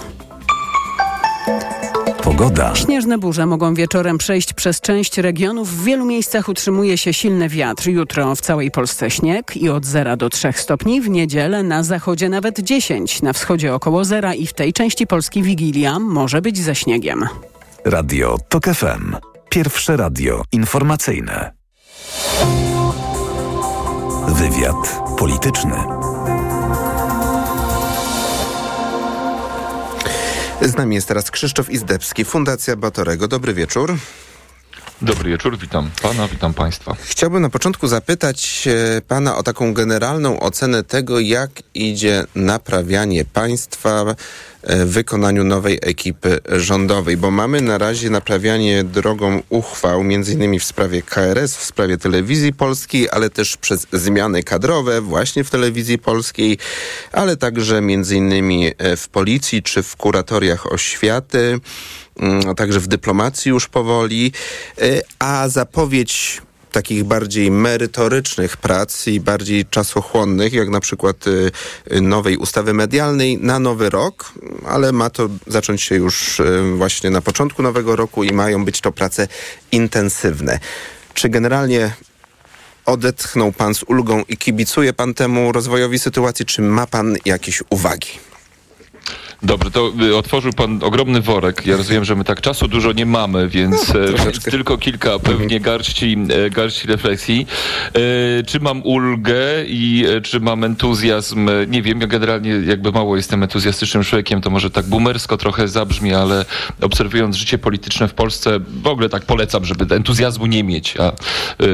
Pogoda. 2.22 2.74
Śnieżne 2.74 3.18
burze 3.18 3.46
mogą 3.46 3.74
wieczorem 3.74 4.18
przejść 4.18 4.52
przez 4.52 4.80
część 4.80 5.18
regionów. 5.18 5.68
W 5.70 5.84
wielu 5.84 6.04
miejscach 6.04 6.48
utrzymuje 6.48 6.98
się 6.98 7.12
silny 7.12 7.48
wiatr. 7.48 7.88
Jutro 7.88 8.34
w 8.34 8.40
całej 8.40 8.70
Polsce 8.70 9.10
śnieg 9.10 9.56
i 9.56 9.68
od 9.68 9.86
0 9.86 10.16
do 10.16 10.30
3 10.30 10.52
stopni. 10.56 11.00
W 11.00 11.10
niedzielę 11.10 11.62
na 11.62 11.82
zachodzie 11.82 12.28
nawet 12.28 12.60
10. 12.60 13.22
Na 13.22 13.32
wschodzie 13.32 13.74
około 13.74 14.04
zera 14.04 14.34
i 14.34 14.46
w 14.46 14.52
tej 14.52 14.72
części 14.72 15.06
Polski 15.06 15.42
Wigilia 15.42 15.98
może 15.98 16.42
być 16.42 16.58
ze 16.58 16.74
śniegiem. 16.74 17.28
Radio 17.84 18.38
TOK 18.48 18.64
FM. 18.64 19.16
Pierwsze 19.48 19.96
radio 19.96 20.42
informacyjne. 20.52 21.52
Wywiad 24.28 25.00
polityczny. 25.18 25.74
Z 30.62 30.76
nami 30.76 30.94
jest 30.94 31.08
teraz 31.08 31.30
Krzysztof 31.30 31.70
Izdebski, 31.70 32.24
Fundacja 32.24 32.76
Batorego. 32.76 33.28
Dobry 33.28 33.54
wieczór. 33.54 33.96
Dobry 35.02 35.30
wieczór, 35.30 35.58
witam 35.58 35.90
pana, 36.02 36.28
witam 36.28 36.54
państwa. 36.54 36.96
Chciałbym 37.04 37.42
na 37.42 37.48
początku 37.48 37.88
zapytać 37.88 38.68
e, 38.68 39.00
pana 39.00 39.36
o 39.36 39.42
taką 39.42 39.74
generalną 39.74 40.40
ocenę 40.40 40.84
tego, 40.84 41.20
jak 41.20 41.50
idzie 41.74 42.24
naprawianie 42.34 43.24
państwa 43.24 44.14
wykonaniu 44.86 45.44
nowej 45.44 45.78
ekipy 45.82 46.38
rządowej, 46.48 47.16
bo 47.16 47.30
mamy 47.30 47.60
na 47.60 47.78
razie 47.78 48.10
naprawianie 48.10 48.84
drogą 48.84 49.42
uchwał, 49.48 50.04
między 50.04 50.32
innymi 50.32 50.58
w 50.58 50.64
sprawie 50.64 51.02
KRS, 51.02 51.56
w 51.56 51.64
sprawie 51.64 51.98
telewizji 51.98 52.52
polskiej, 52.52 53.08
ale 53.10 53.30
też 53.30 53.56
przez 53.56 53.86
zmiany 53.92 54.42
kadrowe 54.42 55.00
właśnie 55.00 55.44
w 55.44 55.50
telewizji 55.50 55.98
polskiej, 55.98 56.58
ale 57.12 57.36
także 57.36 57.80
między 57.80 58.16
innymi 58.16 58.72
e, 58.78 58.96
w 58.96 59.08
policji 59.08 59.62
czy 59.62 59.82
w 59.82 59.96
kuratoriach 59.96 60.72
oświaty, 60.72 61.60
mm, 62.16 62.48
a 62.48 62.54
także 62.54 62.80
w 62.80 62.86
dyplomacji 62.86 63.48
już 63.48 63.68
powoli, 63.68 64.32
e, 64.78 65.00
a 65.18 65.48
zapowiedź 65.48 66.42
takich 66.70 67.04
bardziej 67.04 67.50
merytorycznych 67.50 68.56
prac 68.56 69.06
i 69.06 69.20
bardziej 69.20 69.66
czasochłonnych, 69.66 70.52
jak 70.52 70.68
na 70.68 70.80
przykład 70.80 71.26
y, 71.26 71.50
y, 71.92 72.00
nowej 72.00 72.36
ustawy 72.36 72.74
medialnej 72.74 73.38
na 73.38 73.58
nowy 73.58 73.90
rok, 73.90 74.32
ale 74.66 74.92
ma 74.92 75.10
to 75.10 75.28
zacząć 75.46 75.82
się 75.82 75.94
już 75.94 76.40
y, 76.40 76.62
właśnie 76.76 77.10
na 77.10 77.20
początku 77.20 77.62
nowego 77.62 77.96
roku 77.96 78.24
i 78.24 78.32
mają 78.32 78.64
być 78.64 78.80
to 78.80 78.92
prace 78.92 79.28
intensywne. 79.72 80.58
Czy 81.14 81.28
generalnie 81.28 81.92
odetchnął 82.86 83.52
pan 83.52 83.74
z 83.74 83.82
ulgą 83.82 84.22
i 84.28 84.36
kibicuje 84.36 84.92
pan 84.92 85.14
temu 85.14 85.52
rozwojowi 85.52 85.98
sytuacji, 85.98 86.46
czy 86.46 86.62
ma 86.62 86.86
pan 86.86 87.16
jakieś 87.24 87.62
uwagi? 87.70 88.29
Dobrze, 89.42 89.70
to 89.70 89.92
y, 90.02 90.16
otworzył 90.16 90.52
pan 90.52 90.82
ogromny 90.82 91.20
worek. 91.20 91.66
Ja 91.66 91.76
rozumiem, 91.76 92.04
że 92.04 92.16
my 92.16 92.24
tak 92.24 92.40
czasu 92.40 92.68
dużo 92.68 92.92
nie 92.92 93.06
mamy, 93.06 93.48
więc, 93.48 93.92
no, 94.18 94.24
więc 94.24 94.44
tylko 94.44 94.78
kilka 94.78 95.18
pewnie 95.18 95.60
garści, 95.60 96.16
e, 96.46 96.50
garści 96.50 96.86
refleksji. 96.86 97.46
E, 97.88 98.42
czy 98.42 98.60
mam 98.60 98.82
ulgę 98.82 99.36
i 99.66 100.04
czy 100.22 100.40
mam 100.40 100.64
entuzjazm? 100.64 101.50
Nie 101.68 101.82
wiem, 101.82 102.00
ja 102.00 102.06
generalnie 102.06 102.50
jakby 102.50 102.92
mało 102.92 103.16
jestem 103.16 103.42
entuzjastycznym 103.42 104.04
człowiekiem, 104.04 104.40
to 104.40 104.50
może 104.50 104.70
tak 104.70 104.86
boomersko 104.86 105.36
trochę 105.36 105.68
zabrzmi, 105.68 106.14
ale 106.14 106.44
obserwując 106.80 107.36
życie 107.36 107.58
polityczne 107.58 108.08
w 108.08 108.14
Polsce, 108.14 108.60
w 108.82 108.86
ogóle 108.86 109.08
tak 109.08 109.24
polecam, 109.24 109.64
żeby 109.64 109.94
entuzjazmu 109.94 110.46
nie 110.46 110.64
mieć, 110.64 110.94
a 110.96 111.12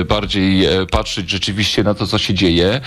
bardziej 0.04 0.68
patrzeć 0.90 1.30
rzeczywiście 1.30 1.82
na 1.82 1.94
to, 1.94 2.06
co 2.06 2.18
się 2.18 2.34
dzieje. 2.34 2.80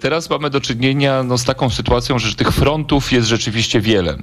Teraz 0.00 0.30
mamy 0.30 0.50
do 0.50 0.60
czynienia 0.60 1.22
no, 1.22 1.38
z 1.38 1.44
taką 1.44 1.70
sytuacją, 1.70 2.18
że 2.18 2.34
tych 2.34 2.52
frontów 2.52 3.12
jest 3.12 3.28
rzeczywiście 3.28 3.71
rzeczywiście 3.72 3.80
wiele. 3.80 4.16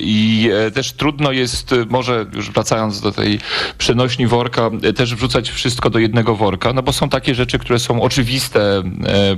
I 0.00 0.50
też 0.74 0.92
trudno 0.92 1.32
jest, 1.32 1.74
może 1.90 2.26
już 2.32 2.50
wracając 2.50 3.00
do 3.00 3.12
tej 3.12 3.38
przenośni 3.78 4.26
worka, 4.26 4.70
też 4.96 5.14
wrzucać 5.14 5.50
wszystko 5.50 5.90
do 5.90 5.98
jednego 5.98 6.36
worka, 6.36 6.72
no 6.72 6.82
bo 6.82 6.92
są 6.92 7.08
takie 7.08 7.34
rzeczy, 7.34 7.58
które 7.58 7.78
są 7.78 8.02
oczywiste 8.02 8.82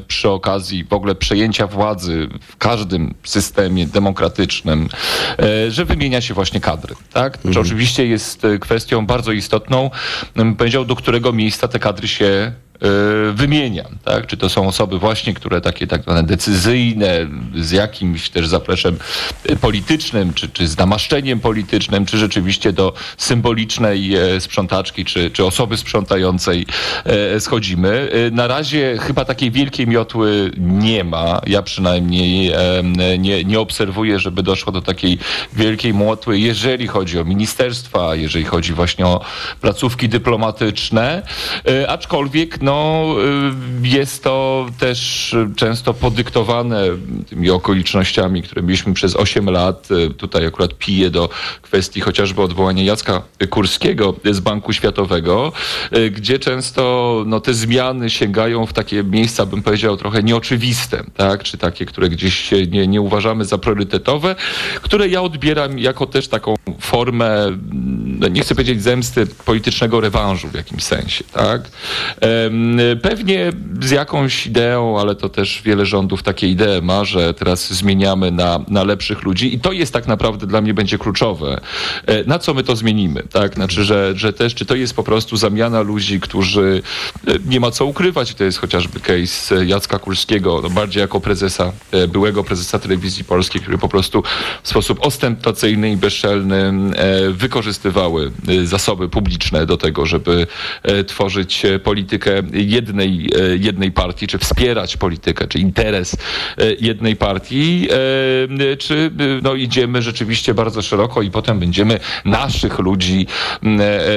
przy 0.09 0.31
okazji 0.31 0.85
w 0.85 0.93
ogóle 0.93 1.15
przejęcia 1.15 1.67
władzy 1.67 2.29
w 2.41 2.57
każdym 2.57 3.15
systemie 3.25 3.87
demokratycznym, 3.87 4.89
że 5.69 5.85
wymienia 5.85 6.21
się 6.21 6.35
właśnie 6.35 6.61
kadry. 6.61 6.95
Tak? 7.13 7.37
Mhm. 7.37 7.55
Czy 7.55 7.61
oczywiście 7.61 8.07
jest 8.07 8.47
kwestią 8.61 9.07
bardzo 9.07 9.33
istotną, 9.33 9.91
bym 10.37 10.57
powiedział, 10.57 10.85
do 10.85 10.97
którego 10.97 11.33
miejsca 11.33 11.69
te 11.69 11.79
kadry 11.79 12.09
się 12.09 12.53
E, 12.70 12.70
wymieniam, 13.33 13.87
tak? 14.05 14.27
Czy 14.27 14.37
to 14.37 14.49
są 14.49 14.69
osoby 14.69 14.99
właśnie, 14.99 15.35
które 15.35 15.61
takie 15.61 15.87
tak 15.87 16.03
zwane 16.03 16.23
decyzyjne, 16.23 17.27
z 17.57 17.71
jakimś 17.71 18.31
też 18.31 18.49
zapleczem 18.49 18.99
politycznym, 19.61 20.35
czy, 20.35 20.49
czy 20.49 20.69
z 20.69 20.79
namaszczeniem 20.79 21.41
politycznym, 21.41 22.07
czy 22.07 22.19
rzeczywiście 22.19 22.73
do 22.73 22.93
symbolicznej 23.17 24.17
e, 24.17 24.41
sprzątaczki, 24.41 25.05
czy, 25.05 25.31
czy 25.31 25.45
osoby 25.45 25.77
sprzątającej 25.77 26.67
e, 27.05 27.41
schodzimy. 27.41 28.11
Na 28.33 28.47
razie 28.47 28.99
chyba 29.01 29.25
takiej 29.25 29.51
wielkiej 29.51 29.87
miotły 29.87 30.51
nie 30.59 31.05
ma. 31.05 31.41
Ja 31.47 31.63
przynajmniej 31.63 32.53
nie, 33.19 33.45
nie 33.45 33.61
obserwuję, 33.61 34.19
żeby 34.19 34.43
doszło 34.43 34.73
do 34.73 34.83
takiej 34.83 35.19
wielkiej 35.53 35.95
miotły, 35.95 36.39
jeżeli 36.39 36.87
chodzi 36.87 37.19
o 37.19 37.25
ministerstwa, 37.25 38.15
jeżeli 38.15 38.45
chodzi 38.45 38.73
właśnie 38.73 39.07
o 39.07 39.21
placówki 39.61 40.09
dyplomatyczne, 40.09 41.23
aczkolwiek 41.89 42.63
no, 42.63 42.70
no, 42.71 43.17
y, 43.85 43.89
jest 43.89 44.25
to 44.25 44.67
też 44.79 45.37
często 45.57 45.95
podyktowane 45.95 46.85
tymi 47.29 47.51
okolicznościami, 47.51 48.43
które 48.43 48.63
mieliśmy 48.63 48.95
przez 48.95 49.17
8 49.17 49.51
lat. 49.51 49.89
Y, 49.91 50.15
tutaj 50.15 50.47
akurat 50.47 50.75
piję 50.75 51.11
do 51.11 51.29
kwestii 51.63 52.01
chociażby 52.01 52.43
odwołania 52.43 52.85
Jacka 52.85 53.23
Kurskiego 53.51 54.15
z 54.31 54.41
Banku 54.41 54.73
Światowego, 54.73 55.53
y, 55.97 56.11
gdzie 56.11 56.39
często 56.39 57.25
no, 57.27 57.41
te 57.41 57.55
zmiany 57.55 58.11
sięgają 58.11 58.67
w 58.67 58.73
takie 58.73 59.05
miejsca, 59.05 59.47
bym 59.47 59.63
powiedział, 59.63 59.97
trochę 59.97 60.23
nieoczywiste, 60.23 61.05
tak? 61.17 61.43
czy 61.43 61.59
takie, 61.59 61.87
które 61.87 62.09
gdzieś 62.09 62.51
nie, 62.71 62.87
nie 62.87 63.01
uważamy 63.01 63.45
za 63.45 63.59
priorytetowe, 63.59 64.37
które 64.83 65.09
ja 65.09 65.23
odbieram 65.23 65.79
jako 65.79 66.07
też 66.07 66.29
taką 66.29 66.55
formę, 66.81 67.59
no, 68.05 68.29
nie 68.29 68.41
chcę 68.41 68.55
powiedzieć 68.55 68.83
zemsty, 68.83 69.27
politycznego 69.27 70.01
rewanżu 70.01 70.49
w 70.49 70.55
jakimś 70.55 70.83
sensie. 70.83 71.25
Tak? 71.33 71.71
Pewnie 73.03 73.53
z 73.81 73.91
jakąś 73.91 74.47
ideą, 74.47 75.01
ale 75.01 75.15
to 75.15 75.29
też 75.29 75.63
wiele 75.65 75.87
rządów 75.87 76.23
takie 76.23 76.49
idee 76.49 76.83
ma, 76.83 77.05
że 77.05 77.35
teraz 77.35 77.73
zmieniamy 77.73 78.31
na, 78.31 78.65
na 78.69 78.85
lepszych 78.85 79.23
ludzi 79.23 79.55
i 79.55 79.61
to 79.61 79.73
jest 79.73 79.93
tak 79.93 80.07
naprawdę 80.07 80.47
dla 80.47 80.61
mnie 80.61 80.75
będzie 80.75 80.99
kluczowe. 80.99 81.61
E, 82.07 82.25
na 82.25 82.39
co 82.39 82.55
my 82.55 82.63
to 82.63 82.77
zmienimy? 82.77 83.23
Tak? 83.23 83.55
Znaczy, 83.55 83.85
że, 83.85 84.13
że 84.17 84.33
też, 84.33 84.55
czy 84.55 84.67
to 84.67 84.75
jest 84.75 84.95
po 84.95 85.03
prostu 85.03 85.37
zamiana 85.37 85.81
ludzi, 85.81 86.21
którzy 86.21 86.83
e, 87.27 87.33
nie 87.47 87.61
ma 87.61 87.71
co 87.71 87.85
ukrywać, 87.85 88.35
to 88.35 88.45
jest 88.45 88.59
chociażby 88.59 89.01
case 89.01 89.67
Jacka 89.67 89.99
Kulskiego, 89.99 90.61
no 90.63 90.71
bardziej 90.71 91.01
jako 91.01 91.21
prezesa, 91.21 91.73
e, 91.93 92.09
byłego 92.09 92.45
prezesa 92.45 92.79
telewizji 92.79 93.25
polskiej, 93.25 93.61
który 93.61 93.79
po 93.79 93.89
prostu 93.89 94.23
w 94.63 94.69
sposób 94.69 95.07
ostentacyjny 95.07 95.93
i 95.93 95.97
bezczelny 95.97 96.73
wykorzystywały 97.31 98.33
zasoby 98.65 99.09
publiczne 99.09 99.67
do 99.67 99.77
tego, 99.77 100.07
żeby 100.07 100.47
tworzyć 101.07 101.63
politykę 101.85 102.40
jednej, 102.53 103.31
e, 103.39 103.57
jednej 103.57 103.93
partii, 103.93 104.27
czy 104.27 104.39
wspierać 104.39 104.97
politykę, 104.97 105.49
czy 105.49 105.59
interes 105.59 106.17
e, 106.59 106.73
jednej 106.81 107.17
partii, 107.17 107.89
e, 108.71 108.77
czy 108.77 109.11
no, 109.43 109.55
idziemy 109.55 110.03
rzeczywiście 110.03 110.55
bardzo 110.55 110.83
szeroko 110.83 111.23
i 111.23 111.31
potem 111.31 111.59
będziemy 111.59 112.01
naszych 112.25 112.79
ludzi 112.79 113.27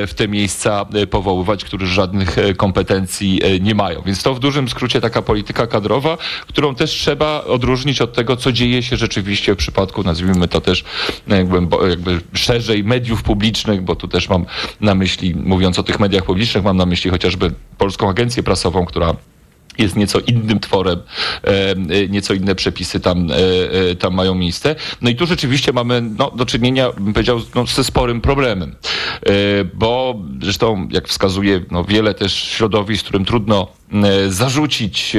w 0.07 0.11
te 0.15 0.27
miejsca 0.27 0.85
powoływać, 1.09 1.63
którzy 1.63 1.87
żadnych 1.87 2.35
kompetencji 2.57 3.41
nie 3.61 3.75
mają. 3.75 4.01
Więc 4.05 4.23
to 4.23 4.33
w 4.33 4.39
dużym 4.39 4.69
skrócie 4.69 5.01
taka 5.01 5.21
polityka 5.21 5.67
kadrowa, 5.67 6.17
którą 6.47 6.75
też 6.75 6.91
trzeba 6.91 7.43
odróżnić 7.43 8.01
od 8.01 8.13
tego, 8.13 8.37
co 8.37 8.51
dzieje 8.51 8.83
się 8.83 8.97
rzeczywiście 8.97 9.53
w 9.53 9.57
przypadku, 9.57 10.03
nazwijmy 10.03 10.47
to 10.47 10.61
też 10.61 10.83
jakby, 11.27 11.89
jakby 11.89 12.21
szerzej 12.33 12.83
mediów 12.83 13.23
publicznych, 13.23 13.81
bo 13.81 13.95
tu 13.95 14.07
też 14.07 14.29
mam 14.29 14.45
na 14.81 14.95
myśli, 14.95 15.35
mówiąc 15.35 15.79
o 15.79 15.83
tych 15.83 15.99
mediach 15.99 16.23
publicznych, 16.23 16.63
mam 16.63 16.77
na 16.77 16.85
myśli 16.85 17.11
chociażby 17.11 17.51
Polską 17.77 18.09
Agencję 18.13 18.43
Prasową, 18.43 18.85
która 18.85 19.15
jest 19.77 19.95
nieco 19.95 20.19
innym 20.19 20.59
tworem, 20.59 21.01
e, 21.43 22.07
nieco 22.07 22.33
inne 22.33 22.55
przepisy 22.55 22.99
tam, 22.99 23.31
e, 23.31 23.35
e, 23.91 23.95
tam 23.95 24.13
mają 24.13 24.35
miejsce. 24.35 24.75
No 25.01 25.09
i 25.09 25.15
tu 25.15 25.25
rzeczywiście 25.25 25.73
mamy 25.73 26.01
no, 26.01 26.31
do 26.31 26.45
czynienia, 26.45 26.91
bym 26.91 27.13
powiedział, 27.13 27.41
no, 27.55 27.65
ze 27.65 27.83
sporym 27.83 28.21
problemem, 28.21 28.75
bo 29.73 30.15
zresztą, 30.41 30.87
jak 30.91 31.07
wskazuje 31.07 31.61
no, 31.71 31.83
wiele 31.83 32.13
też 32.13 32.33
środowisk, 32.33 33.03
którym 33.05 33.25
trudno 33.25 33.67
zarzucić 34.27 35.15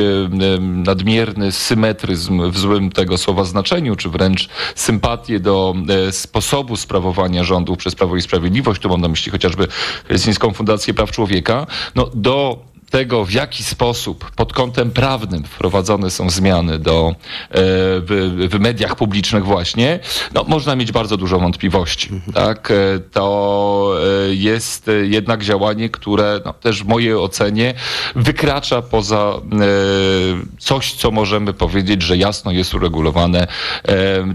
nadmierny 0.60 1.52
symetryzm 1.52 2.50
w 2.50 2.58
złym 2.58 2.90
tego 2.90 3.18
słowa 3.18 3.44
znaczeniu, 3.44 3.96
czy 3.96 4.08
wręcz 4.08 4.48
sympatię 4.74 5.40
do 5.40 5.74
sposobu 6.10 6.76
sprawowania 6.76 7.44
rządów 7.44 7.78
przez 7.78 7.94
Prawo 7.94 8.16
i 8.16 8.22
Sprawiedliwość, 8.22 8.80
tu 8.80 8.88
mam 8.88 9.00
na 9.00 9.08
myśli 9.08 9.32
chociażby 9.32 9.68
Helsińską 10.08 10.52
Fundację 10.52 10.94
Praw 10.94 11.10
Człowieka, 11.10 11.66
no 11.94 12.10
do 12.14 12.73
tego, 12.94 13.24
w 13.24 13.32
jaki 13.32 13.64
sposób 13.64 14.30
pod 14.30 14.52
kątem 14.52 14.90
prawnym 14.90 15.44
wprowadzone 15.44 16.10
są 16.10 16.30
zmiany 16.30 16.78
do, 16.78 17.08
e, 17.08 17.14
w, 17.50 18.46
w 18.50 18.60
mediach 18.60 18.96
publicznych 18.96 19.44
właśnie, 19.44 20.00
no, 20.34 20.44
można 20.48 20.76
mieć 20.76 20.92
bardzo 20.92 21.16
dużo 21.16 21.38
wątpliwości. 21.38 22.12
Mhm. 22.12 22.32
Tak? 22.32 22.70
E, 22.70 22.74
to 23.12 23.96
e, 24.30 24.34
jest 24.34 24.90
jednak 25.02 25.44
działanie, 25.44 25.88
które 25.88 26.40
no, 26.44 26.52
też 26.52 26.82
w 26.82 26.86
mojej 26.86 27.14
ocenie 27.14 27.74
wykracza 28.16 28.82
poza 28.82 29.34
coś, 30.58 30.92
co 30.92 31.10
możemy 31.10 31.52
powiedzieć, 31.52 32.02
że 32.02 32.16
jasno 32.16 32.52
jest 32.52 32.74
uregulowane, 32.74 33.46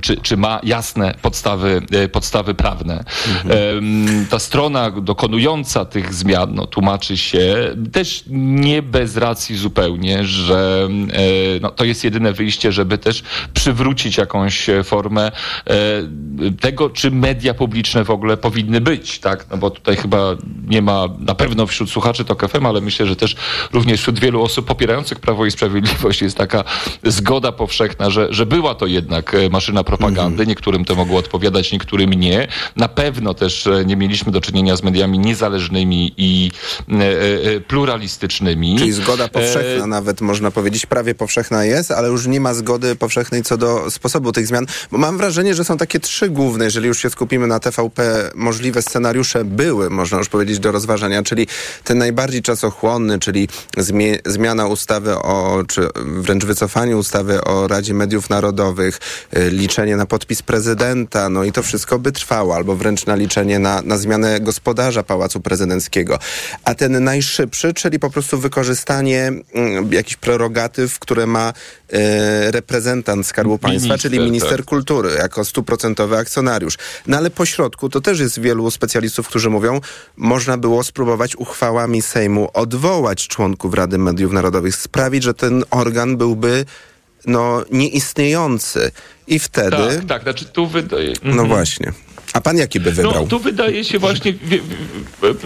czy, 0.01 0.17
czy 0.17 0.37
ma 0.37 0.59
jasne 0.63 1.15
podstawy, 1.21 1.81
podstawy 2.11 2.53
prawne. 2.53 3.03
Mhm. 3.27 4.25
Ta 4.29 4.39
strona 4.39 4.91
dokonująca 4.91 5.85
tych 5.85 6.13
zmian 6.13 6.55
no, 6.55 6.67
tłumaczy 6.67 7.17
się 7.17 7.75
też 7.91 8.23
nie 8.55 8.81
bez 8.81 9.17
racji 9.17 9.57
zupełnie, 9.57 10.25
że 10.25 10.87
e, 11.13 11.59
no, 11.61 11.71
to 11.71 11.85
jest 11.85 12.03
jedyne 12.03 12.33
wyjście, 12.33 12.71
żeby 12.71 12.97
też 12.97 13.23
przywrócić 13.53 14.17
jakąś 14.17 14.67
formę 14.83 15.31
e, 15.31 15.31
tego, 16.59 16.89
czy 16.89 17.11
media 17.11 17.53
publiczne 17.53 18.03
w 18.03 18.09
ogóle 18.09 18.37
powinny 18.37 18.81
być, 18.81 19.19
tak? 19.19 19.45
No 19.51 19.57
bo 19.57 19.69
tutaj 19.69 19.95
chyba 19.95 20.35
nie 20.67 20.81
ma 20.81 21.05
na 21.19 21.35
pewno 21.35 21.67
wśród 21.67 21.89
słuchaczy 21.89 22.25
to 22.25 22.47
FM, 22.47 22.65
ale 22.65 22.81
myślę, 22.81 23.05
że 23.05 23.15
też 23.15 23.35
również 23.73 23.99
wśród 23.99 24.19
wielu 24.19 24.43
osób 24.43 24.65
popierających 24.65 25.19
Prawo 25.19 25.45
i 25.45 25.51
Sprawiedliwość 25.51 26.21
jest 26.21 26.37
taka 26.37 26.63
zgoda 27.03 27.51
powszechna, 27.51 28.09
że, 28.09 28.27
że 28.33 28.45
była 28.45 28.75
to 28.75 28.85
jednak 28.85 29.33
e, 29.33 29.49
maszyna 29.49 29.83
propagandy. 29.83 30.31
Mhm. 30.31 30.49
Niektórym 30.49 30.85
to 30.85 30.95
mogło 30.95 31.19
odpowiadać, 31.19 31.71
niektórym 31.71 32.13
nie. 32.13 32.47
Na 32.75 32.87
pewno 32.87 33.33
też 33.33 33.69
nie 33.85 33.95
mieliśmy 33.95 34.31
do 34.31 34.41
czynienia 34.41 34.75
z 34.75 34.83
mediami 34.83 35.19
niezależnymi 35.19 36.13
i 36.17 36.51
pluralistycznymi 37.67 38.38
Czyli 38.79 38.91
zgoda 38.91 39.25
e, 39.25 39.29
powszechna, 39.29 39.83
e... 39.83 39.87
nawet 39.87 40.21
można 40.21 40.51
powiedzieć, 40.51 40.85
prawie 40.85 41.15
powszechna 41.15 41.65
jest, 41.65 41.91
ale 41.91 42.07
już 42.07 42.27
nie 42.27 42.39
ma 42.39 42.53
zgody 42.53 42.95
powszechnej 42.95 43.43
co 43.43 43.57
do 43.57 43.91
sposobu 43.91 44.31
tych 44.31 44.47
zmian. 44.47 44.65
Bo 44.91 44.97
mam 44.97 45.17
wrażenie, 45.17 45.55
że 45.55 45.63
są 45.65 45.77
takie 45.77 45.99
trzy 45.99 46.29
główne, 46.29 46.65
jeżeli 46.65 46.87
już 46.87 47.01
się 47.01 47.09
skupimy 47.09 47.47
na 47.47 47.59
TVP, 47.59 48.31
możliwe 48.35 48.81
scenariusze 48.81 49.45
były, 49.45 49.89
można 49.89 50.17
już 50.17 50.29
powiedzieć, 50.29 50.59
do 50.59 50.71
rozważania, 50.71 51.23
czyli 51.23 51.47
ten 51.83 51.97
najbardziej 51.97 52.41
czasochłonny, 52.41 53.19
czyli 53.19 53.47
zmie 53.77 54.17
zmiana 54.25 54.67
ustawy 54.67 55.15
o, 55.15 55.63
czy 55.67 55.87
wręcz 55.95 56.45
wycofanie 56.45 56.97
ustawy 56.97 57.43
o 57.43 57.67
Radzie 57.67 57.93
Mediów 57.93 58.29
Narodowych, 58.29 58.99
y, 59.37 59.49
liczenie 59.49 59.97
na 59.97 60.05
podpis 60.05 60.41
prezydenta, 60.41 61.29
no 61.29 61.43
i 61.43 61.51
to 61.51 61.63
wszystko 61.63 61.99
by 61.99 62.11
trwało, 62.11 62.55
albo 62.55 62.75
wręcz 62.75 63.05
na 63.05 63.15
liczenie 63.15 63.59
na, 63.59 63.81
na 63.81 63.97
zmianę 63.97 64.39
gospodarza 64.39 65.03
Pałacu 65.03 65.39
Prezydenckiego. 65.39 66.19
A 66.63 66.75
ten 66.75 67.03
najszybszy, 67.03 67.73
czyli 67.73 67.99
po 67.99 68.09
prostu 68.09 68.28
prostu 68.29 68.41
wykorzystanie 68.41 69.31
mm, 69.53 69.93
jakichś 69.93 70.15
prerogatyw, 70.15 70.99
które 70.99 71.25
ma 71.25 71.53
e, 71.89 72.51
reprezentant 72.51 73.27
Skarbu 73.27 73.57
Państwa, 73.57 73.87
minister, 73.87 73.99
czyli 73.99 74.19
minister 74.19 74.57
tak. 74.57 74.65
kultury, 74.65 75.09
jako 75.17 75.45
stuprocentowy 75.45 76.17
akcjonariusz. 76.17 76.77
No 77.07 77.17
ale 77.17 77.29
po 77.29 77.45
środku, 77.45 77.89
to 77.89 78.01
też 78.01 78.19
jest 78.19 78.39
wielu 78.39 78.71
specjalistów, 78.71 79.27
którzy 79.27 79.49
mówią, 79.49 79.81
można 80.17 80.57
było 80.57 80.83
spróbować 80.83 81.35
uchwałami 81.35 82.01
Sejmu 82.01 82.49
odwołać 82.53 83.27
członków 83.27 83.73
Rady 83.73 83.97
Mediów 83.97 84.31
Narodowych, 84.31 84.75
sprawić, 84.75 85.23
że 85.23 85.33
ten 85.33 85.63
organ 85.71 86.17
byłby 86.17 86.65
no, 87.25 87.63
nieistniejący. 87.71 88.91
I 89.29 89.39
wtedy... 89.39 89.77
Tak, 89.77 90.05
tak, 90.07 90.23
znaczy 90.23 90.45
tu 90.45 90.67
wydaje... 90.67 91.13
No 91.23 91.29
Mhm. 91.31 91.47
właśnie. 91.47 91.93
A 92.33 92.41
pan 92.41 92.57
jaki 92.57 92.79
by 92.79 92.91
wybrał? 92.91 93.13
No, 93.21 93.27
tu 93.27 93.39
wydaje 93.39 93.83
się 93.83 93.99
właśnie, 93.99 94.33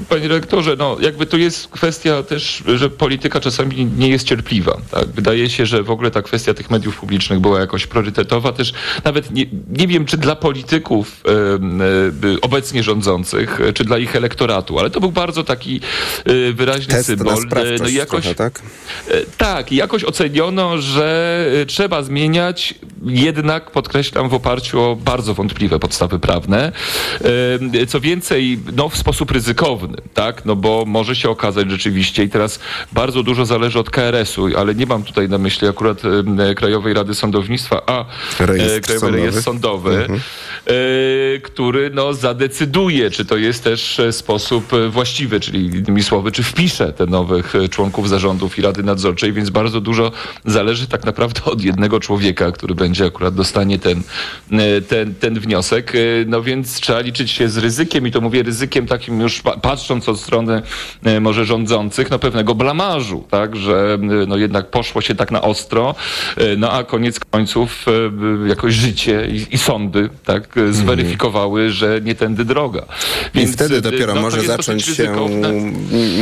panie 0.10 0.28
rektorze, 0.28 0.76
no 0.78 0.98
jakby 1.02 1.26
tu 1.26 1.38
jest 1.38 1.68
kwestia 1.68 2.24
też, 2.24 2.64
że 2.76 2.90
polityka 2.90 3.40
czasami 3.40 3.86
nie 3.98 4.10
jest 4.10 4.28
cierpliwa. 4.28 4.78
Tak? 4.92 5.08
Wydaje 5.08 5.50
się, 5.50 5.66
że 5.66 5.84
w 5.84 5.92
ogóle 5.92 6.12
ta 6.12 6.22
kwestia 6.22 6.54
tych 6.54 6.70
mediów 6.70 6.98
publicznych 6.98 7.40
była 7.40 7.60
jakoś 7.60 7.88
priorytetowa. 7.88 8.52
Też 8.52 8.74
nawet 9.04 9.32
nie, 9.32 9.46
nie 9.70 9.88
wiem, 9.88 10.06
czy 10.06 10.18
dla 10.18 10.36
polityków 10.36 11.22
e, 11.26 11.32
e, 11.32 12.42
obecnie 12.42 12.84
rządzących, 12.84 13.60
czy 13.74 13.84
dla 13.84 13.98
ich 13.98 14.16
elektoratu, 14.16 14.80
ale 14.80 14.90
to 14.90 15.00
był 15.00 15.12
bardzo 15.12 15.44
taki 15.44 15.82
e, 16.26 16.54
wyraźny 16.54 16.94
Test 16.94 17.06
symbol. 17.06 17.34
E, 17.34 17.76
no 17.80 17.88
jakoś, 17.88 18.24
trochę, 18.24 18.36
tak? 18.36 18.62
Tak, 19.38 19.72
i 19.72 19.76
jakoś 19.76 20.04
oceniono, 20.04 20.78
że 20.78 21.46
trzeba 21.68 22.04
zmieniać, 22.04 22.76
jednak 23.06 23.72
podkreślam, 23.74 24.30
w 24.30 24.34
oparciu 24.34 24.82
o 24.82 24.96
bardzo 24.96 25.34
wątpliwe 25.34 25.80
podstawy 25.80 26.20
prawne. 26.20 26.72
Co 27.88 28.00
więcej, 28.00 28.60
no 28.76 28.90
w 28.90 28.98
sposób 28.98 29.32
ryzykowny, 29.32 29.98
tak? 30.14 30.46
No 30.46 30.56
bo 30.56 30.84
może 30.88 31.16
się 31.16 31.30
okazać 31.30 31.72
rzeczywiście 31.72 32.24
i 32.24 32.30
teraz 32.30 32.60
bardzo 32.92 33.24
dużo 33.24 33.46
zależy 33.46 33.80
od 33.80 33.90
KRS-u, 33.90 34.48
ale 34.58 34.76
nie 34.76 34.86
mam 34.86 35.04
tutaj 35.04 35.30
na 35.30 35.38
myśli 35.38 35.68
akurat 35.68 36.02
Krajowej 36.56 36.94
Rady 36.94 37.16
Sądownictwa, 37.16 37.82
a 37.88 38.06
Rejestr 38.40 38.76
e, 38.76 38.82
Krajowy 38.82 39.00
sądowy. 39.00 39.18
Rejestr 39.18 39.44
Sądowy, 39.44 39.90
Mhm. 40.02 40.20
e, 40.68 41.40
który 41.40 41.90
no 41.94 42.14
zadecyduje, 42.14 43.12
czy 43.12 43.26
to 43.26 43.38
jest 43.38 43.64
też 43.64 44.00
e, 44.00 44.12
sposób 44.12 44.72
właściwy, 44.90 45.40
czyli 45.40 45.66
innymi 45.66 46.04
słowy, 46.04 46.32
czy 46.32 46.44
wpisze 46.44 46.94
te 46.94 47.06
nowych 47.06 47.54
członków 47.70 48.10
zarządów 48.10 48.58
i 48.60 48.62
Rady 48.62 48.84
Nadzorczej, 48.84 49.34
więc 49.34 49.50
bardzo 49.50 49.82
dużo 49.82 50.12
zależy 50.46 50.88
tak 50.88 51.06
naprawdę 51.06 51.44
od 51.46 51.62
jednego 51.62 52.00
człowieka, 52.00 52.52
który 52.52 52.76
będzie 52.76 53.06
akurat 53.06 53.36
dostanie 53.36 53.63
ten, 53.80 54.02
e, 54.52 54.82
ten, 54.82 55.16
ten 55.16 55.40
wniosek. 55.40 55.96
E, 55.96 56.00
No 56.28 56.42
więc 56.44 56.80
trzeba 56.80 57.00
liczyć 57.00 57.32
się 57.32 57.50
z 57.50 57.58
ryzykiem 57.58 58.08
i 58.08 58.12
to 58.12 58.22
mówię 58.22 58.44
ryzykiem 58.44 58.88
takim 58.88 59.22
już 59.22 59.42
pa- 59.42 59.58
patrząc 59.58 60.10
od 60.10 60.20
strony 60.20 60.62
e, 61.04 61.20
może 61.20 61.46
rządzących, 61.46 62.10
no 62.10 62.20
pewnego 62.20 62.56
blamażu, 62.56 63.24
tak, 63.32 63.56
że 63.56 63.98
no 64.28 64.38
jednak 64.38 64.70
poszło 64.72 65.02
się 65.02 65.16
tak 65.16 65.32
na 65.32 65.42
ostro, 65.42 65.96
no 66.58 66.72
a 66.72 66.84
koniec 66.84 67.20
końców 67.20 67.86
jakoś 68.48 68.74
życie 68.74 69.28
i, 69.32 69.56
i 69.56 69.58
sądy, 69.58 70.10
tak, 70.26 70.58
e, 70.58 70.74
zweryfikowały, 70.74 71.72
że 71.72 72.02
nie 72.04 72.16
tędy 72.16 72.46
droga. 72.46 72.86
I 73.34 73.48
wtedy 73.48 73.82
dopiero 73.82 74.16
no, 74.16 74.22
może 74.22 74.42
zacząć 74.42 74.86
się 74.86 75.16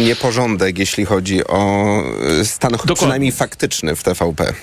nieporządek, 0.06 0.80
jeśli 0.80 1.06
chodzi 1.06 1.48
o 1.48 1.88
stan 2.44 2.72
przynajmniej 2.96 3.32
faktyczny 3.32 3.96
w 3.96 4.04
TVP. 4.04 4.54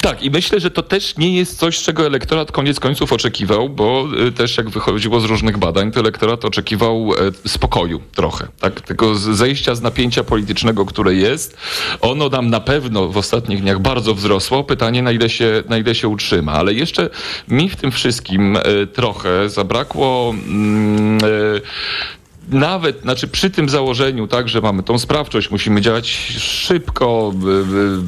Tak, 0.00 0.22
i 0.22 0.30
myślę, 0.30 0.60
że 0.60 0.70
to 0.70 0.82
też 0.82 1.16
nie 1.16 1.36
jest 1.36 1.58
coś, 1.58 1.82
czego 1.82 2.06
elektorat 2.06 2.52
koniec 2.52 2.80
końców 2.80 3.12
oczekiwał, 3.12 3.68
bo 3.68 4.08
y, 4.28 4.32
też 4.32 4.56
jak 4.56 4.70
wychodziło 4.70 5.20
z 5.20 5.24
różnych 5.24 5.58
badań, 5.58 5.92
to 5.92 6.00
elektorat 6.00 6.44
oczekiwał 6.44 7.10
e, 7.44 7.48
spokoju 7.48 8.00
trochę, 8.14 8.48
tak? 8.60 8.80
Tego 8.80 9.14
zejścia 9.14 9.74
z 9.74 9.82
napięcia 9.82 10.24
politycznego, 10.24 10.86
które 10.86 11.14
jest. 11.14 11.56
Ono 12.00 12.28
nam 12.28 12.50
na 12.50 12.60
pewno 12.60 13.08
w 13.08 13.16
ostatnich 13.16 13.60
dniach 13.60 13.80
bardzo 13.80 14.14
wzrosło. 14.14 14.64
Pytanie, 14.64 15.02
na 15.02 15.12
ile 15.12 15.30
się, 15.30 15.62
na 15.68 15.78
ile 15.78 15.94
się 15.94 16.08
utrzyma. 16.08 16.52
Ale 16.52 16.74
jeszcze 16.74 17.10
mi 17.48 17.68
w 17.68 17.76
tym 17.76 17.92
wszystkim 17.92 18.56
e, 18.56 18.86
trochę 18.86 19.48
zabrakło 19.48 20.34
mm, 20.48 21.18
e, 21.24 22.12
nawet, 22.48 23.00
znaczy 23.00 23.28
przy 23.28 23.50
tym 23.50 23.68
założeniu, 23.68 24.26
tak, 24.26 24.48
że 24.48 24.60
mamy 24.60 24.82
tą 24.82 24.98
sprawczość, 24.98 25.50
musimy 25.50 25.80
działać 25.80 26.08
szybko, 26.38 27.32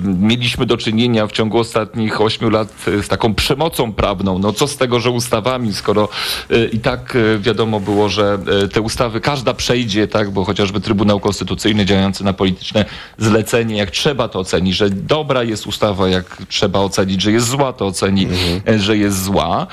mieliśmy 0.05 0.67
do 0.67 0.77
czynienia 0.77 1.27
w 1.27 1.33
ciągu 1.33 1.59
ostatnich 1.59 2.21
ośmiu 2.21 2.51
lat 2.51 2.69
z 3.03 3.09
taką 3.09 3.35
przemocą 3.35 3.93
prawną. 3.93 4.39
No 4.39 4.53
co 4.53 4.67
z 4.67 4.77
tego, 4.77 5.01
że 5.01 5.11
ustawami, 5.11 5.75
skoro 5.75 6.09
y, 6.51 6.71
i 6.73 6.79
tak 6.79 7.17
y, 7.17 7.39
wiadomo 7.39 7.81
było, 7.81 8.09
że 8.09 8.39
y, 8.65 8.69
te 8.69 8.81
ustawy 8.81 9.21
każda 9.21 9.55
przejdzie, 9.55 10.09
tak, 10.09 10.31
bo 10.31 10.45
chociażby 10.45 10.81
Trybunał 10.81 11.21
Konstytucyjny 11.21 11.85
działający 11.85 12.25
na 12.25 12.33
polityczne 12.33 12.85
zlecenie, 13.19 13.77
jak 13.77 13.91
trzeba 13.91 14.29
to 14.29 14.39
ocenić, 14.39 14.77
że 14.77 14.91
dobra 14.91 15.43
jest 15.43 15.67
ustawa, 15.67 16.09
jak 16.09 16.43
trzeba 16.49 16.79
ocenić, 16.79 17.23
że 17.23 17.33
jest 17.33 17.47
zła, 17.47 17.73
to 17.73 17.87
oceni, 17.87 18.29
e, 18.69 18.79
że 18.79 18.97
jest 18.97 19.23
zła. 19.23 19.67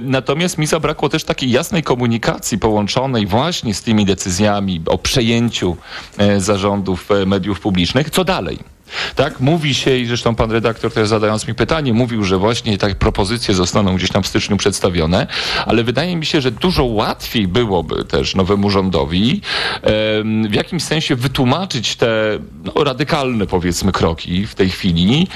Natomiast 0.00 0.58
mi 0.58 0.66
zabrakło 0.66 1.08
też 1.08 1.24
takiej 1.24 1.50
jasnej 1.50 1.82
komunikacji 1.82 2.58
połączonej 2.58 3.26
właśnie 3.26 3.74
z 3.74 3.82
tymi 3.90 4.04
decyzjami 4.04 4.82
o 4.86 4.98
przejęciu 4.98 5.76
e, 6.18 6.40
zarządów 6.40 7.10
e, 7.10 7.26
mediów 7.26 7.60
publicznych. 7.60 8.10
Co 8.10 8.24
dalej? 8.24 8.58
Tak, 9.14 9.40
mówi 9.40 9.74
się 9.74 9.96
i 9.96 10.06
zresztą 10.06 10.34
pan 10.34 10.50
redaktor 10.50 10.92
też 10.92 11.08
zadając 11.08 11.48
mi 11.48 11.54
pytanie, 11.54 11.92
mówił, 11.92 12.24
że 12.24 12.38
właśnie 12.38 12.78
takie 12.78 12.94
propozycje 12.94 13.54
zostaną 13.54 13.96
gdzieś 13.96 14.10
tam 14.10 14.22
w 14.22 14.26
styczniu 14.26 14.56
przedstawione, 14.56 15.26
ale 15.66 15.84
wydaje 15.84 16.16
mi 16.16 16.26
się, 16.26 16.40
że 16.40 16.50
dużo 16.50 16.84
łatwiej 16.84 17.48
byłoby 17.48 18.04
też 18.04 18.34
nowemu 18.34 18.70
rządowi 18.70 19.40
em, 19.82 20.48
w 20.48 20.54
jakimś 20.54 20.82
sensie 20.82 21.16
wytłumaczyć 21.16 21.96
te 21.96 22.38
no, 22.64 22.84
radykalne 22.84 23.46
powiedzmy 23.46 23.92
kroki 23.92 24.46
w 24.46 24.54
tej 24.54 24.70
chwili, 24.70 25.26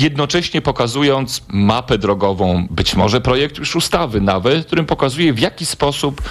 jednocześnie 0.00 0.60
pokazując 0.62 1.42
mapę 1.48 1.98
drogową, 1.98 2.66
być 2.70 2.96
może 2.96 3.20
projekt 3.20 3.58
już 3.58 3.76
ustawy 3.76 4.20
nawet, 4.20 4.66
którym 4.66 4.86
pokazuje 4.86 5.32
w 5.32 5.38
jaki 5.38 5.66
sposób 5.66 6.22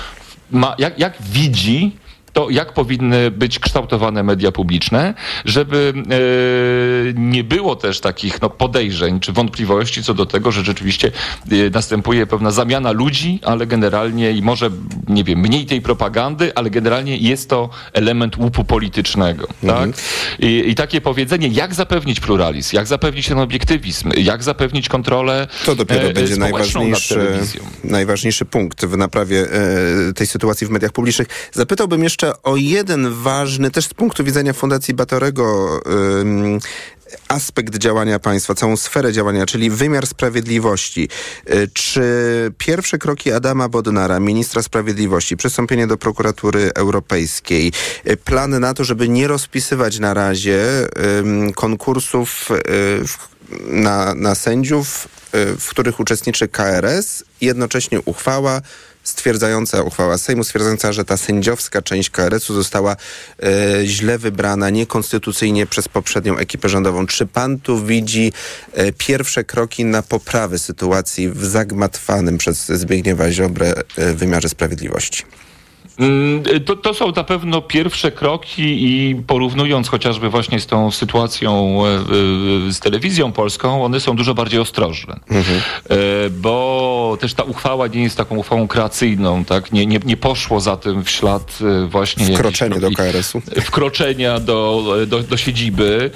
ma, 0.52 0.76
jak, 0.78 1.00
jak 1.00 1.14
widzi 1.22 1.91
to, 2.38 2.50
jak 2.50 2.74
powinny 2.74 3.32
być 3.32 3.60
kształtowane 3.60 4.24
media 4.24 4.52
publiczne, 4.52 5.14
żeby 5.46 5.94
e, 5.96 7.14
nie 7.14 7.44
było 7.44 7.76
też 7.76 8.00
takich 8.00 8.42
no, 8.42 8.50
podejrzeń 8.50 9.20
czy 9.20 9.34
wątpliwości 9.34 10.04
co 10.04 10.14
do 10.14 10.26
tego, 10.26 10.52
że 10.52 10.64
rzeczywiście 10.64 11.12
e, 11.52 11.70
następuje 11.70 12.28
pewna 12.28 12.52
zamiana 12.52 12.92
ludzi, 12.92 13.40
ale 13.44 13.68
generalnie 13.68 14.32
i 14.32 14.42
może, 14.42 14.70
nie 15.08 15.24
wiem, 15.24 15.40
mniej 15.40 15.66
tej 15.66 15.82
propagandy, 15.82 16.52
ale 16.56 16.70
generalnie 16.70 17.18
jest 17.18 17.50
to 17.50 17.70
element 17.94 18.38
łupu 18.38 18.64
politycznego. 18.64 19.48
Mhm. 19.64 19.92
Tak? 19.94 20.02
I, 20.40 20.64
I 20.68 20.76
takie 20.76 21.02
powiedzenie, 21.02 21.48
jak 21.48 21.74
zapewnić 21.74 22.20
pluralizm, 22.20 22.76
jak 22.76 22.88
zapewnić 22.88 23.28
ten 23.28 23.40
obiektywizm, 23.40 24.12
jak 24.18 24.44
zapewnić 24.44 24.90
kontrolę 24.90 25.48
To 25.66 25.76
dopiero 25.76 26.08
e, 26.08 26.14
będzie 26.14 26.38
najważniejszy, 26.38 27.40
najważniejszy 27.84 28.46
punkt 28.46 28.86
w 28.86 28.98
naprawie 28.98 29.48
e, 30.10 30.14
tej 30.14 30.28
sytuacji 30.28 30.68
w 30.68 30.70
mediach 30.70 30.92
publicznych. 30.92 31.28
Zapytałbym 31.54 32.04
jeszcze 32.04 32.27
o 32.44 32.56
jeden 32.56 33.14
ważny, 33.14 33.72
też 33.72 33.86
z 33.86 33.94
punktu 33.94 34.24
widzenia 34.24 34.54
Fundacji 34.54 34.94
Batorego, 34.94 35.80
aspekt 37.28 37.78
działania 37.78 38.20
państwa, 38.20 38.56
całą 38.56 38.78
sferę 38.78 39.14
działania, 39.14 39.46
czyli 39.46 39.70
wymiar 39.70 40.08
sprawiedliwości. 40.08 41.10
E, 41.46 41.68
Czy 41.68 42.04
pierwsze 42.58 42.98
kroki 42.98 43.32
Adama 43.32 43.70
Bodnara, 43.70 44.20
ministra 44.20 44.62
sprawiedliwości, 44.62 45.38
przystąpienie 45.38 45.88
do 45.88 45.98
prokuratury 45.98 46.72
europejskiej, 46.76 47.72
e, 48.06 48.18
plany 48.18 48.60
na 48.60 48.74
to, 48.74 48.84
żeby 48.84 49.10
nie 49.10 49.28
rozpisywać 49.28 50.00
na 50.00 50.14
razie 50.14 50.88
konkursów 51.56 52.50
w 53.08 53.38
na, 53.68 54.16
na 54.16 54.36
sędziów, 54.36 55.08
y, 55.36 55.58
w 55.58 55.70
których 55.70 56.00
uczestniczy 56.00 56.48
KRS, 56.48 57.24
jednocześnie 57.42 58.02
uchwała 58.02 58.62
stwierdzająca, 59.10 59.82
uchwała 59.82 60.18
Sejmu 60.18 60.43
stwierdzająca, 60.43 60.93
że 60.93 61.05
ta 61.05 61.18
sędziowska 61.18 61.82
część 61.82 62.10
KRS-u 62.10 62.53
została 62.53 62.95
e, 63.43 63.86
źle 63.86 64.18
wybrana, 64.18 64.70
niekonstytucyjnie 64.70 65.66
przez 65.66 65.88
poprzednią 65.88 66.38
ekipę 66.38 66.70
rządową. 66.70 67.08
Czy 67.08 67.26
pan 67.26 67.60
tu 67.60 67.86
widzi 67.86 68.34
e, 68.74 68.91
pierwsze 68.91 69.43
kroki 69.43 69.86
na 69.86 70.01
poprawę 70.01 70.60
sytuacji 70.60 71.30
w 71.30 71.45
zagmatwanym 71.45 72.38
przez 72.38 72.66
Zbigniewa 72.66 73.32
Ziobrę 73.32 73.74
e, 73.97 74.14
wymiarze 74.14 74.49
sprawiedliwości? 74.49 75.24
Mm, 76.00 76.43
To, 76.66 76.76
to 76.76 76.93
są 76.93 77.12
na 77.12 77.24
pewno 77.24 77.62
pierwsze 77.62 78.12
kroki 78.12 78.64
i 78.86 79.16
porównując 79.28 79.88
chociażby 79.88 80.30
właśnie 80.30 80.60
z 80.60 80.68
tą 80.68 80.91
sytuacją 80.91 81.82
e, 81.86 82.72
z 82.72 82.80
telewizją 82.80 83.32
polską, 83.32 83.86
one 83.86 84.00
są 84.00 84.16
dużo 84.16 84.34
bardziej 84.34 84.60
ostrożne. 84.60 85.20
E, 85.89 85.95
Bo 86.30 87.18
też 87.20 87.34
ta 87.34 87.43
uchwała 87.43 87.88
nie 87.88 88.04
jest 88.04 88.18
taką 88.18 88.38
uchwałą 88.38 88.68
kreacyjną, 88.68 89.45
tak? 89.45 89.72
Nie, 89.72 89.86
nie, 89.86 90.00
nie 90.06 90.18
poszło 90.18 90.60
za 90.60 90.78
tym 90.78 91.04
w 91.04 91.10
ślad 91.10 91.60
e, 91.62 91.88
właśnie 91.88 92.26
Wkroczenie 92.36 92.80
do 92.80 92.91
KRS-u. 92.91 93.41
wkroczenia 93.62 94.39
do, 94.39 94.84
do, 95.08 95.20
do 95.20 95.38
siedziby 95.38 96.12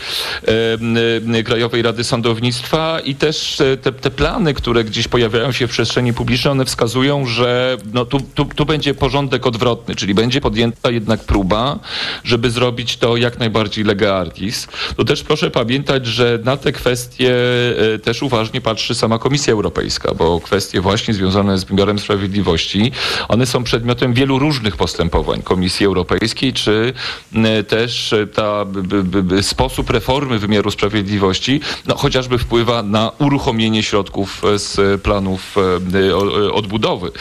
Krajowej 1.45 1.81
Rady 1.81 2.03
Sądownictwa 2.03 2.99
i 2.99 3.15
też 3.15 3.61
te, 3.81 3.91
te 3.91 4.11
plany, 4.11 4.53
które 4.53 4.83
gdzieś 4.83 5.07
pojawiają 5.07 5.51
się 5.51 5.67
w 5.67 5.71
przestrzeni 5.71 6.13
publicznej, 6.13 6.51
one 6.51 6.65
wskazują, 6.65 7.25
że 7.25 7.77
no, 7.93 8.05
tu, 8.05 8.19
tu, 8.35 8.45
tu 8.45 8.65
będzie 8.65 8.93
porządek 8.93 9.47
odwrotny. 9.47 9.70
Odwrotny, 9.71 9.95
czyli 9.95 10.13
będzie 10.13 10.41
podjęta 10.41 10.91
jednak 10.91 11.23
próba, 11.23 11.79
żeby 12.23 12.51
zrobić 12.51 12.97
to 12.97 13.17
jak 13.17 13.39
najbardziej 13.39 13.83
lega 13.83 14.15
artis. 14.15 14.67
To 14.97 15.03
też 15.03 15.23
proszę 15.23 15.51
pamiętać, 15.51 16.05
że 16.05 16.39
na 16.43 16.57
te 16.57 16.71
kwestie 16.71 17.33
e, 17.93 17.99
też 17.99 18.23
uważnie 18.23 18.61
patrzy 18.61 18.95
sama 18.95 19.19
Komisja 19.19 19.53
Europejska, 19.53 20.13
bo 20.13 20.39
kwestie 20.39 20.81
właśnie 20.81 21.13
związane 21.13 21.57
z 21.57 21.63
wymiarem 21.63 21.99
sprawiedliwości, 21.99 22.91
one 23.27 23.45
są 23.45 23.63
przedmiotem 23.63 24.13
wielu 24.13 24.39
różnych 24.39 24.77
postępowań 24.77 25.41
Komisji 25.41 25.85
Europejskiej, 25.85 26.53
czy 26.53 26.93
e, 27.35 27.63
też 27.63 28.15
ta 28.33 28.65
b, 28.65 29.03
b, 29.03 29.23
b, 29.23 29.43
sposób 29.43 29.89
reformy 29.89 30.39
wymiaru 30.39 30.71
sprawiedliwości, 30.71 31.61
no 31.87 31.95
chociażby 31.95 32.37
wpływa 32.37 32.83
na 32.83 33.11
uruchomienie 33.19 33.83
środków 33.83 34.41
z 34.55 35.01
planów 35.01 35.55
e, 35.57 36.53
odbudowy. 36.53 37.11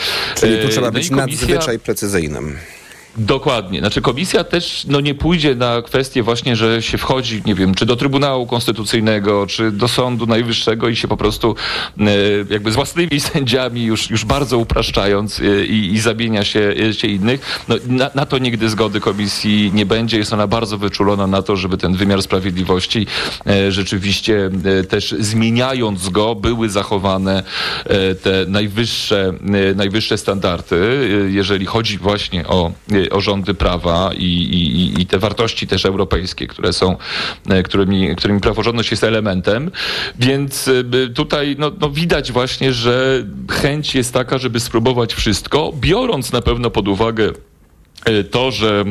Czyli 0.40 0.62
tu 0.62 0.68
trzeba 0.68 0.86
no 0.86 0.92
być 0.92 1.10
komisja... 1.10 1.26
nadzwyczaj 1.26 1.78
precyzyjnym. 1.78 2.39
them. 2.40 2.79
Dokładnie. 3.16 3.78
Znaczy 3.78 4.00
komisja 4.00 4.44
też 4.44 4.84
no, 4.88 5.00
nie 5.00 5.14
pójdzie 5.14 5.54
na 5.54 5.82
kwestię 5.82 6.22
właśnie, 6.22 6.56
że 6.56 6.82
się 6.82 6.98
wchodzi, 6.98 7.42
nie 7.46 7.54
wiem, 7.54 7.74
czy 7.74 7.86
do 7.86 7.96
Trybunału 7.96 8.46
Konstytucyjnego, 8.46 9.46
czy 9.46 9.72
do 9.72 9.88
Sądu 9.88 10.26
Najwyższego 10.26 10.88
i 10.88 10.96
się 10.96 11.08
po 11.08 11.16
prostu 11.16 11.54
e, 12.00 12.04
jakby 12.50 12.72
z 12.72 12.74
własnymi 12.74 13.20
sędziami 13.32 13.84
już, 13.84 14.10
już 14.10 14.24
bardzo 14.24 14.58
upraszczając 14.58 15.40
e, 15.40 15.64
i, 15.64 15.92
i 15.92 16.00
zamienia 16.00 16.44
się, 16.44 16.74
e, 16.88 16.94
się 16.94 17.08
innych. 17.08 17.64
No, 17.68 17.74
na, 17.86 18.10
na, 18.14 18.26
to 18.26 18.38
nigdy 18.38 18.68
zgody 18.68 19.00
komisji 19.00 19.70
nie 19.74 19.86
będzie. 19.86 20.18
Jest 20.18 20.32
ona 20.32 20.46
bardzo 20.46 20.78
wyczulona 20.78 21.26
na 21.26 21.42
to, 21.42 21.56
żeby 21.56 21.76
ten 21.76 21.94
wymiar 21.94 22.22
sprawiedliwości 22.22 23.06
rzeczywiście 23.68 24.50
też 24.88 25.14
zmieniając 25.18 26.08
go, 26.08 26.34
były 26.34 26.68
zachowane 26.68 27.42
te 28.22 28.44
najwyższe, 28.48 29.32
najwyższe 29.74 30.18
standardy, 30.18 31.08
jeżeli 31.30 31.66
chodzi 31.66 31.98
właśnie 31.98 32.46
o 32.46 32.72
o 33.10 33.20
rządy 33.20 33.54
prawa 33.54 34.10
i, 34.16 34.24
i, 34.24 35.02
i 35.02 35.06
te 35.06 35.18
wartości 35.18 35.66
też 35.66 35.84
europejskie, 35.84 36.46
które 36.46 36.72
są, 36.72 36.96
e, 37.48 37.62
którymi, 37.62 38.16
którymi 38.16 38.40
praworządność 38.40 38.90
jest 38.90 39.04
elementem. 39.04 39.70
Więc 40.18 40.68
e, 40.68 41.08
tutaj 41.08 41.56
no, 41.58 41.70
no 41.80 41.90
widać 41.90 42.32
właśnie, 42.32 42.72
że 42.72 43.24
chęć 43.50 43.94
jest 43.94 44.14
taka, 44.14 44.38
żeby 44.38 44.60
spróbować 44.60 45.14
wszystko, 45.14 45.72
biorąc 45.80 46.32
na 46.32 46.42
pewno 46.42 46.70
pod 46.70 46.88
uwagę 46.88 47.32
to, 48.30 48.50
że 48.50 48.84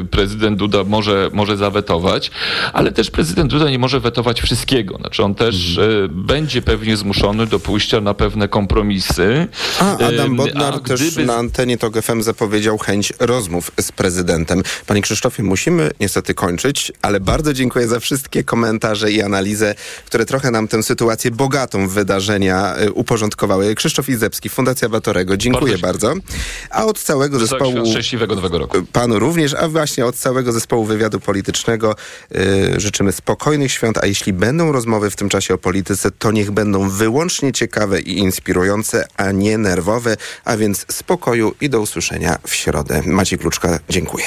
e, 0.00 0.04
prezydent 0.04 0.58
Duda 0.58 0.84
może, 0.84 1.30
może 1.32 1.56
zawetować, 1.56 2.30
ale 2.72 2.92
też 2.92 3.10
prezydent 3.10 3.50
Duda 3.50 3.70
nie 3.70 3.78
może 3.78 4.00
wetować 4.00 4.40
wszystkiego. 4.40 4.96
Znaczy 4.96 5.22
on 5.22 5.34
też 5.34 5.78
mhm. 5.78 6.26
będzie 6.26 6.62
pewnie 6.62 6.96
zmuszony 6.96 7.46
do 7.46 7.60
pójścia 7.60 8.00
na 8.00 8.14
pewne 8.14 8.48
kompromisy. 8.48 9.48
A 9.80 9.98
Adam 9.98 10.36
Bodnar 10.36 10.74
A 10.74 10.78
też 10.78 11.10
gdyby... 11.10 11.26
na 11.26 11.34
antenie 11.34 11.78
TOG 11.78 12.02
FM 12.02 12.22
zapowiedział 12.22 12.78
chęć 12.78 13.12
rozmów 13.18 13.70
z 13.80 13.92
prezydentem. 13.92 14.62
Panie 14.86 15.02
Krzysztofie, 15.02 15.42
musimy 15.42 15.90
niestety 16.00 16.34
kończyć, 16.34 16.92
ale 17.02 17.20
bardzo 17.20 17.52
dziękuję 17.52 17.88
za 17.88 18.00
wszystkie 18.00 18.44
komentarze 18.44 19.12
i 19.12 19.22
analizę, 19.22 19.74
które 20.06 20.26
trochę 20.26 20.50
nam 20.50 20.68
tę 20.68 20.82
sytuację 20.82 21.30
bogatą 21.30 21.88
w 21.88 21.92
wydarzenia 21.92 22.74
uporządkowały. 22.94 23.74
Krzysztof 23.74 24.08
Izebski, 24.08 24.48
Fundacja 24.48 24.88
Batorego, 24.88 25.36
dziękuję 25.36 25.78
bardzo. 25.78 26.08
bardzo. 26.08 26.26
A 26.70 26.84
od 26.84 26.98
całego 26.98 27.38
zespołu 27.38 27.86
nowego 28.34 28.58
roku. 28.58 28.78
Panu 28.92 29.18
również, 29.18 29.54
a 29.54 29.68
właśnie 29.68 30.06
od 30.06 30.16
całego 30.16 30.52
zespołu 30.52 30.84
wywiadu 30.84 31.20
politycznego 31.20 31.94
yy, 32.30 32.80
życzymy 32.80 33.12
spokojnych 33.12 33.72
świąt, 33.72 33.98
a 33.98 34.06
jeśli 34.06 34.32
będą 34.32 34.72
rozmowy 34.72 35.10
w 35.10 35.16
tym 35.16 35.28
czasie 35.28 35.54
o 35.54 35.58
polityce, 35.58 36.10
to 36.10 36.32
niech 36.32 36.50
będą 36.50 36.88
wyłącznie 36.88 37.52
ciekawe 37.52 38.00
i 38.00 38.18
inspirujące, 38.18 39.06
a 39.16 39.32
nie 39.32 39.58
nerwowe, 39.58 40.16
a 40.44 40.56
więc 40.56 40.86
spokoju 40.92 41.54
i 41.60 41.70
do 41.70 41.80
usłyszenia 41.80 42.38
w 42.46 42.54
środę. 42.54 43.02
Maciej 43.06 43.38
Kluczka, 43.38 43.78
dziękuję. 43.88 44.24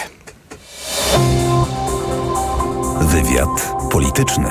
Wywiad 3.01 3.74
polityczny. 3.91 4.49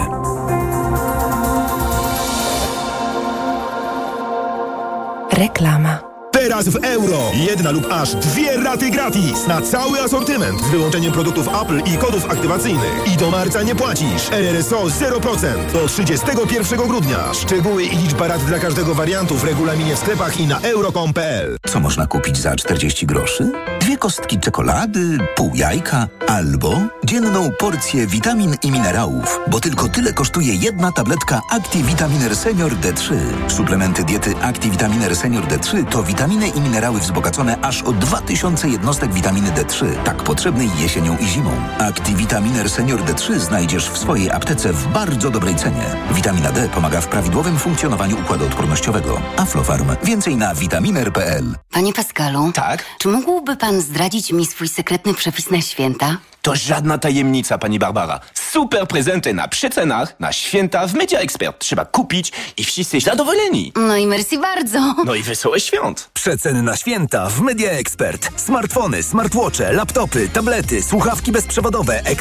Reklama. 5.32 6.11
Teraz 6.42 6.68
w 6.68 6.76
euro. 6.84 7.18
Jedna 7.34 7.70
lub 7.70 7.86
aż 7.92 8.14
dwie 8.14 8.56
raty 8.56 8.90
gratis 8.90 9.46
na 9.46 9.60
cały 9.60 10.00
asortyment 10.00 10.60
z 10.60 10.70
wyłączeniem 10.70 11.12
produktów 11.12 11.48
Apple 11.62 11.92
i 11.94 11.98
kodów 11.98 12.30
aktywacyjnych. 12.30 13.12
I 13.14 13.16
do 13.16 13.30
marca 13.30 13.62
nie 13.62 13.74
płacisz. 13.74 14.30
RRSO 14.30 14.84
0% 14.84 15.72
do 15.72 15.86
31 15.88 16.88
grudnia. 16.88 17.34
Szczegóły 17.34 17.84
i 17.84 17.96
liczba 17.96 18.28
rat 18.28 18.44
dla 18.44 18.58
każdego 18.58 18.94
wariantu 18.94 19.34
w 19.34 19.44
regulaminie 19.44 19.96
w 19.96 19.98
sklepach 19.98 20.40
i 20.40 20.46
na 20.46 20.60
euro.com.pl. 20.60 21.56
Co 21.66 21.80
można 21.80 22.06
kupić 22.06 22.38
za 22.38 22.56
40 22.56 23.06
groszy? 23.06 23.52
Dwie 23.80 23.96
kostki 23.96 24.40
czekolady, 24.40 25.18
pół 25.36 25.54
jajka 25.54 26.08
albo 26.28 26.80
dzienną 27.04 27.50
porcję 27.58 28.06
witamin 28.06 28.56
i 28.62 28.70
minerałów, 28.70 29.40
bo 29.50 29.60
tylko 29.60 29.88
tyle 29.88 30.12
kosztuje 30.12 30.54
jedna 30.54 30.92
tabletka 30.92 31.40
ActiVitaminer 31.50 32.36
Senior 32.36 32.72
D3. 32.72 33.14
Suplementy 33.48 34.04
diety 34.04 34.36
ActiVitaminer 34.42 35.16
Senior 35.16 35.44
D3 35.44 35.84
to 35.84 36.02
witaminy 36.02 36.31
Witaminy 36.32 36.58
i 36.58 36.60
minerały 36.60 37.00
wzbogacone 37.00 37.58
aż 37.62 37.82
o 37.82 37.92
2000 37.92 38.68
jednostek 38.68 39.12
witaminy 39.12 39.50
D3, 39.50 40.02
tak 40.04 40.16
potrzebnej 40.22 40.70
jesienią 40.78 41.16
i 41.18 41.26
zimą. 41.26 41.50
Activitaminer 41.78 42.70
Senior 42.70 43.00
D3 43.04 43.38
znajdziesz 43.38 43.90
w 43.90 43.98
swojej 43.98 44.30
aptece 44.30 44.72
w 44.72 44.88
bardzo 44.88 45.30
dobrej 45.30 45.54
cenie. 45.54 45.84
Witamina 46.10 46.52
D 46.52 46.68
pomaga 46.68 47.00
w 47.00 47.08
prawidłowym 47.08 47.58
funkcjonowaniu 47.58 48.20
układu 48.20 48.46
odpornościowego. 48.46 49.20
Aflofarm. 49.36 49.90
Więcej 50.04 50.36
na 50.36 50.54
vitaminer.pl. 50.54 51.54
Panie 51.70 51.92
Pascalu. 51.92 52.52
Tak? 52.54 52.84
Czy 52.98 53.08
mógłby 53.08 53.56
pan 53.56 53.80
zdradzić 53.80 54.32
mi 54.32 54.46
swój 54.46 54.68
sekretny 54.68 55.14
przepis 55.14 55.50
na 55.50 55.60
święta? 55.60 56.16
To 56.42 56.56
żadna 56.56 56.98
tajemnica, 56.98 57.58
pani 57.58 57.78
Barbara. 57.78 58.20
Super 58.52 58.88
prezenty 58.88 59.34
na 59.34 59.48
przecenach, 59.48 60.20
na 60.20 60.32
święta 60.32 60.86
w 60.86 60.94
Media 60.94 61.18
Expert. 61.18 61.58
Trzeba 61.58 61.84
kupić 61.84 62.32
i 62.56 62.64
wszyscy 62.64 63.00
zadowoleni. 63.00 63.72
No 63.76 63.96
i 63.96 64.06
merci 64.06 64.38
bardzo. 64.38 64.94
No 65.04 65.14
i 65.14 65.22
wesołe 65.22 65.60
świąt. 65.60 66.10
Przeceny 66.14 66.62
na 66.62 66.76
święta 66.76 67.28
w 67.28 67.40
Media 67.40 67.70
Expert. 67.70 68.30
Smartfony, 68.36 69.02
smartwatche, 69.02 69.72
laptopy, 69.72 70.28
tablety, 70.28 70.82
słuchawki 70.82 71.32
bezprzewodowe, 71.32 72.04
ekran 72.04 72.10